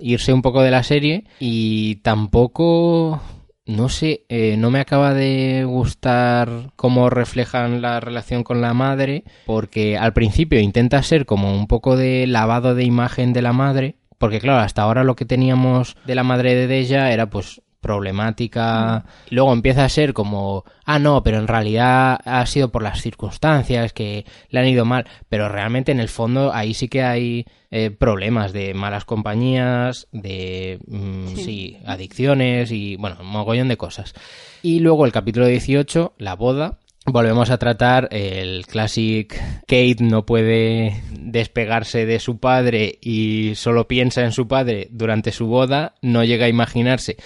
irse 0.00 0.32
un 0.32 0.42
poco 0.42 0.62
de 0.62 0.70
la 0.70 0.82
serie 0.82 1.24
y 1.40 1.96
tampoco 1.96 3.20
no 3.68 3.90
sé, 3.90 4.24
eh, 4.30 4.56
no 4.56 4.70
me 4.70 4.80
acaba 4.80 5.12
de 5.12 5.64
gustar 5.66 6.72
cómo 6.74 7.10
reflejan 7.10 7.82
la 7.82 8.00
relación 8.00 8.42
con 8.42 8.62
la 8.62 8.72
madre, 8.72 9.24
porque 9.44 9.98
al 9.98 10.14
principio 10.14 10.58
intenta 10.58 11.02
ser 11.02 11.26
como 11.26 11.54
un 11.54 11.66
poco 11.66 11.94
de 11.94 12.26
lavado 12.26 12.74
de 12.74 12.84
imagen 12.84 13.34
de 13.34 13.42
la 13.42 13.52
madre, 13.52 13.96
porque 14.16 14.40
claro, 14.40 14.60
hasta 14.60 14.82
ahora 14.82 15.04
lo 15.04 15.16
que 15.16 15.26
teníamos 15.26 15.96
de 16.06 16.14
la 16.14 16.24
madre 16.24 16.54
de 16.54 16.66
Deja 16.66 17.12
era 17.12 17.28
pues 17.28 17.60
problemática, 17.80 19.04
y 19.30 19.34
luego 19.34 19.52
empieza 19.52 19.84
a 19.84 19.88
ser 19.88 20.12
como, 20.12 20.64
ah, 20.84 20.98
no, 20.98 21.22
pero 21.22 21.38
en 21.38 21.46
realidad 21.46 22.18
ha 22.24 22.44
sido 22.46 22.70
por 22.70 22.82
las 22.82 23.00
circunstancias 23.00 23.92
que 23.92 24.24
le 24.50 24.60
han 24.60 24.66
ido 24.66 24.84
mal, 24.84 25.06
pero 25.28 25.48
realmente 25.48 25.92
en 25.92 26.00
el 26.00 26.08
fondo 26.08 26.52
ahí 26.52 26.74
sí 26.74 26.88
que 26.88 27.02
hay 27.02 27.46
eh, 27.70 27.90
problemas 27.90 28.52
de 28.52 28.74
malas 28.74 29.04
compañías, 29.04 30.08
de, 30.12 30.80
mm, 30.86 31.28
Sí. 31.28 31.44
sí, 31.44 31.78
adicciones 31.86 32.72
y, 32.72 32.96
bueno, 32.96 33.18
un 33.20 33.28
mogollón 33.28 33.68
de 33.68 33.76
cosas. 33.76 34.14
Y 34.62 34.80
luego 34.80 35.06
el 35.06 35.12
capítulo 35.12 35.46
18, 35.46 36.14
la 36.18 36.34
boda, 36.34 36.78
Volvemos 37.10 37.48
a 37.48 37.56
tratar 37.56 38.08
el 38.10 38.66
classic 38.66 39.34
Kate 39.66 39.96
no 40.00 40.26
puede 40.26 41.02
despegarse 41.10 42.04
de 42.04 42.18
su 42.18 42.38
padre 42.38 42.98
y 43.00 43.52
solo 43.54 43.88
piensa 43.88 44.24
en 44.24 44.32
su 44.32 44.46
padre 44.46 44.88
durante 44.90 45.32
su 45.32 45.46
boda, 45.46 45.94
no 46.02 46.22
llega 46.22 46.44
a 46.44 46.50
imaginarse. 46.50 47.16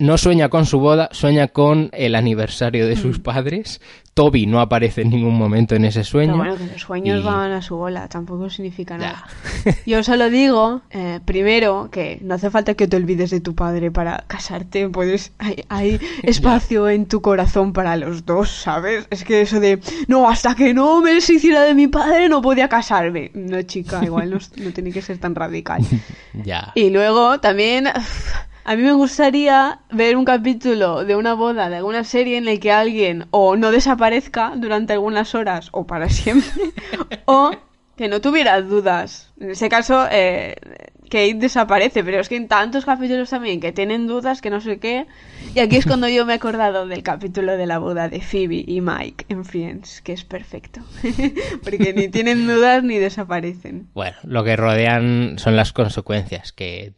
No 0.00 0.18
sueña 0.18 0.48
con 0.48 0.66
su 0.66 0.80
boda, 0.80 1.08
sueña 1.12 1.48
con 1.48 1.90
el 1.92 2.16
aniversario 2.16 2.88
de 2.88 2.96
sus 2.96 3.20
padres. 3.20 3.80
Toby 4.14 4.46
no 4.46 4.60
aparece 4.60 5.02
en 5.02 5.10
ningún 5.10 5.38
momento 5.38 5.76
en 5.76 5.84
ese 5.84 6.02
sueño. 6.02 6.32
Pero 6.32 6.38
bueno, 6.50 6.56
que 6.56 6.72
los 6.72 6.82
sueños 6.82 7.20
Y- 7.20 7.22
van 7.22 7.52
a 7.52 7.62
su 7.62 7.76
bola, 7.76 8.08
tampoco 8.08 8.50
significa 8.50 8.98
Ya. 8.98 9.06
nada. 9.06 9.26
Yo 9.86 10.02
solo 10.02 10.28
digo, 10.28 10.82
eh, 10.90 11.20
primero, 11.24 11.88
que 11.92 12.18
no 12.20 12.34
hace 12.34 12.50
falta 12.50 12.74
que 12.74 12.88
te 12.88 12.96
olvides 12.96 13.30
de 13.30 13.40
tu 13.40 13.54
padre 13.54 13.92
para 13.92 14.24
casarte, 14.26 14.88
puedes, 14.88 15.32
hay, 15.38 15.64
hay 15.68 16.00
espacio 16.24 16.88
en 16.88 17.06
tu 17.06 17.22
corazón 17.22 17.72
para 17.72 17.96
los 17.96 18.26
dos, 18.26 18.50
¿sabes? 18.50 19.06
Es 19.10 19.22
que 19.22 19.40
eso 19.42 19.60
de, 19.60 19.78
no, 20.08 20.28
hasta 20.28 20.56
que 20.56 20.74
no 20.74 21.00
me 21.00 21.14
deshiciera 21.14 21.62
de 21.62 21.74
mi 21.74 21.86
padre 21.86 22.28
no 22.28 22.42
podía 22.42 22.68
casarme. 22.68 23.30
No, 23.34 23.62
chica, 23.62 24.04
igual 24.04 24.30
no, 24.30 24.38
no 24.56 24.72
tiene 24.72 24.90
que 24.90 25.00
ser 25.00 25.18
tan 25.18 25.34
radical. 25.36 25.80
Ya. 26.44 26.72
Y 26.74 26.90
luego 26.90 27.38
también, 27.40 27.88
A 28.70 28.76
mí 28.76 28.84
me 28.84 28.92
gustaría 28.92 29.80
ver 29.90 30.16
un 30.16 30.24
capítulo 30.24 31.04
de 31.04 31.16
una 31.16 31.34
boda 31.34 31.68
de 31.68 31.78
alguna 31.78 32.04
serie 32.04 32.38
en 32.38 32.46
el 32.46 32.60
que 32.60 32.70
alguien 32.70 33.26
o 33.32 33.56
no 33.56 33.72
desaparezca 33.72 34.52
durante 34.56 34.92
algunas 34.92 35.34
horas 35.34 35.70
o 35.72 35.88
para 35.88 36.08
siempre 36.08 36.70
o 37.24 37.50
que 37.96 38.06
no 38.06 38.20
tuviera 38.20 38.62
dudas. 38.62 39.32
En 39.40 39.50
ese 39.50 39.68
caso, 39.68 40.06
eh, 40.08 40.54
Kate 41.02 41.34
desaparece, 41.34 42.04
pero 42.04 42.20
es 42.20 42.28
que 42.28 42.36
en 42.36 42.46
tantos 42.46 42.84
capítulos 42.84 43.28
también 43.28 43.58
que 43.58 43.72
tienen 43.72 44.06
dudas, 44.06 44.40
que 44.40 44.50
no 44.50 44.60
sé 44.60 44.78
qué. 44.78 45.08
Y 45.52 45.58
aquí 45.58 45.74
es 45.74 45.84
cuando 45.84 46.08
yo 46.08 46.24
me 46.24 46.34
he 46.34 46.36
acordado 46.36 46.86
del 46.86 47.02
capítulo 47.02 47.56
de 47.56 47.66
la 47.66 47.78
boda 47.78 48.08
de 48.08 48.20
Phoebe 48.20 48.62
y 48.64 48.80
Mike 48.80 49.24
en 49.30 49.44
Friends, 49.44 50.00
que 50.00 50.12
es 50.12 50.22
perfecto. 50.22 50.80
Porque 51.64 51.92
ni 51.92 52.06
tienen 52.06 52.46
dudas 52.46 52.84
ni 52.84 52.98
desaparecen. 52.98 53.88
Bueno, 53.94 54.16
lo 54.22 54.44
que 54.44 54.54
rodean 54.54 55.40
son 55.40 55.56
las 55.56 55.72
consecuencias, 55.72 56.52
que 56.52 56.94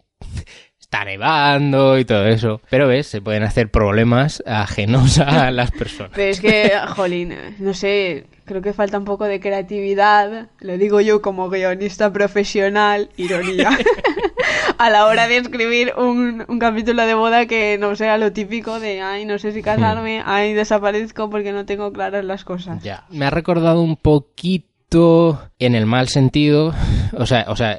está 0.93 1.07
nevando 1.07 1.99
y 1.99 2.05
todo 2.05 2.27
eso. 2.27 2.61
Pero 2.69 2.87
ves, 2.87 3.07
se 3.07 3.23
pueden 3.23 3.45
hacer 3.45 3.71
problemas 3.71 4.43
ajenos 4.47 5.19
a 5.19 5.51
las 5.51 5.71
personas. 5.71 6.13
Pero 6.15 6.31
es 6.31 6.41
que, 6.41 6.73
jolín, 6.89 7.35
no 7.59 7.73
sé, 7.73 8.27
creo 8.45 8.61
que 8.61 8.75
falta 8.75 8.99
un 8.99 9.07
poco 9.07 9.25
de 9.25 9.41
creatividad, 9.41 10.49
lo 10.61 10.77
digo 10.77 11.01
yo 11.01 11.23
como 11.23 11.49
guionista 11.49 12.13
profesional, 12.13 13.09
ironía, 13.17 13.71
a 14.79 14.91
la 14.91 15.07
hora 15.07 15.29
de 15.29 15.39
escribir 15.39 15.95
un, 15.97 16.45
un 16.47 16.59
capítulo 16.59 17.07
de 17.07 17.15
boda 17.15 17.47
que 17.47 17.79
no 17.81 17.97
sea 17.97 18.19
lo 18.19 18.33
típico 18.33 18.79
de, 18.79 19.01
ay, 19.01 19.25
no 19.25 19.39
sé 19.39 19.53
si 19.53 19.63
casarme, 19.63 20.23
ay, 20.27 20.53
desaparezco 20.53 21.31
porque 21.31 21.53
no 21.53 21.65
tengo 21.65 21.91
claras 21.95 22.27
las 22.27 22.45
cosas. 22.45 22.83
Ya. 22.83 23.07
Me 23.09 23.25
ha 23.25 23.31
recordado 23.31 23.81
un 23.81 23.97
poquito 23.97 24.72
en 24.93 25.75
el 25.75 25.87
mal 25.87 26.09
sentido, 26.09 26.75
o 27.17 27.25
sea, 27.25 27.47
o 27.49 27.57
sea, 27.57 27.79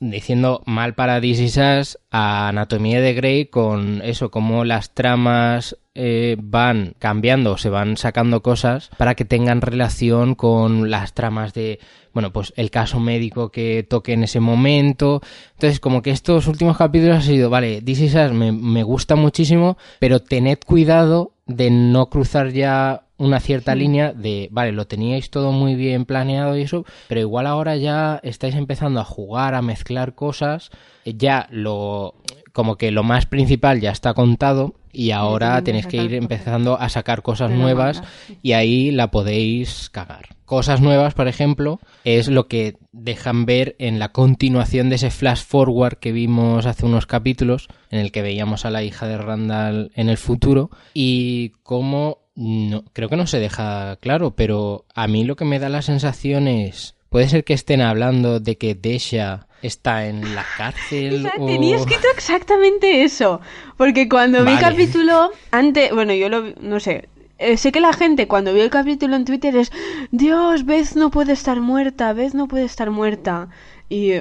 diciendo 0.00 0.62
mal 0.64 0.94
para 0.94 1.20
This 1.20 1.40
Is 1.40 1.98
a 2.10 2.48
Anatomía 2.48 3.02
de 3.02 3.12
Grey 3.12 3.46
con 3.46 4.00
eso, 4.02 4.30
como 4.30 4.64
las 4.64 4.94
tramas 4.94 5.76
eh, 5.94 6.36
van 6.40 6.94
cambiando, 6.98 7.58
se 7.58 7.68
van 7.68 7.98
sacando 7.98 8.42
cosas 8.42 8.88
para 8.96 9.14
que 9.14 9.26
tengan 9.26 9.60
relación 9.60 10.34
con 10.34 10.90
las 10.90 11.12
tramas 11.12 11.52
de, 11.52 11.80
bueno, 12.14 12.32
pues 12.32 12.54
el 12.56 12.70
caso 12.70 12.98
médico 12.98 13.50
que 13.50 13.82
toque 13.86 14.14
en 14.14 14.24
ese 14.24 14.40
momento. 14.40 15.20
Entonces, 15.52 15.80
como 15.80 16.00
que 16.00 16.12
estos 16.12 16.46
últimos 16.46 16.78
capítulos 16.78 17.18
ha 17.18 17.22
sido, 17.22 17.50
vale, 17.50 17.82
This 17.82 18.00
Is 18.00 18.14
me, 18.32 18.52
me 18.52 18.82
gusta 18.82 19.16
muchísimo, 19.16 19.76
pero 19.98 20.20
tened 20.20 20.60
cuidado 20.64 21.34
de 21.46 21.70
no 21.70 22.06
cruzar 22.06 22.52
ya 22.52 23.03
una 23.16 23.40
cierta 23.40 23.74
línea 23.74 24.12
de, 24.12 24.48
vale, 24.50 24.72
lo 24.72 24.86
teníais 24.86 25.30
todo 25.30 25.52
muy 25.52 25.74
bien 25.74 26.04
planeado 26.04 26.56
y 26.56 26.62
eso, 26.62 26.84
pero 27.08 27.20
igual 27.20 27.46
ahora 27.46 27.76
ya 27.76 28.20
estáis 28.22 28.54
empezando 28.54 29.00
a 29.00 29.04
jugar, 29.04 29.54
a 29.54 29.62
mezclar 29.62 30.14
cosas, 30.14 30.70
eh, 31.04 31.14
ya 31.16 31.46
lo, 31.50 32.14
como 32.52 32.76
que 32.76 32.90
lo 32.90 33.02
más 33.02 33.26
principal 33.26 33.80
ya 33.80 33.90
está 33.90 34.14
contado 34.14 34.74
y 34.92 35.10
ahora 35.10 35.60
tenéis 35.62 35.86
que 35.86 35.96
ir 35.96 36.14
empezando. 36.14 36.78
a 36.80 36.88
sacar 36.88 37.22
cosas 37.22 37.50
nuevas 37.50 38.02
y 38.42 38.52
ahí 38.52 38.90
la 38.90 39.10
podéis 39.10 39.90
cagar. 39.90 40.36
Cosas 40.44 40.80
nuevas, 40.80 41.14
por 41.14 41.26
ejemplo, 41.26 41.80
es 42.04 42.28
lo 42.28 42.48
que 42.48 42.76
dejan 42.92 43.46
ver 43.46 43.74
en 43.78 43.98
la 43.98 44.10
continuación 44.10 44.88
de 44.88 44.96
ese 44.96 45.10
flash 45.10 45.42
forward 45.42 45.96
que 45.96 46.12
vimos 46.12 46.66
hace 46.66 46.86
unos 46.86 47.06
capítulos, 47.06 47.68
en 47.90 47.98
el 47.98 48.12
que 48.12 48.22
veíamos 48.22 48.64
a 48.64 48.70
la 48.70 48.82
hija 48.82 49.08
de 49.08 49.16
Randall 49.16 49.90
en 49.94 50.08
el 50.08 50.18
futuro, 50.18 50.70
y 50.92 51.50
cómo, 51.62 52.18
no, 52.36 52.84
creo 52.92 53.08
que 53.08 53.16
no 53.16 53.26
se 53.26 53.38
deja 53.38 53.96
claro, 54.00 54.32
pero 54.32 54.84
a 54.94 55.06
mí 55.06 55.24
lo 55.24 55.36
que 55.36 55.44
me 55.44 55.58
da 55.58 55.68
la 55.68 55.82
sensación 55.82 56.48
es, 56.48 56.94
puede 57.10 57.28
ser 57.28 57.44
que 57.44 57.54
estén 57.54 57.80
hablando 57.80 58.40
de 58.40 58.56
que 58.58 58.74
Desha 58.74 59.46
está 59.62 60.06
en 60.06 60.34
la 60.34 60.44
cárcel 60.58 61.14
O 61.14 61.20
sea, 61.22 61.32
o... 61.38 61.46
tenía 61.46 61.76
escrito 61.76 62.06
exactamente 62.14 63.02
eso. 63.04 63.40
Porque 63.76 64.08
cuando 64.08 64.44
vi 64.44 64.50
el 64.52 64.56
Vale. 64.56 64.68
capítulo, 64.76 65.30
antes, 65.52 65.92
bueno, 65.92 66.12
yo 66.12 66.28
lo 66.28 66.42
no 66.60 66.80
sé. 66.80 67.08
eh, 67.38 67.56
sé 67.56 67.72
que 67.72 67.80
la 67.80 67.92
gente 67.92 68.28
cuando 68.28 68.52
vio 68.52 68.62
el 68.62 68.70
capítulo 68.70 69.16
en 69.16 69.24
Twitter 69.24 69.56
es, 69.56 69.72
Dios, 70.10 70.66
Beth 70.66 70.94
no 70.96 71.10
puede 71.10 71.32
estar 71.32 71.60
muerta, 71.60 72.12
Beth 72.12 72.34
no 72.34 72.46
puede 72.48 72.64
estar 72.64 72.90
muerta. 72.90 73.48
Y, 73.88 74.14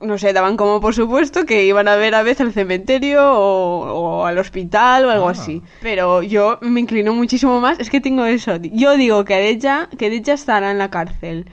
no 0.00 0.18
sé, 0.18 0.32
daban 0.32 0.56
como 0.56 0.80
por 0.80 0.94
supuesto 0.94 1.44
que 1.46 1.64
iban 1.64 1.88
a 1.88 1.96
ver 1.96 2.14
a 2.14 2.22
Beth 2.22 2.40
al 2.40 2.52
cementerio 2.52 3.22
o, 3.32 4.20
o 4.20 4.26
al 4.26 4.38
hospital 4.38 5.04
o 5.06 5.10
algo 5.10 5.28
Ah. 5.28 5.32
así. 5.32 5.62
Pero 5.82 6.22
yo 6.22 6.58
me 6.62 6.80
inclino 6.80 7.12
muchísimo 7.14 7.60
más, 7.60 7.78
es 7.80 7.90
que 7.90 8.00
tengo 8.00 8.24
eso. 8.24 8.56
Yo 8.56 8.96
digo 8.96 9.24
que 9.24 9.34
Deja, 9.36 9.88
que 9.98 10.10
Deja 10.10 10.32
estará 10.34 10.70
en 10.70 10.78
la 10.78 10.90
cárcel. 10.90 11.46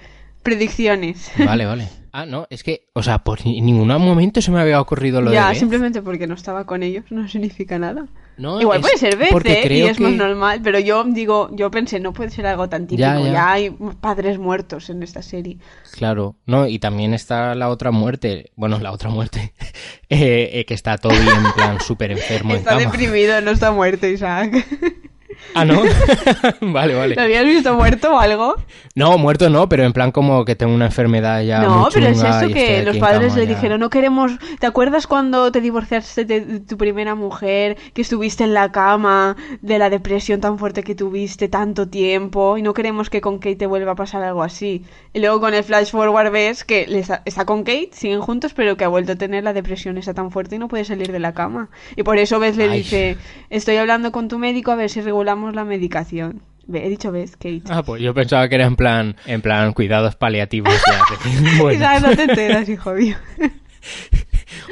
Predicciones. 0.44 1.32
Vale, 1.44 1.66
vale. 1.66 1.90
Ah, 2.12 2.26
no, 2.26 2.46
es 2.50 2.64
que, 2.64 2.88
o 2.94 3.02
sea, 3.04 3.20
por 3.24 3.44
ni- 3.46 3.60
ningún 3.62 3.88
momento 3.88 4.42
se 4.42 4.52
me 4.52 4.62
había 4.62 4.80
ocurrido 4.80 5.22
lo 5.22 5.34
ya, 5.34 5.46
de 5.48 5.50
Beth. 5.54 5.60
simplemente 5.60 6.02
porque 6.02 6.28
no 6.28 6.36
estaba 6.36 6.66
con 6.66 6.84
ellos 6.84 7.04
no 7.10 7.28
significa 7.28 7.78
nada. 7.80 8.06
No, 8.38 8.60
Igual 8.60 8.80
es 8.80 8.82
puede 8.82 8.98
ser 8.98 9.18
porque 9.32 9.62
¿eh? 9.64 9.74
y 9.78 9.82
es 9.84 10.00
más 10.00 10.12
que- 10.12 10.18
normal, 10.18 10.60
pero 10.64 10.78
yo 10.80 11.04
digo, 11.06 11.50
yo 11.54 11.72
pensé, 11.72 12.00
no 12.02 12.12
puede 12.12 12.30
ser 12.32 12.46
algo 12.48 12.68
tan 12.68 12.86
típico, 12.86 13.00
Ya, 13.08 13.20
ya, 13.20 13.32
ya. 13.32 13.52
hay 13.52 13.70
padres 14.02 14.38
muertos 14.40 14.90
en 14.90 15.04
esta 15.04 15.22
serie. 15.22 15.58
Claro, 15.94 16.36
no, 16.46 16.68
y 16.68 16.80
también 16.80 17.14
está 17.14 17.56
la 17.56 17.70
otra 17.70 17.92
muerte, 17.92 18.52
bueno, 18.56 18.78
la 18.80 18.92
otra 18.92 19.10
muerte, 19.10 19.54
eh, 20.10 20.50
eh, 20.54 20.66
que 20.66 20.74
está 20.74 20.98
todo 20.98 21.14
en 21.14 21.54
plan 21.56 21.80
súper 21.80 22.12
enfermo 22.12 22.52
en 22.52 22.58
Está 22.58 22.72
cama. 22.72 22.82
deprimido, 22.82 23.40
no 23.42 23.52
está 23.52 23.72
muerto, 23.72 24.06
Isaac. 24.08 24.54
Ah, 25.54 25.66
¿no? 25.66 25.84
vale, 26.62 26.94
¿Lo 26.94 27.00
vale. 27.00 27.16
habías 27.20 27.46
visto 27.46 27.74
muerto 27.76 28.16
o 28.16 28.20
algo? 28.20 28.56
No, 28.94 29.18
muerto 29.18 29.50
no, 29.50 29.70
pero 29.70 29.84
en 29.84 29.94
plan 29.94 30.12
como 30.12 30.44
que 30.46 30.56
tengo 30.56 30.74
una 30.74 30.86
enfermedad 30.86 31.42
ya 31.44 31.62
no, 31.62 31.82
muy 31.82 31.90
pero 31.94 32.08
es 32.08 32.22
eso 32.22 32.48
que 32.48 32.84
los 32.84 32.98
padres 32.98 33.36
le 33.36 33.48
ya. 33.48 33.56
dijeron, 33.56 33.80
no 33.80 33.90
queremos... 33.90 34.34
¿Te 34.60 34.68
acuerdas 34.68 35.08
cuando 35.08 35.52
te 35.52 35.62
divorciaste 35.62 36.26
de 36.26 36.60
tu 36.62 36.78
primera 36.78 37.16
mujer, 37.16 37.78
que 37.94 38.02
estuviste 38.02 38.44
en 38.44 38.54
la 38.54 38.72
cama, 38.72 39.36
de 39.62 39.80
la 39.80 39.90
depresión 39.90 40.42
tan 40.42 40.58
fuerte 40.58 40.84
que 40.84 40.96
tuviste 40.96 41.48
tanto 41.48 41.88
tiempo, 41.88 42.58
y 42.58 42.62
no 42.62 42.74
queremos 42.74 43.10
que 43.10 43.22
con 43.22 43.38
Kate 43.38 43.56
te 43.56 43.66
vuelva 43.66 43.94
a 43.94 43.96
pasar 43.96 44.24
algo 44.24 44.44
así? 44.44 44.84
Y 45.14 45.20
luego 45.20 45.40
con 45.40 45.54
el 45.54 45.64
flash 45.64 45.92
forward 45.92 46.32
ves 46.32 46.64
que 46.64 46.86
está, 47.26 47.46
con 47.46 47.64
Kate, 47.64 47.90
siguen 47.94 48.22
juntos, 48.22 48.54
pero 48.54 48.76
que 48.78 48.84
ha 48.84 48.88
vuelto 48.90 49.14
a 49.14 49.16
tener 49.16 49.44
la 49.44 49.54
depresión 49.54 49.98
esa 49.98 50.14
tan 50.14 50.32
fuerte 50.32 50.56
y 50.56 50.60
no 50.60 50.68
puede 50.68 50.86
salir 50.86 51.12
de 51.12 51.20
la 51.20 51.34
cama. 51.34 51.70
Y 51.96 52.04
por 52.04 52.18
eso 52.18 52.40
ves 52.40 52.58
le 52.58 52.66
Ay. 52.66 52.80
dice, 52.80 53.18
estoy 53.50 53.78
hablando 53.78 54.12
con 54.12 54.28
tu 54.28 54.38
médico 54.40 54.72
a 54.72 54.76
ver 54.76 54.90
si 54.90 55.02
regulamos 55.26 55.56
la 55.56 55.66
medicación. 55.66 56.44
He 56.72 56.88
dicho 56.90 57.12
ves, 57.12 57.32
Kate. 57.36 57.64
Ah, 57.70 57.82
pues 57.84 58.00
yo 58.02 58.14
pensaba 58.14 58.48
que 58.48 58.56
era 58.56 58.66
en 58.66 58.76
plan, 58.76 59.16
en 59.26 59.42
plan 59.42 59.74
cuidados 59.74 60.16
paliativos. 60.16 60.74
bueno. 61.60 61.78
Isaac, 61.80 62.02
no 62.04 62.16
te 62.16 62.24
enteras, 62.24 62.70
hijo 62.70 62.94
mío. 62.94 63.16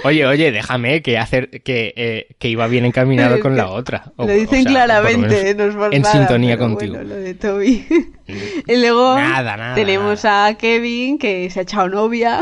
Oye, 0.06 0.26
oye, 0.26 0.52
déjame 0.52 1.02
que 1.02 1.18
hacer 1.18 1.50
que, 1.64 1.94
eh, 1.96 2.36
que 2.38 2.50
iba 2.50 2.68
bien 2.68 2.84
encaminado 2.86 3.40
con 3.40 3.54
que 3.54 3.58
la 3.58 3.70
otra. 3.70 4.12
O- 4.18 4.26
Lo 4.26 4.34
o 4.34 4.36
dicen 4.36 4.64
sea, 4.64 4.72
claramente, 4.72 5.56
no 5.56 5.64
es 5.66 5.76
por 5.76 5.94
en 5.96 6.02
nada, 6.02 6.14
sintonía 6.14 6.58
contigo. 6.58 6.96
bueno, 6.96 7.10
lo 7.10 7.16
de 7.16 7.34
Toby. 7.36 7.86
y 8.68 8.76
luego 8.82 9.16
Nada, 9.16 9.56
nada, 9.56 9.76
tenemos 9.76 10.26
a 10.26 10.56
Kevin 10.60 11.18
que 11.18 11.50
se 11.50 11.60
ha 11.60 11.64
echado 11.64 11.88
novia, 11.90 12.42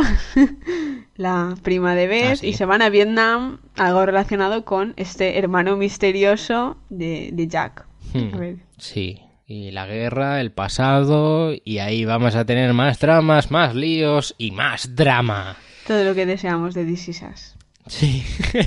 la 1.16 1.56
prima 1.62 1.94
de 1.94 2.08
Beth, 2.08 2.32
Ah, 2.32 2.36
sí. 2.38 2.48
y 2.48 2.54
se 2.54 2.66
van 2.66 2.82
a 2.82 2.90
Vietnam, 2.90 3.60
algo 3.78 4.06
relacionado 4.06 4.66
con 4.66 4.94
este 4.98 5.38
hermano 5.38 5.78
misterioso 5.78 6.78
de, 6.90 7.30
de 7.34 7.48
Jack. 7.48 7.86
Hmm, 8.14 8.34
A 8.34 8.38
ver. 8.38 8.56
Sí, 8.78 9.20
y 9.48 9.72
la 9.72 9.86
guerra, 9.86 10.42
el 10.42 10.52
pasado, 10.52 11.54
y 11.64 11.80
ahí 11.80 12.06
vamos 12.06 12.36
a 12.36 12.46
tener 12.46 12.74
más 12.74 13.00
dramas, 13.00 13.52
más 13.52 13.76
líos 13.76 14.36
y 14.38 14.52
más 14.52 14.96
drama. 14.96 15.58
Todo 15.88 16.04
lo 16.04 16.16
que 16.16 16.26
deseamos 16.26 16.74
de 16.74 16.86
This 16.86 17.10
Is 17.10 17.24
Us. 17.24 17.56
Sí. 17.88 18.24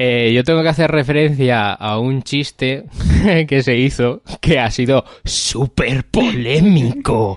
Eh, 0.00 0.32
yo 0.32 0.44
tengo 0.44 0.62
que 0.62 0.68
hacer 0.68 0.92
referencia 0.92 1.72
a 1.72 1.98
un 1.98 2.22
chiste 2.22 2.84
que 3.48 3.62
se 3.64 3.76
hizo 3.76 4.22
que 4.40 4.60
ha 4.60 4.70
sido 4.70 5.04
súper 5.24 6.04
polémico. 6.04 7.36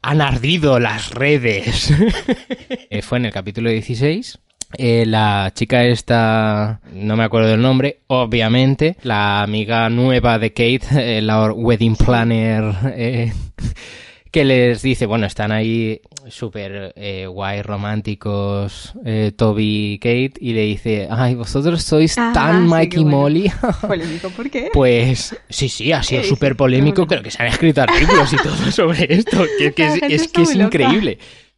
Han 0.00 0.22
ardido 0.22 0.78
las 0.80 1.10
redes. 1.10 1.92
Eh, 2.88 3.02
Fue 3.02 3.18
en 3.18 3.26
el 3.26 3.32
capítulo 3.32 3.68
16. 3.68 4.38
Eh, 4.74 5.04
la 5.06 5.52
chica 5.54 5.84
esta, 5.84 6.80
no 6.92 7.16
me 7.16 7.24
acuerdo 7.24 7.48
del 7.48 7.60
nombre, 7.60 8.00
obviamente, 8.06 8.96
la 9.02 9.42
amiga 9.42 9.88
nueva 9.90 10.38
de 10.38 10.50
Kate, 10.52 10.82
eh, 11.18 11.22
la 11.22 11.52
wedding 11.52 11.96
planner, 11.96 12.72
eh, 12.94 13.32
que 14.30 14.44
les 14.44 14.82
dice, 14.82 15.06
bueno, 15.06 15.26
están 15.26 15.50
ahí 15.50 16.00
súper 16.28 16.92
eh, 16.94 17.26
guay, 17.26 17.62
románticos, 17.62 18.92
eh, 19.04 19.32
Toby 19.36 19.94
y 19.94 19.98
Kate, 19.98 20.34
y 20.40 20.52
le 20.52 20.62
dice, 20.62 21.08
ay, 21.10 21.34
vosotros 21.34 21.82
sois 21.82 22.16
Ah, 22.16 22.30
tan 22.32 22.68
sí, 22.68 22.72
Mike 22.72 22.88
qué 22.90 23.00
y 23.00 23.02
bueno. 23.02 23.18
Molly. 23.18 23.52
Polémico, 23.80 24.30
¿por 24.30 24.50
qué? 24.50 24.68
Pues 24.72 25.36
sí, 25.48 25.68
sí, 25.68 25.90
ha 25.90 26.02
sido 26.04 26.22
súper 26.22 26.54
polémico, 26.54 27.06
creo 27.08 27.22
que 27.22 27.32
se 27.32 27.42
han 27.42 27.48
escrito 27.48 27.82
artículos 27.82 28.32
y 28.32 28.36
todo 28.36 28.70
sobre 28.70 29.12
esto, 29.12 29.44
que, 29.58 29.72
que 29.72 29.86
es, 30.08 30.28
que 30.28 30.42
es 30.42 30.54
loca. 30.54 30.78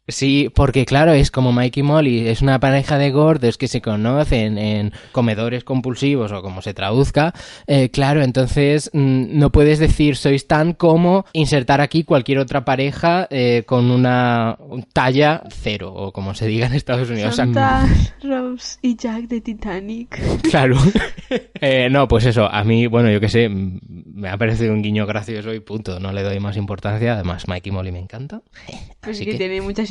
Sí, 0.07 0.49
porque 0.53 0.85
claro, 0.85 1.13
es 1.13 1.31
como 1.31 1.53
Mike 1.53 1.79
y 1.79 1.83
Molly, 1.83 2.27
es 2.27 2.41
una 2.41 2.59
pareja 2.59 2.97
de 2.97 3.09
gordos 3.11 3.57
que 3.57 3.69
se 3.69 3.81
conocen 3.81 4.57
en 4.57 4.91
comedores 5.13 5.63
compulsivos 5.63 6.31
o 6.33 6.41
como 6.41 6.61
se 6.61 6.73
traduzca. 6.73 7.33
Eh, 7.67 7.89
claro, 7.89 8.21
entonces 8.21 8.89
mm, 8.93 9.37
no 9.39 9.51
puedes 9.51 9.79
decir 9.79 10.17
sois 10.17 10.45
tan 10.45 10.73
como 10.73 11.25
insertar 11.31 11.79
aquí 11.79 12.03
cualquier 12.03 12.39
otra 12.39 12.65
pareja 12.65 13.27
eh, 13.29 13.63
con 13.65 13.89
una 13.91 14.57
talla 14.91 15.43
cero 15.49 15.93
o 15.95 16.11
como 16.11 16.33
se 16.33 16.47
diga 16.47 16.67
en 16.67 16.73
Estados 16.73 17.09
Unidos. 17.09 17.37
Santa, 17.37 17.87
Rose 18.21 18.79
y 18.81 18.97
Jack 18.97 19.27
de 19.27 19.39
Titanic. 19.41 20.19
Claro. 20.49 20.77
Eh, 21.65 21.87
no, 21.89 22.07
pues 22.09 22.25
eso, 22.25 22.45
a 22.45 22.63
mí, 22.65 22.87
bueno, 22.87 23.09
yo 23.09 23.19
qué 23.21 23.29
sé, 23.29 23.47
mm, 23.47 23.79
me 24.15 24.29
ha 24.29 24.37
parecido 24.37 24.73
un 24.73 24.81
guiño 24.83 25.05
gracioso 25.05 25.53
y 25.53 25.61
punto, 25.61 25.99
no 25.99 26.11
le 26.11 26.21
doy 26.21 26.39
más 26.39 26.57
importancia. 26.57 27.13
Además, 27.13 27.47
Mike 27.47 27.69
y 27.69 27.71
Molly 27.71 27.91
me 27.93 27.99
encanta. 27.99 28.41
Pues 29.01 29.15
Así 29.15 29.25
que, 29.25 29.31
que- 29.31 29.37
tiene 29.37 29.61
muchas 29.61 29.89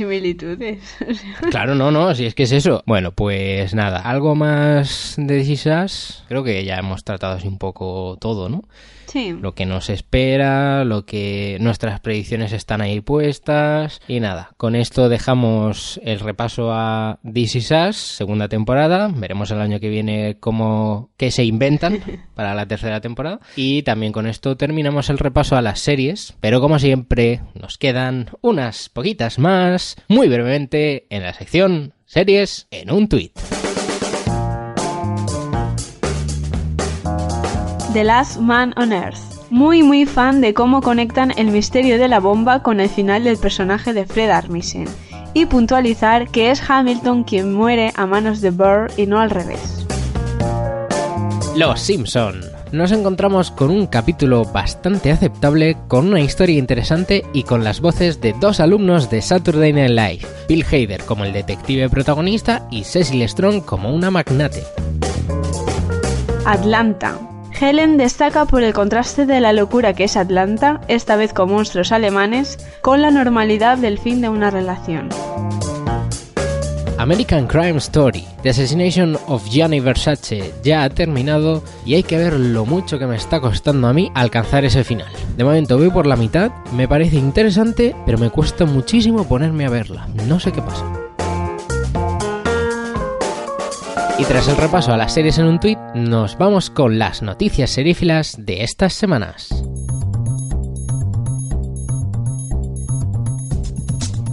Claro, 1.51 1.75
no, 1.75 1.91
no, 1.91 2.15
si 2.15 2.27
es 2.27 2.35
que 2.35 2.45
es 2.45 2.53
eso. 2.53 2.83
Bueno, 2.87 3.13
pues 3.13 3.75
nada, 3.75 4.01
algo 4.01 4.35
más 4.35 5.15
de 5.17 5.39
This 5.39 5.49
Is 5.49 5.67
Us? 5.67 6.25
Creo 6.29 6.45
que 6.45 6.65
ya 6.65 6.77
hemos 6.77 7.05
tratado 7.05 7.35
así 7.35 7.49
un 7.49 7.59
poco 7.59 8.17
todo, 8.21 8.49
¿no? 8.49 8.63
Sí. 9.13 9.37
Lo 9.39 9.55
que 9.55 9.67
nos 9.67 9.91
espera, 9.91 10.87
lo 10.87 11.05
que 11.05 11.59
nuestras 11.61 12.01
predicciones 12.01 12.55
están 12.55 12.81
ahí 12.81 13.03
puestas 13.03 14.01
y 14.09 14.21
nada. 14.21 14.53
Con 14.57 14.75
esto 14.75 15.11
dejamos 15.11 16.01
el 16.03 16.19
repaso 16.19 16.73
a 16.73 17.19
This 17.31 17.57
Is 17.57 17.71
Us, 17.73 17.97
segunda 17.97 18.49
temporada. 18.49 19.11
Veremos 19.15 19.51
el 19.51 19.61
año 19.61 19.81
que 19.81 19.91
viene 19.91 20.39
cómo 20.41 21.11
qué 21.19 21.31
se 21.31 21.45
inventan 21.45 22.01
para 22.35 22.55
la 22.55 22.65
tercera 22.65 23.03
temporada 23.03 23.41
y 23.55 23.83
también 23.83 24.13
con 24.13 24.27
esto 24.27 24.57
terminamos 24.57 25.11
el 25.11 25.19
repaso 25.19 25.57
a 25.57 25.63
las 25.63 25.81
series, 25.81 26.35
pero 26.41 26.63
como 26.63 26.79
siempre 26.79 27.43
nos 27.53 27.77
quedan 27.77 28.31
unas 28.41 28.89
poquitas 28.89 29.39
más, 29.39 29.97
muy 30.09 30.29
brevemente 30.29 31.07
en 31.11 31.23
la 31.23 31.35
sección 31.35 31.93
series 32.07 32.67
en 32.71 32.91
un 32.91 33.09
tweet. 33.09 33.33
The 37.93 38.05
Last 38.05 38.39
Man 38.41 38.73
on 38.79 38.91
Earth. 38.91 39.19
Muy 39.51 39.83
muy 39.83 40.07
fan 40.07 40.41
de 40.41 40.55
cómo 40.55 40.81
conectan 40.81 41.31
el 41.37 41.49
misterio 41.49 41.99
de 41.99 42.09
la 42.09 42.21
bomba 42.21 42.63
con 42.63 42.81
el 42.81 42.89
final 42.89 43.25
del 43.25 43.37
personaje 43.37 43.93
de 43.93 44.07
Fred 44.07 44.31
Armisen. 44.31 44.87
Y 45.35 45.45
puntualizar 45.45 46.29
que 46.31 46.51
es 46.51 46.63
Hamilton 46.67 47.25
quien 47.25 47.53
muere 47.53 47.93
a 47.95 48.07
manos 48.07 48.41
de 48.41 48.51
Burr 48.51 48.91
y 48.97 49.07
no 49.07 49.21
al 49.21 49.29
revés. 49.29 49.87
Los 51.55 51.81
Simpson. 51.81 52.41
Nos 52.73 52.93
encontramos 52.93 53.51
con 53.51 53.71
un 53.71 53.87
capítulo 53.87 54.47
bastante 54.47 55.13
aceptable, 55.13 55.77
con 55.89 56.09
una 56.09 56.21
historia 56.21 56.59
interesante 56.59 57.27
y 57.35 57.43
con 57.43 57.63
las 57.63 57.83
voces 57.83 58.23
de 58.23 58.33
dos 58.41 58.61
alumnos 58.61 59.11
de 59.11 59.21
Saturday 59.21 59.75
Night 59.75 59.91
Live, 59.91 60.27
Bill 60.49 60.65
Hader 60.65 61.03
como 61.03 61.27
el 61.27 61.35
detective 61.35 61.91
protagonista 61.91 62.67
y 62.71 62.85
Cecil 62.85 63.29
Strong 63.29 63.67
como 63.67 63.95
una 63.95 64.11
magnate. 64.11 64.63
Atlanta. 66.47 67.32
Helen 67.63 67.97
destaca 67.97 68.45
por 68.45 68.65
el 68.65 68.73
contraste 68.73 69.25
de 69.25 69.41
la 69.41 69.53
locura 69.53 69.93
que 69.93 70.03
es 70.03 70.17
Atlanta, 70.17 70.81
esta 70.89 71.15
vez 71.15 71.33
con 71.33 71.49
monstruos 71.49 71.93
alemanes, 71.93 72.59
con 72.81 73.01
la 73.03 73.13
normalidad 73.13 73.79
del 73.79 74.01
fin 74.01 74.21
de 74.21 74.29
una 74.29 74.51
relación. 74.51 75.11
American 76.99 77.47
Crime 77.47 77.79
Story, 77.79 78.25
The 78.43 78.51
Assassination 78.51 79.17
of 79.29 79.49
Gianni 79.49 79.79
Versace 79.79 80.53
ya 80.65 80.83
ha 80.83 80.91
terminado 80.91 81.63
y 81.87 81.95
hay 81.95 82.03
que 82.03 82.19
ver 82.19 82.33
lo 82.33 82.67
mucho 82.67 82.99
que 82.99 83.07
me 83.07 83.15
está 83.15 83.39
costando 83.41 83.87
a 83.87 83.93
mí 83.93 84.11
alcanzar 84.17 84.65
ese 84.65 84.83
final. 84.83 85.13
De 85.37 85.45
momento 85.45 85.79
voy 85.79 85.91
por 85.91 86.07
la 86.07 86.17
mitad, 86.17 86.51
me 86.73 86.89
parece 86.89 87.17
interesante, 87.17 87.95
pero 88.05 88.19
me 88.19 88.31
cuesta 88.31 88.65
muchísimo 88.65 89.29
ponerme 89.29 89.67
a 89.67 89.71
verla. 89.71 90.09
No 90.27 90.41
sé 90.41 90.51
qué 90.51 90.63
pasa. 90.63 91.02
Y 94.19 94.25
tras 94.25 94.47
el 94.49 94.57
repaso 94.57 94.93
a 94.93 94.97
las 94.97 95.15
series 95.15 95.39
en 95.39 95.47
un 95.47 95.59
tuit, 95.59 95.79
nos 95.95 96.37
vamos 96.37 96.71
con 96.71 96.99
las 96.99 97.23
noticias 97.23 97.71
serífilas 97.71 98.37
de 98.39 98.63
estas 98.63 98.93
semanas. 98.93 99.49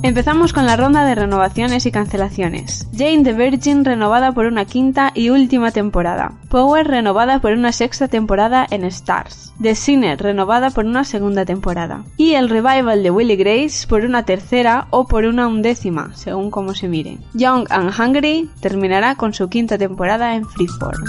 Empezamos 0.02 0.54
con 0.54 0.66
la 0.66 0.78
ronda 0.78 1.06
de 1.06 1.14
renovaciones 1.14 1.86
y 1.86 1.92
cancelaciones. 1.92 2.88
Jane 2.94 3.24
the 3.24 3.34
Virgin 3.34 3.84
renovada 3.84 4.32
por 4.32 4.46
una 4.46 4.64
quinta 4.64 5.12
y 5.14 5.30
última 5.30 5.72
temporada. 5.72 6.32
Power 6.50 6.88
renovada 6.88 7.42
por 7.42 7.52
una 7.52 7.74
sexta 7.74 8.08
temporada 8.08 8.66
en 8.72 8.86
Stars. 8.86 9.54
The 9.62 9.76
Sinner 9.76 10.18
renovada 10.18 10.70
por 10.70 10.86
una 10.86 11.04
segunda 11.04 11.44
temporada. 11.44 12.06
Y 12.16 12.36
el 12.36 12.50
revival 12.50 13.04
de 13.04 13.12
Willy 13.12 13.36
Grace 13.36 13.86
por 13.88 14.06
una 14.06 14.24
tercera 14.24 14.88
o 14.90 15.06
por 15.06 15.26
una 15.26 15.48
undécima, 15.48 16.16
según 16.16 16.50
como 16.50 16.74
se 16.74 16.88
mire. 16.88 17.18
Young 17.34 17.68
and 17.70 17.92
Hungry 18.00 18.50
terminará 18.62 19.16
con 19.16 19.34
su 19.34 19.50
quinta 19.50 19.78
temporada 19.78 20.34
en 20.34 20.46
Freeform. 20.46 21.04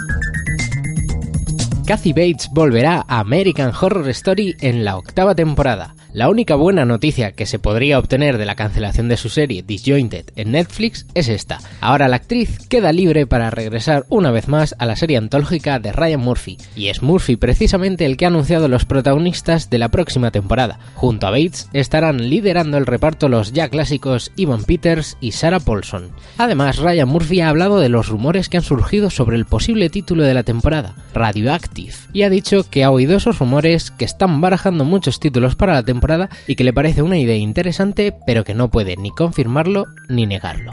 Kathy 1.87 2.13
Bates 2.13 2.51
volverá 2.53 3.05
a 3.07 3.21
American 3.21 3.73
Horror 3.81 4.09
Story 4.09 4.57
en 4.61 4.85
la 4.85 4.97
octava 4.97 5.35
temporada. 5.37 5.95
La 6.13 6.29
única 6.29 6.57
buena 6.57 6.85
noticia 6.85 7.31
que 7.31 7.47
se 7.47 7.61
podría 7.61 7.97
obtener 7.97 8.37
de 8.37 8.45
la 8.45 8.57
cancelación 8.57 9.09
de 9.09 9.17
su 9.17 9.29
serie 9.29 9.63
Disjointed 9.63 10.25
en 10.35 10.51
Netflix 10.51 11.07
es 11.15 11.29
esta. 11.29 11.61
Ahora 11.81 12.09
la 12.09 12.17
actriz 12.17 12.67
queda 12.69 12.93
libre 12.93 13.29
para 13.29 13.51
regresar 13.51 14.07
una 14.09 14.33
vez 14.33 14.49
más 14.49 14.75
a 14.81 14.87
la 14.87 14.97
serie 14.97 15.19
antológica 15.19 15.79
de 15.79 15.93
Ryan 15.93 16.19
Murphy. 16.19 16.59
Y 16.75 16.89
es 16.89 17.01
Murphy 17.01 17.37
precisamente 17.37 18.07
el 18.07 18.17
que 18.17 18.25
ha 18.25 18.29
anunciado 18.29 18.67
los 18.67 18.87
protagonistas 18.87 19.71
de 19.71 19.79
la 19.79 19.89
próxima 19.89 20.33
temporada. 20.33 20.81
Junto 20.95 21.29
a 21.29 21.31
Bates 21.31 21.69
estarán 21.73 22.29
liderando 22.29 22.77
el 22.77 22.87
reparto 22.87 23.29
los 23.29 23.53
ya 23.53 23.69
clásicos 23.69 24.33
Ivan 24.35 24.65
Peters 24.65 25.17
y 25.21 25.31
Sarah 25.31 25.61
Paulson. 25.61 26.11
Además, 26.39 26.79
Ryan 26.79 27.09
Murphy 27.09 27.41
ha 27.41 27.51
hablado 27.51 27.79
de 27.79 27.89
los 27.89 28.09
rumores 28.09 28.49
que 28.49 28.57
han 28.57 28.65
surgido 28.65 29.11
sobre 29.11 29.37
el 29.37 29.45
posible 29.45 29.91
título 29.91 30.25
de 30.25 30.35
la 30.35 30.43
temporada, 30.43 30.97
Radioactive, 31.15 31.95
y 32.13 32.23
ha 32.23 32.31
dicho 32.31 32.69
que 32.69 32.83
ha 32.83 32.91
oído 32.91 33.17
esos 33.17 33.39
rumores, 33.39 33.93
que 33.93 34.05
están 34.05 34.41
barajando 34.41 34.85
muchos 34.85 35.21
títulos 35.21 35.55
para 35.55 35.75
la 35.75 35.85
temporada 35.85 36.00
y 36.47 36.57
que 36.57 36.65
le 36.65 36.73
parece 36.73 37.03
una 37.03 37.19
idea 37.19 37.37
interesante, 37.37 38.15
pero 38.27 38.45
que 38.45 38.55
no 38.55 38.71
puede 38.71 38.97
ni 38.97 39.11
confirmarlo 39.11 39.87
ni 40.09 40.27
negarlo. 40.27 40.73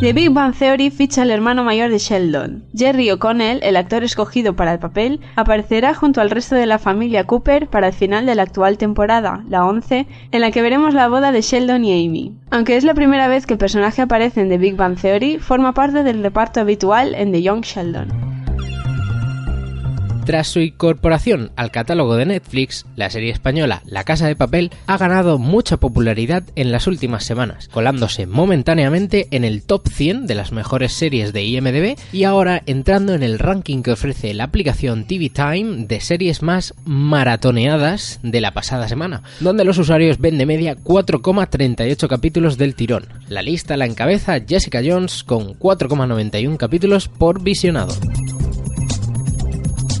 The 0.00 0.12
Big 0.12 0.30
Bang 0.30 0.54
Theory 0.54 0.90
ficha 0.90 1.22
al 1.22 1.32
hermano 1.32 1.64
mayor 1.64 1.90
de 1.90 1.98
Sheldon. 1.98 2.62
Jerry 2.72 3.10
O'Connell, 3.10 3.58
el 3.64 3.76
actor 3.76 4.04
escogido 4.04 4.54
para 4.54 4.74
el 4.74 4.78
papel, 4.78 5.18
aparecerá 5.34 5.92
junto 5.92 6.20
al 6.20 6.30
resto 6.30 6.54
de 6.54 6.66
la 6.66 6.78
familia 6.78 7.24
Cooper 7.24 7.66
para 7.66 7.88
el 7.88 7.92
final 7.92 8.24
de 8.24 8.36
la 8.36 8.44
actual 8.44 8.78
temporada, 8.78 9.42
la 9.48 9.66
11, 9.66 10.06
en 10.30 10.40
la 10.40 10.52
que 10.52 10.62
veremos 10.62 10.94
la 10.94 11.08
boda 11.08 11.32
de 11.32 11.40
Sheldon 11.40 11.84
y 11.84 12.06
Amy. 12.06 12.32
Aunque 12.52 12.76
es 12.76 12.84
la 12.84 12.94
primera 12.94 13.26
vez 13.26 13.44
que 13.44 13.54
el 13.54 13.58
personaje 13.58 14.00
aparece 14.00 14.40
en 14.40 14.50
The 14.50 14.58
Big 14.58 14.76
Bang 14.76 14.96
Theory, 14.96 15.38
forma 15.38 15.74
parte 15.74 16.04
del 16.04 16.22
reparto 16.22 16.60
habitual 16.60 17.16
en 17.16 17.32
The 17.32 17.42
Young 17.42 17.64
Sheldon. 17.64 18.37
Tras 20.28 20.48
su 20.48 20.60
incorporación 20.60 21.52
al 21.56 21.70
catálogo 21.70 22.14
de 22.16 22.26
Netflix, 22.26 22.84
la 22.96 23.08
serie 23.08 23.30
española 23.30 23.80
La 23.86 24.04
Casa 24.04 24.26
de 24.26 24.36
Papel 24.36 24.70
ha 24.86 24.98
ganado 24.98 25.38
mucha 25.38 25.78
popularidad 25.78 26.42
en 26.54 26.70
las 26.70 26.86
últimas 26.86 27.24
semanas, 27.24 27.68
colándose 27.68 28.26
momentáneamente 28.26 29.28
en 29.30 29.46
el 29.46 29.62
top 29.62 29.88
100 29.88 30.26
de 30.26 30.34
las 30.34 30.52
mejores 30.52 30.92
series 30.92 31.32
de 31.32 31.44
IMDb 31.44 31.96
y 32.12 32.24
ahora 32.24 32.62
entrando 32.66 33.14
en 33.14 33.22
el 33.22 33.38
ranking 33.38 33.80
que 33.80 33.92
ofrece 33.92 34.34
la 34.34 34.44
aplicación 34.44 35.06
TV 35.06 35.30
Time 35.30 35.86
de 35.86 35.98
series 36.02 36.42
más 36.42 36.74
maratoneadas 36.84 38.20
de 38.22 38.42
la 38.42 38.52
pasada 38.52 38.86
semana, 38.86 39.22
donde 39.40 39.64
los 39.64 39.78
usuarios 39.78 40.18
ven 40.18 40.36
de 40.36 40.44
media 40.44 40.76
4,38 40.76 42.06
capítulos 42.06 42.58
del 42.58 42.74
tirón. 42.74 43.06
La 43.30 43.40
lista 43.40 43.78
la 43.78 43.86
encabeza 43.86 44.38
Jessica 44.46 44.82
Jones 44.84 45.24
con 45.24 45.58
4,91 45.58 46.58
capítulos 46.58 47.08
por 47.08 47.42
visionado. 47.42 47.94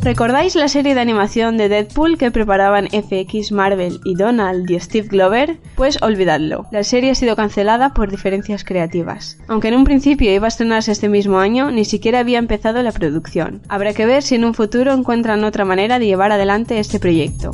¿Recordáis 0.08 0.54
la 0.54 0.68
serie 0.68 0.94
de 0.94 1.02
animación 1.02 1.58
de 1.58 1.68
Deadpool 1.68 2.16
que 2.16 2.30
preparaban 2.30 2.88
FX, 2.88 3.52
Marvel 3.52 4.00
y 4.06 4.14
Donald 4.14 4.70
y 4.70 4.80
Steve 4.80 5.06
Glover? 5.06 5.58
Pues 5.76 6.00
olvidadlo, 6.00 6.64
la 6.72 6.82
serie 6.82 7.10
ha 7.10 7.14
sido 7.14 7.36
cancelada 7.36 7.92
por 7.92 8.10
diferencias 8.10 8.64
creativas. 8.64 9.36
Aunque 9.48 9.68
en 9.68 9.74
un 9.74 9.84
principio 9.84 10.32
iba 10.32 10.46
a 10.46 10.48
estrenarse 10.48 10.92
este 10.92 11.10
mismo 11.10 11.40
año, 11.40 11.70
ni 11.70 11.84
siquiera 11.84 12.20
había 12.20 12.38
empezado 12.38 12.82
la 12.82 12.90
producción. 12.90 13.60
Habrá 13.68 13.92
que 13.92 14.06
ver 14.06 14.22
si 14.22 14.36
en 14.36 14.46
un 14.46 14.54
futuro 14.54 14.94
encuentran 14.94 15.44
otra 15.44 15.66
manera 15.66 15.98
de 15.98 16.06
llevar 16.06 16.32
adelante 16.32 16.78
este 16.78 16.98
proyecto. 16.98 17.50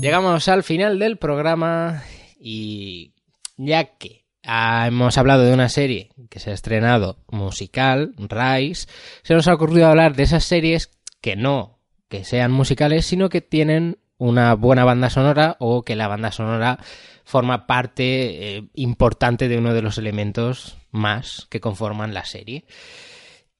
Llegamos 0.00 0.48
al 0.48 0.64
final 0.64 0.98
del 0.98 1.18
programa 1.18 2.02
y 2.40 3.12
ya 3.56 3.84
que 3.84 4.27
ah, 4.48 4.86
hemos 4.88 5.16
hablado 5.18 5.44
de 5.44 5.54
una 5.54 5.68
serie 5.68 6.10
que 6.28 6.40
se 6.40 6.50
ha 6.50 6.54
estrenado 6.54 7.18
musical, 7.30 8.14
Rise, 8.18 8.88
se 9.22 9.34
nos 9.34 9.46
ha 9.46 9.54
ocurrido 9.54 9.86
hablar 9.86 10.16
de 10.16 10.24
esas 10.24 10.42
series 10.44 10.90
que 11.20 11.36
no 11.36 11.78
que 12.08 12.24
sean 12.24 12.50
musicales, 12.50 13.06
sino 13.06 13.28
que 13.28 13.40
tienen 13.40 13.98
una 14.16 14.54
buena 14.54 14.84
banda 14.84 15.10
sonora 15.10 15.56
o 15.60 15.82
que 15.82 15.94
la 15.94 16.08
banda 16.08 16.32
sonora 16.32 16.78
forma 17.24 17.66
parte 17.66 18.56
eh, 18.56 18.68
importante 18.74 19.48
de 19.48 19.58
uno 19.58 19.74
de 19.74 19.82
los 19.82 19.98
elementos 19.98 20.78
más 20.90 21.46
que 21.50 21.60
conforman 21.60 22.14
la 22.14 22.24
serie. 22.24 22.64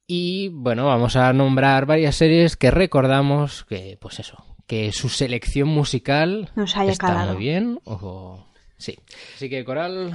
Y 0.07 0.49
bueno, 0.49 0.86
vamos 0.86 1.16
a 1.16 1.32
nombrar 1.34 1.84
varias 1.84 2.16
series 2.16 2.57
que 2.57 2.70
recordamos 2.70 3.64
que, 3.64 3.99
pues 4.01 4.18
eso, 4.20 4.43
que 4.66 4.91
su 4.93 5.11
selección 5.11 5.68
musical 5.68 6.51
Nos 6.57 6.76
haya 6.76 6.93
está 6.93 7.09
calado. 7.09 7.34
muy 7.34 7.43
bien. 7.43 7.78
O... 7.84 8.47
Sí. 8.78 8.97
Así 9.36 9.51
que, 9.51 9.64
Coral, 9.64 10.14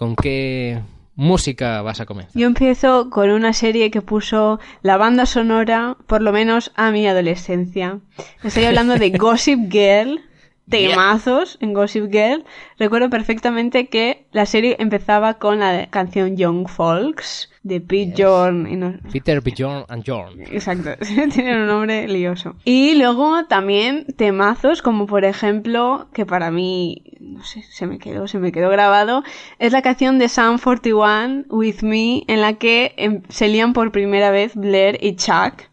¿con 0.00 0.16
qué 0.16 0.80
música 1.14 1.82
vas 1.82 2.00
a 2.00 2.06
comenzar? 2.06 2.32
Yo 2.34 2.46
empiezo 2.46 3.10
con 3.10 3.28
una 3.28 3.52
serie 3.52 3.90
que 3.90 4.00
puso 4.00 4.58
la 4.80 4.96
banda 4.96 5.26
sonora, 5.26 5.98
por 6.06 6.22
lo 6.22 6.32
menos 6.32 6.72
a 6.74 6.90
mi 6.90 7.06
adolescencia. 7.06 8.00
Estoy 8.42 8.64
hablando 8.64 8.96
de 8.96 9.10
Gossip 9.18 9.70
Girl, 9.70 10.22
temazos 10.70 11.58
en 11.60 11.74
Gossip 11.74 12.10
Girl. 12.10 12.44
Recuerdo 12.78 13.10
perfectamente 13.10 13.88
que 13.88 14.24
la 14.32 14.46
serie 14.46 14.76
empezaba 14.78 15.34
con 15.34 15.58
la 15.60 15.88
canción 15.90 16.36
Young 16.36 16.68
Folks 16.68 17.50
de 17.62 17.80
Pete 17.80 18.12
Yes. 18.16 18.24
Jorn 18.26 18.66
y 18.72 18.76
no- 18.76 18.94
Peter, 19.12 19.42
Bjorn 19.42 19.84
and 19.88 20.02
Jorn. 20.06 20.40
Exacto, 20.50 20.90
tiene 21.34 21.60
un 21.60 21.66
nombre 21.66 22.08
lioso. 22.08 22.56
Y 22.64 22.94
luego 22.94 23.44
también 23.46 24.06
temazos 24.16 24.80
como 24.80 25.06
por 25.06 25.24
ejemplo, 25.26 26.08
que 26.14 26.24
para 26.24 26.50
mí, 26.50 27.02
no 27.20 27.44
sé, 27.44 27.62
se 27.62 27.86
me 27.86 27.98
quedó, 27.98 28.26
se 28.28 28.38
me 28.38 28.50
quedó 28.52 28.70
grabado, 28.70 29.22
es 29.58 29.72
la 29.72 29.82
canción 29.82 30.18
de 30.18 30.28
Sam 30.28 30.58
41 30.58 31.44
With 31.50 31.82
Me 31.82 32.22
en 32.28 32.40
la 32.40 32.54
que 32.54 32.94
em, 32.96 33.22
se 33.28 33.48
lían 33.48 33.72
por 33.74 33.92
primera 33.92 34.30
vez 34.30 34.54
Blair 34.54 34.98
y 35.02 35.16
Chuck. 35.16 35.68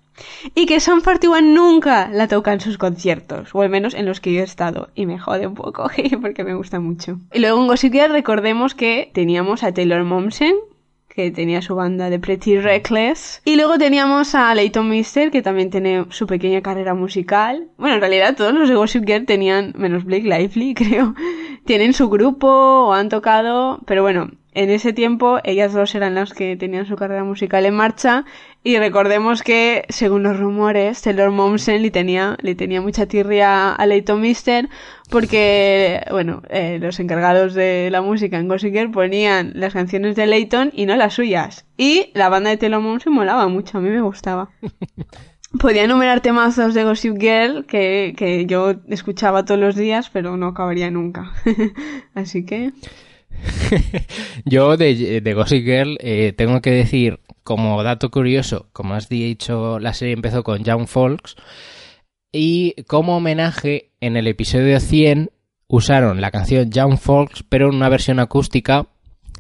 Y 0.56 0.66
que 0.66 0.80
Sam 0.80 1.02
41 1.02 1.42
nunca 1.42 2.10
la 2.12 2.28
toca 2.28 2.54
en 2.54 2.60
sus 2.60 2.78
conciertos, 2.78 3.54
o 3.54 3.62
al 3.62 3.70
menos 3.70 3.94
en 3.94 4.06
los 4.06 4.20
que 4.20 4.34
yo 4.34 4.42
he 4.42 4.44
estado. 4.44 4.90
Y 4.96 5.06
me 5.06 5.20
jode 5.20 5.48
un 5.48 5.56
poco, 5.56 5.90
porque 6.22 6.44
me 6.44 6.56
gusta 6.56 6.80
mucho. 6.80 7.20
Y 7.34 7.40
luego 7.40 7.62
en 7.62 7.68
Gossip 7.68 7.94
Girl 7.94 8.12
recordemos 8.12 8.76
que 8.76 9.12
teníamos 9.14 9.64
a 9.64 9.74
Taylor 9.74 10.04
Momsen, 10.04 10.56
que 11.18 11.32
tenía 11.32 11.64
su 11.64 11.74
banda 11.74 12.12
de 12.12 12.20
Pretty 12.20 12.60
Reckless. 12.60 13.42
Y 13.44 13.56
luego 13.56 13.80
teníamos 13.80 14.36
a 14.36 14.54
Leighton 14.54 14.88
Mister, 14.88 15.32
que 15.32 15.42
también 15.42 15.72
tiene 15.72 16.06
su 16.12 16.28
pequeña 16.28 16.62
carrera 16.62 16.94
musical. 16.94 17.70
Bueno, 17.78 17.96
en 17.96 18.02
realidad 18.02 18.36
todos 18.36 18.54
los 18.54 18.70
de 18.70 18.76
Gossip 18.76 19.04
Girl 19.04 19.26
tenían, 19.26 19.74
menos 19.76 20.06
Blake 20.06 20.28
Lively, 20.28 20.74
creo, 20.76 21.16
tienen 21.66 21.94
su 21.94 22.08
grupo 22.10 22.48
o 22.48 22.94
han 22.94 23.10
tocado, 23.10 23.80
pero 23.88 24.04
bueno, 24.04 24.30
en 24.54 24.70
ese 24.70 24.94
tiempo 24.94 25.40
ellas 25.44 25.74
dos 25.74 25.94
eran 25.96 26.14
las 26.14 26.34
que 26.34 26.56
tenían 26.56 26.86
su 26.86 26.96
carrera 26.96 27.24
musical 27.24 27.66
en 27.66 27.76
marcha 27.76 28.26
y 28.68 28.78
recordemos 28.80 29.44
que, 29.44 29.86
según 29.88 30.24
los 30.24 30.38
rumores, 30.38 31.02
Taylor 31.02 31.32
Momsen 31.32 31.82
le 31.82 31.90
tenía, 31.90 32.36
le 32.42 32.54
tenía 32.54 32.82
mucha 32.82 33.06
tirria 33.06 33.72
a 33.72 33.86
Leighton 33.86 34.20
Mister 34.20 34.68
porque, 35.10 36.06
bueno, 36.12 36.42
eh, 36.50 36.78
los 36.78 37.00
encargados 37.00 37.54
de 37.54 37.88
la 37.94 38.02
música 38.02 38.38
en 38.38 38.50
Gossip 38.50 38.74
Girl 38.74 38.92
ponían 38.92 39.54
las 39.56 39.72
canciones 39.72 40.18
de 40.18 40.28
Leighton 40.28 40.72
y 40.74 40.86
no 40.86 40.98
las 40.98 41.14
suyas. 41.14 41.66
Y 41.78 42.12
la 42.14 42.28
banda 42.28 42.50
de 42.50 42.58
Taylor 42.58 42.82
Momsen 42.82 43.14
molaba 43.14 43.48
mucho, 43.48 43.78
a 43.78 43.82
mí 43.82 43.90
me 43.90 44.02
gustaba. 44.02 44.50
Podía 45.62 45.86
enumerar 45.86 46.20
temazos 46.20 46.74
de 46.74 46.84
Gossip 46.84 47.18
Girl 47.18 47.66
que, 47.68 48.16
que 48.18 48.48
yo 48.48 48.74
escuchaba 48.90 49.46
todos 49.46 49.62
los 49.62 49.78
días, 49.78 50.10
pero 50.10 50.36
no 50.36 50.48
acabaría 50.48 50.92
nunca. 50.92 51.32
Así 52.16 52.46
que... 52.46 52.74
Yo 54.46 54.78
de, 54.78 55.22
de 55.22 55.34
Gossip 55.34 55.64
Girl 55.64 55.98
eh, 56.00 56.34
tengo 56.36 56.62
que 56.62 56.72
decir, 56.72 57.20
como 57.44 57.82
dato 57.84 58.10
curioso, 58.12 58.68
como 58.74 58.94
has 58.94 59.10
dicho, 59.10 59.80
la 59.80 59.94
serie 59.94 60.14
empezó 60.14 60.44
con 60.44 60.64
Young 60.64 60.88
Folks 60.88 61.36
y 62.32 62.76
como 62.84 63.18
homenaje 63.18 63.92
en 64.02 64.18
el 64.18 64.28
episodio 64.28 64.80
100 64.80 65.32
usaron 65.68 66.22
la 66.22 66.32
canción 66.32 66.72
Young 66.72 66.98
Folks 66.98 67.44
pero 67.48 67.70
en 67.70 67.76
una 67.76 67.90
versión 67.90 68.20
acústica, 68.20 68.88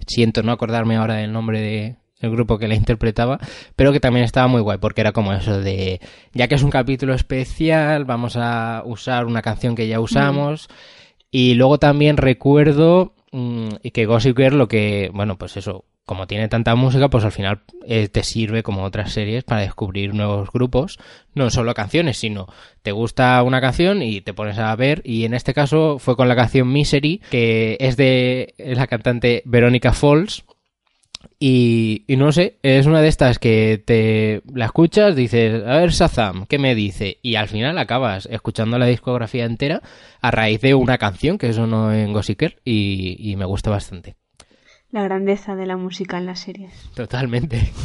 siento 0.05 0.43
no 0.43 0.51
acordarme 0.51 0.95
ahora 0.95 1.15
del 1.15 1.33
nombre 1.33 1.61
de 1.61 1.95
el 2.19 2.31
grupo 2.31 2.57
que 2.57 2.67
la 2.67 2.75
interpretaba, 2.75 3.39
pero 3.75 3.91
que 3.91 3.99
también 3.99 4.25
estaba 4.25 4.47
muy 4.47 4.61
guay 4.61 4.77
porque 4.79 5.01
era 5.01 5.11
como 5.11 5.33
eso 5.33 5.59
de, 5.59 6.01
ya 6.33 6.47
que 6.47 6.55
es 6.55 6.63
un 6.63 6.71
capítulo 6.71 7.13
especial, 7.13 8.05
vamos 8.05 8.35
a 8.37 8.81
usar 8.85 9.25
una 9.25 9.41
canción 9.41 9.75
que 9.75 9.87
ya 9.87 9.99
usamos. 9.99 10.67
Y 11.29 11.55
luego 11.55 11.77
también 11.77 12.17
recuerdo 12.17 13.13
mm, 13.31 13.69
que 13.93 14.05
Gossip 14.05 14.37
Girl 14.37 14.57
lo 14.57 14.67
que, 14.67 15.09
bueno, 15.13 15.37
pues 15.37 15.57
eso, 15.57 15.85
como 16.05 16.27
tiene 16.27 16.47
tanta 16.47 16.75
música, 16.75 17.09
pues 17.09 17.25
al 17.25 17.31
final 17.31 17.61
eh, 17.85 18.07
te 18.07 18.23
sirve 18.23 18.63
como 18.63 18.83
otras 18.83 19.11
series 19.11 19.43
para 19.43 19.61
descubrir 19.61 20.13
nuevos 20.13 20.49
grupos, 20.51 20.99
no 21.33 21.49
solo 21.49 21.73
canciones, 21.73 22.17
sino 22.17 22.47
te 22.81 22.91
gusta 22.91 23.43
una 23.43 23.61
canción 23.61 24.01
y 24.01 24.21
te 24.21 24.33
pones 24.33 24.57
a 24.57 24.75
ver, 24.75 25.01
y 25.03 25.25
en 25.25 25.33
este 25.33 25.53
caso 25.53 25.99
fue 25.99 26.15
con 26.15 26.29
la 26.29 26.35
canción 26.35 26.71
Misery, 26.71 27.21
que 27.29 27.77
es 27.79 27.97
de 27.97 28.55
la 28.57 28.87
cantante 28.87 29.41
Verónica 29.45 29.93
Falls, 29.93 30.45
y, 31.39 32.03
y 32.07 32.15
no 32.17 32.31
sé, 32.31 32.57
es 32.63 32.85
una 32.85 33.01
de 33.01 33.07
estas 33.07 33.39
que 33.39 33.81
te 33.83 34.41
la 34.53 34.65
escuchas, 34.65 35.15
dices, 35.15 35.63
a 35.65 35.77
ver 35.77 35.91
Shazam, 35.91 36.45
¿qué 36.45 36.59
me 36.59 36.75
dice? 36.75 37.17
Y 37.21 37.35
al 37.35 37.47
final 37.47 37.77
acabas 37.77 38.27
escuchando 38.31 38.77
la 38.77 38.85
discografía 38.85 39.45
entera 39.45 39.81
a 40.21 40.31
raíz 40.31 40.61
de 40.61 40.73
una 40.73 40.97
canción 40.97 41.37
que 41.37 41.53
sonó 41.53 41.93
en 41.93 42.13
Gossip 42.13 42.39
Girl 42.39 42.55
y, 42.65 43.17
y 43.19 43.35
me 43.35 43.45
gusta 43.45 43.69
bastante. 43.69 44.15
La 44.91 45.03
grandeza 45.03 45.55
de 45.55 45.65
la 45.65 45.77
música 45.77 46.17
en 46.17 46.25
las 46.25 46.39
series. 46.39 46.73
Totalmente. 46.95 47.71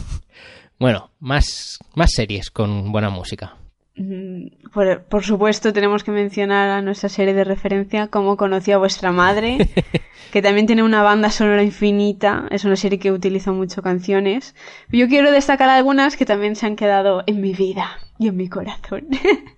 Bueno, 0.78 1.12
más, 1.20 1.78
más 1.94 2.10
series 2.10 2.50
con 2.50 2.90
buena 2.90 3.08
música. 3.08 3.54
Mm, 3.94 4.46
Por, 4.72 5.02
por 5.04 5.22
supuesto, 5.22 5.72
tenemos 5.72 6.02
que 6.02 6.10
mencionar 6.10 6.70
a 6.70 6.82
nuestra 6.82 7.08
serie 7.08 7.34
de 7.34 7.44
referencia, 7.44 8.08
Cómo 8.08 8.36
conocí 8.36 8.72
a 8.72 8.78
vuestra 8.78 9.12
madre, 9.12 9.58
que 10.32 10.40
también 10.42 10.66
tiene 10.66 10.82
una 10.82 11.02
banda 11.02 11.30
sonora 11.30 11.62
infinita. 11.62 12.46
Es 12.50 12.64
una 12.64 12.76
serie 12.76 12.98
que 12.98 13.12
utiliza 13.12 13.52
mucho 13.52 13.82
canciones. 13.82 14.54
Yo 14.90 15.08
quiero 15.08 15.30
destacar 15.30 15.68
algunas 15.68 16.16
que 16.16 16.24
también 16.24 16.56
se 16.56 16.66
han 16.66 16.76
quedado 16.76 17.22
en 17.26 17.40
mi 17.40 17.52
vida 17.52 17.90
y 18.18 18.28
en 18.28 18.36
mi 18.36 18.48
corazón. 18.48 19.08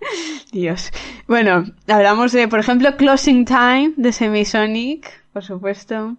Dios. 0.52 0.90
Bueno, 1.28 1.64
hablamos 1.86 2.32
de, 2.32 2.48
por 2.48 2.58
ejemplo, 2.58 2.96
Closing 2.96 3.44
Time 3.44 3.92
de 3.96 4.12
Semisonic, 4.12 5.10
por 5.32 5.44
supuesto. 5.44 6.16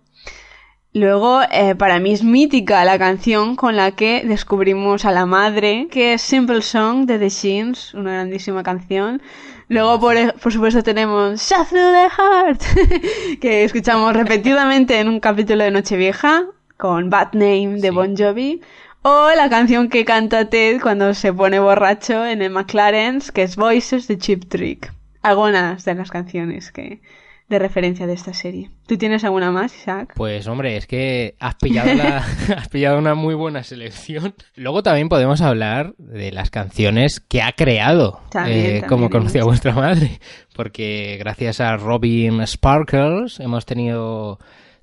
Luego, 0.95 1.41
eh, 1.51 1.75
para 1.75 1.99
mí 1.99 2.13
es 2.13 2.23
mítica 2.23 2.85
la 2.85 2.97
canción 2.97 3.57
con 3.57 3.75
la 3.75 3.91
que 3.91 4.23
descubrimos 4.25 5.03
a 5.03 5.11
la 5.11 5.25
madre, 5.25 5.89
que 5.91 6.13
es 6.13 6.21
Simple 6.21 6.61
Song 6.61 7.05
de 7.05 7.19
The 7.19 7.27
Shins, 7.27 7.93
una 7.93 8.13
grandísima 8.13 8.63
canción. 8.63 9.21
Luego, 9.67 9.99
por, 9.99 10.15
e- 10.15 10.31
por 10.41 10.53
supuesto, 10.53 10.83
tenemos 10.83 11.41
Shut 11.41 11.67
Through 11.67 11.91
the 11.91 12.09
Heart, 12.15 13.39
que 13.41 13.65
escuchamos 13.65 14.13
repetidamente 14.13 14.97
en 15.01 15.09
un 15.09 15.19
capítulo 15.19 15.65
de 15.65 15.71
Nochevieja, 15.71 16.45
con 16.77 17.09
Bad 17.09 17.33
Name 17.33 17.81
de 17.81 17.89
Sí. 17.89 17.93
Bon 17.93 18.15
Jovi. 18.15 18.61
O 19.01 19.31
la 19.35 19.49
canción 19.49 19.89
que 19.89 20.05
canta 20.05 20.49
Ted 20.49 20.79
cuando 20.81 21.13
se 21.13 21.33
pone 21.33 21.59
borracho 21.59 22.25
en 22.25 22.41
el 22.41 22.51
McLaren's, 22.51 23.33
que 23.33 23.43
es 23.43 23.57
Voices 23.57 24.07
de 24.07 24.17
Chip 24.17 24.45
Trick. 24.47 24.93
Algunas 25.21 25.83
de 25.83 25.93
las 25.95 26.09
canciones 26.09 26.71
que 26.71 27.01
de 27.47 27.59
referencia 27.59 28.07
de 28.07 28.13
esta 28.13 28.33
serie. 28.33 28.71
¿Tú 28.87 28.97
tienes 28.97 29.23
alguna 29.23 29.51
más, 29.51 29.75
Isaac? 29.75 30.13
Pues 30.15 30.47
hombre, 30.47 30.77
es 30.77 30.87
que 30.87 31.35
has 31.39 31.55
pillado, 31.55 31.93
la, 31.93 32.17
has 32.57 32.69
pillado 32.69 32.97
una 32.97 33.13
muy 33.13 33.35
buena 33.35 33.63
selección. 33.63 34.33
Luego 34.55 34.81
también 34.81 35.09
podemos 35.09 35.41
hablar 35.41 35.93
de 35.97 36.31
las 36.31 36.49
canciones 36.49 37.19
que 37.19 37.41
ha 37.41 37.51
creado, 37.51 38.21
También, 38.31 38.57
eh, 38.57 38.63
también 38.63 38.87
como 38.89 39.09
conocía 39.09 39.43
vuestra 39.43 39.73
madre. 39.73 40.19
Porque 40.55 41.17
gracias 41.19 41.59
a 41.61 41.77
Robin 41.77 42.45
Sparkles 42.47 43.39
hemos 43.39 43.65
tenido 43.65 44.39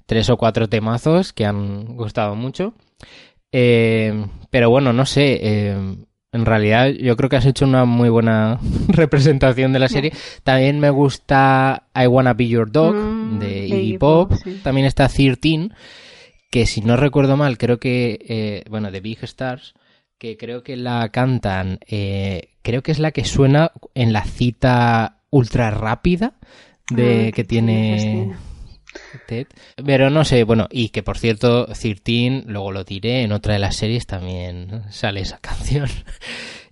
tres 0.07 0.31
o 0.31 0.37
cuatro 0.37 0.69
temazos 0.69 1.33
que 1.33 1.45
han 1.47 1.97
gustado 1.97 2.37
mucho. 2.37 2.75
Eh, 3.51 4.27
pero 4.51 4.71
bueno, 4.71 4.93
no 4.93 5.05
sé. 5.05 5.41
eh, 5.43 5.97
en 6.33 6.47
realidad, 6.47 6.89
yo 6.89 7.17
creo 7.17 7.29
que 7.29 7.37
has 7.37 7.47
hecho 7.47 7.67
una 7.67 7.85
muy 7.85 8.09
buena 8.09 8.59
representación 8.89 9.73
de 9.73 9.79
la 9.79 9.89
serie. 9.89 10.13
También 10.43 10.81
me 10.81 10.91
gusta 10.91 11.85
I 11.95 12.07
Wanna 12.07 12.33
Be 12.33 12.49
Your 12.49 12.73
Dog 12.73 12.95
Mm, 12.95 13.39
de 13.39 13.67
Iggy 13.67 13.99
Pop. 13.99 14.33
Sí. 14.43 14.61
También 14.63 14.87
está 14.87 15.09
13, 15.09 15.69
que 16.51 16.67
si 16.67 16.81
no 16.81 16.97
recuerdo 16.97 17.37
mal, 17.37 17.59
creo 17.59 17.79
que, 17.79 18.19
eh, 18.29 18.65
bueno, 18.71 18.91
de 18.91 19.01
Big 19.01 19.23
Stars, 19.23 19.75
que 20.19 20.37
creo 20.37 20.63
que 20.63 20.77
la 20.77 21.09
cantan, 21.11 21.81
eh, 21.87 22.49
creo 22.63 22.83
que 22.83 22.93
es 22.93 22.99
la 22.99 23.11
que 23.11 23.25
suena 23.25 23.73
en 23.95 24.13
la 24.13 24.25
cita 24.25 25.19
ultra 25.31 25.71
rápida 25.71 26.35
de 26.91 27.29
Ah, 27.29 27.33
que 27.33 27.45
tiene. 27.45 28.33
Ted. 29.27 29.47
Pero 29.85 30.11
no 30.11 30.25
sé, 30.25 30.45
bueno, 30.45 30.69
y 30.71 30.89
que 30.91 31.03
por 31.03 31.19
cierto, 31.19 31.67
13, 31.67 32.45
luego 32.47 32.73
lo 32.73 32.85
diré, 32.85 33.23
en 33.23 33.33
otra 33.33 33.55
de 33.55 33.59
las 33.61 33.77
series 33.77 34.07
también 34.07 34.83
sale 34.91 35.21
esa 35.21 35.39
canción. 35.41 35.89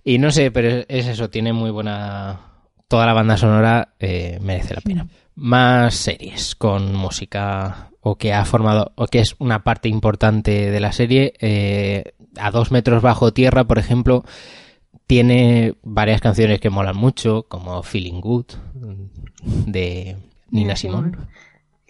Y 0.03 0.17
no 0.17 0.31
sé, 0.31 0.51
pero 0.51 0.69
es- 0.69 0.85
es 0.89 1.07
eso, 1.07 1.29
tiene 1.29 1.53
muy 1.53 1.71
buena... 1.71 2.47
Toda 2.87 3.05
la 3.05 3.13
banda 3.13 3.37
sonora 3.37 3.93
eh, 3.99 4.37
merece 4.41 4.73
la 4.73 4.81
pena. 4.81 5.07
Más 5.35 5.95
series 5.95 6.55
con 6.55 6.93
música 6.93 7.89
o 8.01 8.17
que 8.17 8.33
ha 8.33 8.43
formado 8.43 8.91
o 8.95 9.07
que 9.07 9.19
es 9.19 9.35
una 9.39 9.63
parte 9.63 9.87
importante 9.87 10.69
de 10.71 10.79
la 10.81 10.91
serie. 10.91 11.33
eh, 11.39 12.03
a 12.37 12.51
dos 12.51 12.71
metros 12.71 13.01
bajo 13.01 13.31
tierra, 13.33 13.63
por 13.65 13.77
ejemplo, 13.79 14.25
tiene 15.07 15.75
varias 15.83 16.19
canciones 16.21 16.59
que 16.59 16.69
molan 16.69 16.95
mucho, 16.97 17.43
como 17.47 17.81
Feeling 17.83 18.19
Good 18.21 18.45
de 19.43 20.17
Nina 20.49 20.75
Simone. 20.75 21.11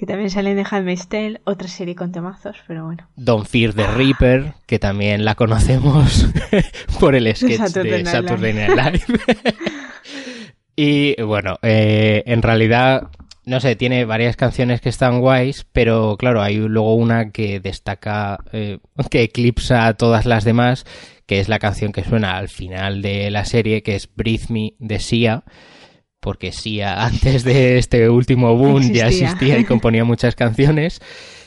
Que 0.02 0.08
también 0.08 0.32
sale 0.32 0.56
de 0.56 0.66
Handmaid's 0.68 1.08
Tale, 1.10 1.41
otra 1.43 1.68
serie 1.68 1.93
con 1.93 2.12
temazos, 2.12 2.58
pero 2.66 2.86
bueno. 2.86 3.08
Don't 3.18 3.45
Fear 3.45 3.74
the 3.76 3.86
Reaper, 3.86 4.56
que 4.66 4.80
también 4.80 5.24
la 5.26 5.36
conocemos 5.36 6.26
por 6.99 7.14
el 7.14 7.28
sketch 7.36 7.58
Saturday 7.58 7.91
de 7.91 8.04
Night 8.06 8.08
Saturday 8.08 8.52
Night 8.52 8.70
Live. 8.72 9.20
Y 10.76 11.22
bueno, 11.22 11.60
eh, 11.62 12.24
en 12.26 12.41
realidad, 12.41 13.12
no 13.45 13.60
sé, 13.60 13.76
tiene 13.76 14.06
varias 14.06 14.38
canciones 14.38 14.82
que 14.82 14.89
están 14.89 15.20
guays, 15.20 15.68
pero 15.72 16.18
claro, 16.18 16.41
hay 16.41 16.56
luego 16.56 16.95
una 16.95 17.30
que 17.30 17.60
destaca, 17.60 18.39
eh, 18.54 18.80
que 19.12 19.22
eclipsa 19.22 19.86
a 19.86 19.93
todas 19.93 20.26
las 20.26 20.43
demás, 20.43 20.84
que 21.28 21.39
es 21.39 21.47
la 21.47 21.60
canción 21.60 21.91
que 21.91 22.04
suena 22.04 22.38
al 22.38 22.49
final 22.49 23.04
de 23.04 23.30
la 23.30 23.45
serie, 23.45 23.84
que 23.84 23.97
es 23.97 24.10
Breathe 24.16 24.47
Me 24.49 24.74
de 24.80 24.99
Sia, 24.99 25.43
porque 26.22 26.54
Sia 26.54 27.04
antes 27.06 27.44
de 27.44 27.78
este 27.78 28.10
último 28.10 28.56
boom 28.56 28.94
ya 28.94 29.08
Existía. 29.08 29.60
y 29.60 29.66
componía 29.66 30.06
muchas 30.06 30.36
canciones. 30.36 31.02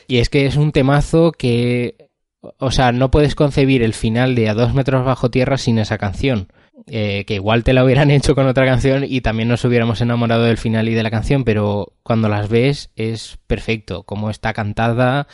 Y 0.07 0.19
es 0.19 0.29
que 0.29 0.45
es 0.45 0.57
un 0.57 0.73
temazo 0.73 1.33
que, 1.33 2.11
o 2.59 2.71
sea, 2.71 2.93
no 2.93 3.11
puedes 3.11 3.35
concebir 3.35 3.83
el 3.83 3.95
final 3.95 4.35
de 4.35 4.51
A 4.51 4.55
dos 4.55 4.75
metros 4.75 5.07
bajo 5.07 5.31
tierra 5.31 5.57
sin 5.57 5.79
esa 5.79 5.97
canción. 5.97 6.49
Eh, 6.87 7.25
que 7.27 7.37
igual 7.37 7.65
te 7.65 7.73
la 7.73 7.83
hubieran 7.85 8.11
hecho 8.11 8.35
con 8.35 8.47
otra 8.47 8.67
canción 8.67 9.05
y 9.09 9.23
también 9.23 9.49
nos 9.49 9.65
hubiéramos 9.65 10.03
enamorado 10.03 10.43
del 10.43 10.59
final 10.59 10.89
y 10.89 10.95
de 10.95 11.03
la 11.03 11.11
canción, 11.11 11.45
pero 11.45 11.95
cuando 12.03 12.29
las 12.29 12.51
ves 12.51 12.91
es 12.97 13.39
perfecto, 13.47 14.03
como 14.03 14.29
está 14.29 14.53
cantada, 14.53 15.27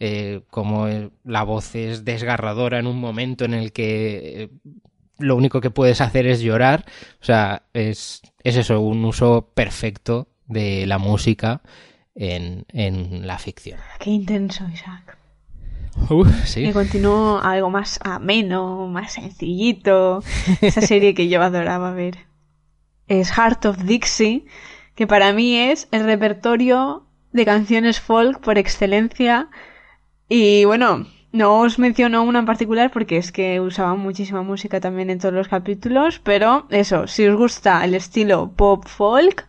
eh, 0.00 0.42
como 0.50 0.88
eh, 0.88 1.10
la 1.24 1.44
voz 1.44 1.74
es 1.76 2.04
desgarradora 2.04 2.78
en 2.78 2.86
un 2.86 2.98
momento 2.98 3.44
en 3.44 3.54
el 3.54 3.72
que 3.72 4.42
eh, 4.42 4.48
lo 5.18 5.36
único 5.36 5.60
que 5.60 5.70
puedes 5.70 6.00
hacer 6.00 6.26
es 6.26 6.40
llorar, 6.40 6.84
o 7.20 7.24
sea, 7.24 7.62
es, 7.72 8.22
es 8.42 8.56
eso, 8.56 8.80
un 8.80 9.04
uso 9.04 9.50
perfecto 9.54 10.28
de 10.46 10.86
la 10.86 10.98
música 10.98 11.62
en, 12.14 12.66
en 12.68 13.26
la 13.26 13.38
ficción. 13.38 13.78
Qué 13.98 14.10
intenso, 14.10 14.66
Isaac. 14.72 15.18
Uh, 16.10 16.24
sí. 16.44 16.64
Y 16.64 16.72
continúo 16.72 17.38
algo 17.38 17.70
más 17.70 18.00
ameno, 18.02 18.88
más 18.88 19.12
sencillito. 19.12 20.22
Esa 20.60 20.80
serie 20.80 21.14
que 21.14 21.28
yo 21.28 21.40
adoraba 21.42 21.92
ver. 21.92 22.18
Es 23.06 23.30
Heart 23.30 23.66
of 23.66 23.84
Dixie, 23.84 24.44
que 24.94 25.06
para 25.06 25.32
mí 25.32 25.56
es 25.56 25.88
el 25.92 26.04
repertorio 26.04 27.06
de 27.32 27.44
canciones 27.44 28.00
folk 28.00 28.40
por 28.40 28.58
excelencia. 28.58 29.48
Y 30.28 30.64
bueno, 30.64 31.06
no 31.34 31.58
os 31.58 31.80
menciono 31.80 32.22
una 32.22 32.38
en 32.38 32.46
particular 32.46 32.92
porque 32.92 33.16
es 33.16 33.32
que 33.32 33.60
usaban 33.60 33.98
muchísima 33.98 34.42
música 34.42 34.78
también 34.78 35.10
en 35.10 35.18
todos 35.18 35.34
los 35.34 35.48
capítulos, 35.48 36.20
pero 36.20 36.68
eso, 36.70 37.08
si 37.08 37.26
os 37.26 37.36
gusta 37.36 37.84
el 37.84 37.94
estilo 37.94 38.52
pop 38.54 38.86
folk 38.86 39.48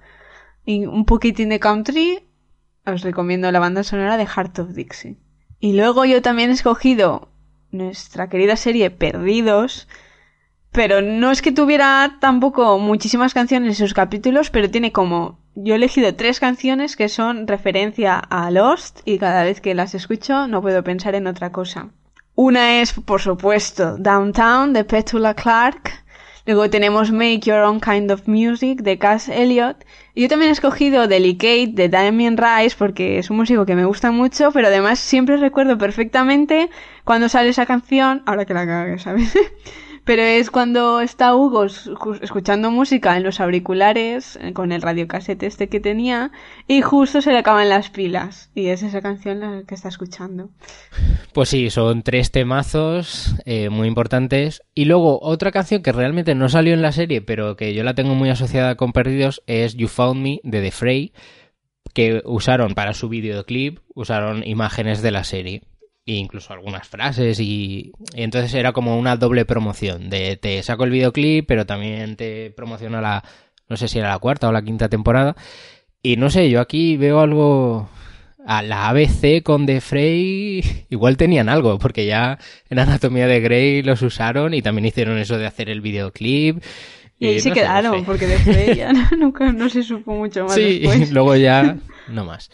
y 0.65 0.88
un 0.88 1.05
poquitín 1.05 1.49
de 1.49 1.59
country, 1.59 2.23
os 2.88 3.03
recomiendo 3.03 3.51
la 3.51 3.59
banda 3.59 3.83
sonora 3.83 4.17
de 4.17 4.25
Heart 4.25 4.59
of 4.59 4.73
Dixie. 4.73 5.17
Y 5.59 5.73
luego 5.73 6.05
yo 6.05 6.23
también 6.23 6.49
he 6.49 6.53
escogido 6.53 7.29
nuestra 7.69 8.29
querida 8.29 8.55
serie 8.55 8.89
Perdidos, 8.89 9.88
pero 10.71 11.03
no 11.03 11.29
es 11.29 11.43
que 11.43 11.51
tuviera 11.51 12.17
tampoco 12.19 12.79
muchísimas 12.79 13.36
canciones 13.36 13.69
en 13.69 13.86
sus 13.86 13.93
capítulos, 13.93 14.49
pero 14.49 14.71
tiene 14.71 14.91
como... 14.91 15.38
Yo 15.58 15.74
he 15.74 15.78
elegido 15.78 16.14
tres 16.16 16.41
canciones 16.41 16.97
que 16.97 17.08
son 17.08 17.47
referencia 17.47 18.20
a 18.20 18.51
Lost 18.51 18.99
y 19.06 19.18
cada 19.18 19.43
vez 19.43 19.62
que 19.62 19.74
las 19.74 19.95
escucho 19.95 20.47
no 20.47 20.62
puedo 20.62 20.84
pensar 20.84 21.16
en 21.16 21.28
otra 21.28 21.53
cosa. 21.53 21.91
Una 22.36 22.82
es, 22.82 22.91
por 22.91 23.22
supuesto, 23.22 23.95
Downtown 23.97 24.74
de 24.74 24.84
Petula 24.84 25.34
Clark. 25.34 26.03
Luego 26.45 26.70
tenemos 26.70 27.10
Make 27.10 27.39
Your 27.39 27.60
Own 27.60 27.80
Kind 27.80 28.12
of 28.12 28.28
Music 28.28 28.82
de 28.82 28.97
Cass 28.97 29.30
Elliot. 29.30 29.78
Yo 30.14 30.28
también 30.28 30.49
he 30.49 30.51
escogido 30.51 31.08
Delicate 31.08 31.72
de 31.72 31.88
Damien 31.88 32.36
Rice 32.36 32.76
porque 32.78 33.18
es 33.18 33.30
un 33.30 33.38
músico 33.38 33.66
que 33.66 33.76
me 33.76 33.86
gusta 33.86 34.12
mucho, 34.12 34.51
pero 34.51 34.68
además 34.68 34.99
siempre 34.99 35.38
recuerdo 35.38 35.78
perfectamente 35.78 36.70
cuando 37.06 37.30
sale 37.30 37.49
esa 37.49 37.66
canción, 37.66 38.24
ahora 38.26 38.43
que 38.43 38.53
la 38.53 38.66
cague, 38.66 38.99
¿sabes? 38.99 39.34
Pero 40.06 40.22
es 40.22 40.51
cuando 40.51 41.01
está 41.01 41.36
Hugo 41.36 41.66
escu- 41.66 42.20
escuchando 42.22 42.70
música 42.70 43.18
en 43.18 43.24
los 43.24 43.39
auriculares, 43.39 44.38
eh, 44.39 44.53
con 44.53 44.72
el 44.72 44.84
radiocasete 44.84 45.47
este 45.47 45.68
que 45.68 45.80
tenía, 45.80 46.32
y 46.68 46.82
justo 46.82 47.22
se 47.22 47.32
le 47.32 47.39
acaban 47.39 47.70
las 47.70 47.89
pilas. 47.89 48.51
Y 48.53 48.68
es 48.68 48.84
esa 48.84 49.01
canción 49.01 49.39
la 49.39 49.64
que 49.68 49.74
está 49.74 49.89
escuchando. 49.89 50.49
Pues 51.34 51.49
sí, 51.49 51.70
son 51.72 52.03
tres 52.03 52.32
temazos 52.32 53.36
eh, 53.45 53.70
muy 53.70 53.88
importantes. 53.88 54.62
Y 54.76 54.86
luego 54.86 55.20
otra 55.22 55.51
canción 55.51 55.82
que 55.82 55.91
realmente 55.91 56.36
no 56.36 56.49
salió 56.49 56.74
en 56.76 56.84
la 56.84 56.91
serie, 56.91 57.22
pero 57.22 57.56
que 57.56 57.74
yo 57.74 57.84
la 57.84 57.95
tengo 57.95 58.14
muy 58.14 58.30
asociada 58.30 58.76
con 58.76 58.93
Perdidos, 58.93 59.41
es 59.47 59.76
You 59.76 59.88
Found 59.88 60.22
Me 60.22 60.39
de 60.43 60.62
The 60.62 60.72
Fray, 60.72 61.14
que 61.93 62.22
usaron 62.26 62.76
para 62.76 62.93
su 62.93 63.10
videoclip, 63.10 63.80
usaron 63.95 64.45
imágenes 64.45 65.01
de 65.01 65.12
la 65.12 65.24
serie. 65.24 65.64
E 66.08 66.14
incluso 66.14 66.53
algunas 66.53 66.88
frases 66.88 67.39
y, 67.39 67.91
y 68.14 68.22
entonces 68.22 68.53
era 68.53 68.74
como 68.74 68.97
una 68.99 69.18
doble 69.18 69.43
promoción 69.45 70.10
de 70.12 70.38
te 70.38 70.62
saco 70.62 70.84
el 70.84 70.91
videoclip 70.91 71.47
pero 71.47 71.66
también 71.66 72.16
te 72.16 72.51
promociono 72.51 73.01
la 73.01 73.24
no 73.68 73.76
sé 73.76 73.88
si 73.88 73.97
era 73.97 74.10
la 74.10 74.20
cuarta 74.20 74.47
o 74.47 74.51
la 74.51 74.62
quinta 74.62 74.88
temporada 74.88 75.36
y 76.03 76.18
no 76.18 76.30
sé 76.30 76.47
yo 76.51 76.62
aquí 76.62 76.95
veo 76.97 77.20
algo 77.22 77.89
a 78.45 78.62
la 78.62 78.89
ABC 78.89 79.41
con 79.41 79.66
The 79.66 79.82
Frey 79.82 80.86
igual 80.91 81.18
tenían 81.18 81.49
algo, 81.49 81.80
porque 81.80 82.06
ya 82.06 82.38
en 82.70 82.78
Anatomía 82.78 83.26
de 83.26 83.39
Grey 83.39 83.82
los 83.82 84.03
usaron 84.03 84.53
y 84.53 84.62
también 84.62 84.86
hicieron 84.86 85.18
eso 85.18 85.39
de 85.39 85.47
hacer 85.47 85.68
el 85.68 85.82
videoclip. 85.82 86.64
Y 87.18 87.26
ahí 87.26 87.34
no 87.38 87.39
se 87.39 87.41
sé, 87.41 87.49
no 87.49 87.56
quedaron, 87.56 87.99
sé. 88.01 88.06
porque 88.06 88.28
después 88.28 88.78
ya 88.78 88.93
no- 88.93 89.10
nunca 89.18 89.51
no 89.51 89.68
se 89.68 89.82
supo 89.82 90.14
mucho 90.14 90.43
más 90.43 90.53
Sí, 90.53 90.78
después. 90.78 91.12
luego 91.12 91.36
ya 91.36 91.76
no 92.10 92.24
más. 92.26 92.51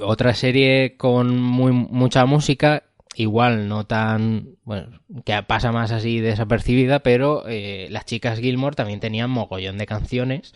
Otra 0.00 0.34
serie 0.34 0.96
con 0.96 1.38
muy, 1.38 1.70
mucha 1.70 2.26
música, 2.26 2.82
igual 3.18 3.68
no 3.68 3.84
tan, 3.84 4.56
bueno, 4.64 5.00
que 5.24 5.42
pasa 5.42 5.72
más 5.72 5.90
así 5.90 6.20
desapercibida, 6.20 7.00
pero 7.00 7.44
eh, 7.48 7.88
las 7.90 8.04
chicas 8.04 8.38
Gilmore 8.38 8.76
también 8.76 9.00
tenían 9.00 9.28
mogollón 9.28 9.76
de 9.76 9.86
canciones. 9.86 10.54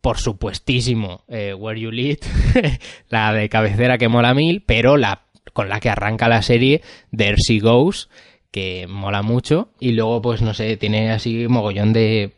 Por 0.00 0.18
supuestísimo, 0.18 1.24
eh, 1.28 1.54
Where 1.54 1.80
You 1.80 1.92
Lead, 1.92 2.18
la 3.08 3.32
de 3.32 3.48
cabecera 3.48 3.96
que 3.96 4.08
mola 4.08 4.34
mil, 4.34 4.62
pero 4.62 4.96
la 4.96 5.22
con 5.52 5.68
la 5.68 5.80
que 5.80 5.88
arranca 5.88 6.28
la 6.28 6.42
serie, 6.42 6.82
There 7.16 7.36
She 7.36 7.60
Goes, 7.60 8.08
que 8.50 8.86
mola 8.88 9.22
mucho. 9.22 9.70
Y 9.78 9.92
luego, 9.92 10.20
pues 10.20 10.42
no 10.42 10.54
sé, 10.54 10.76
tiene 10.76 11.12
así 11.12 11.46
mogollón 11.48 11.92
de 11.92 12.34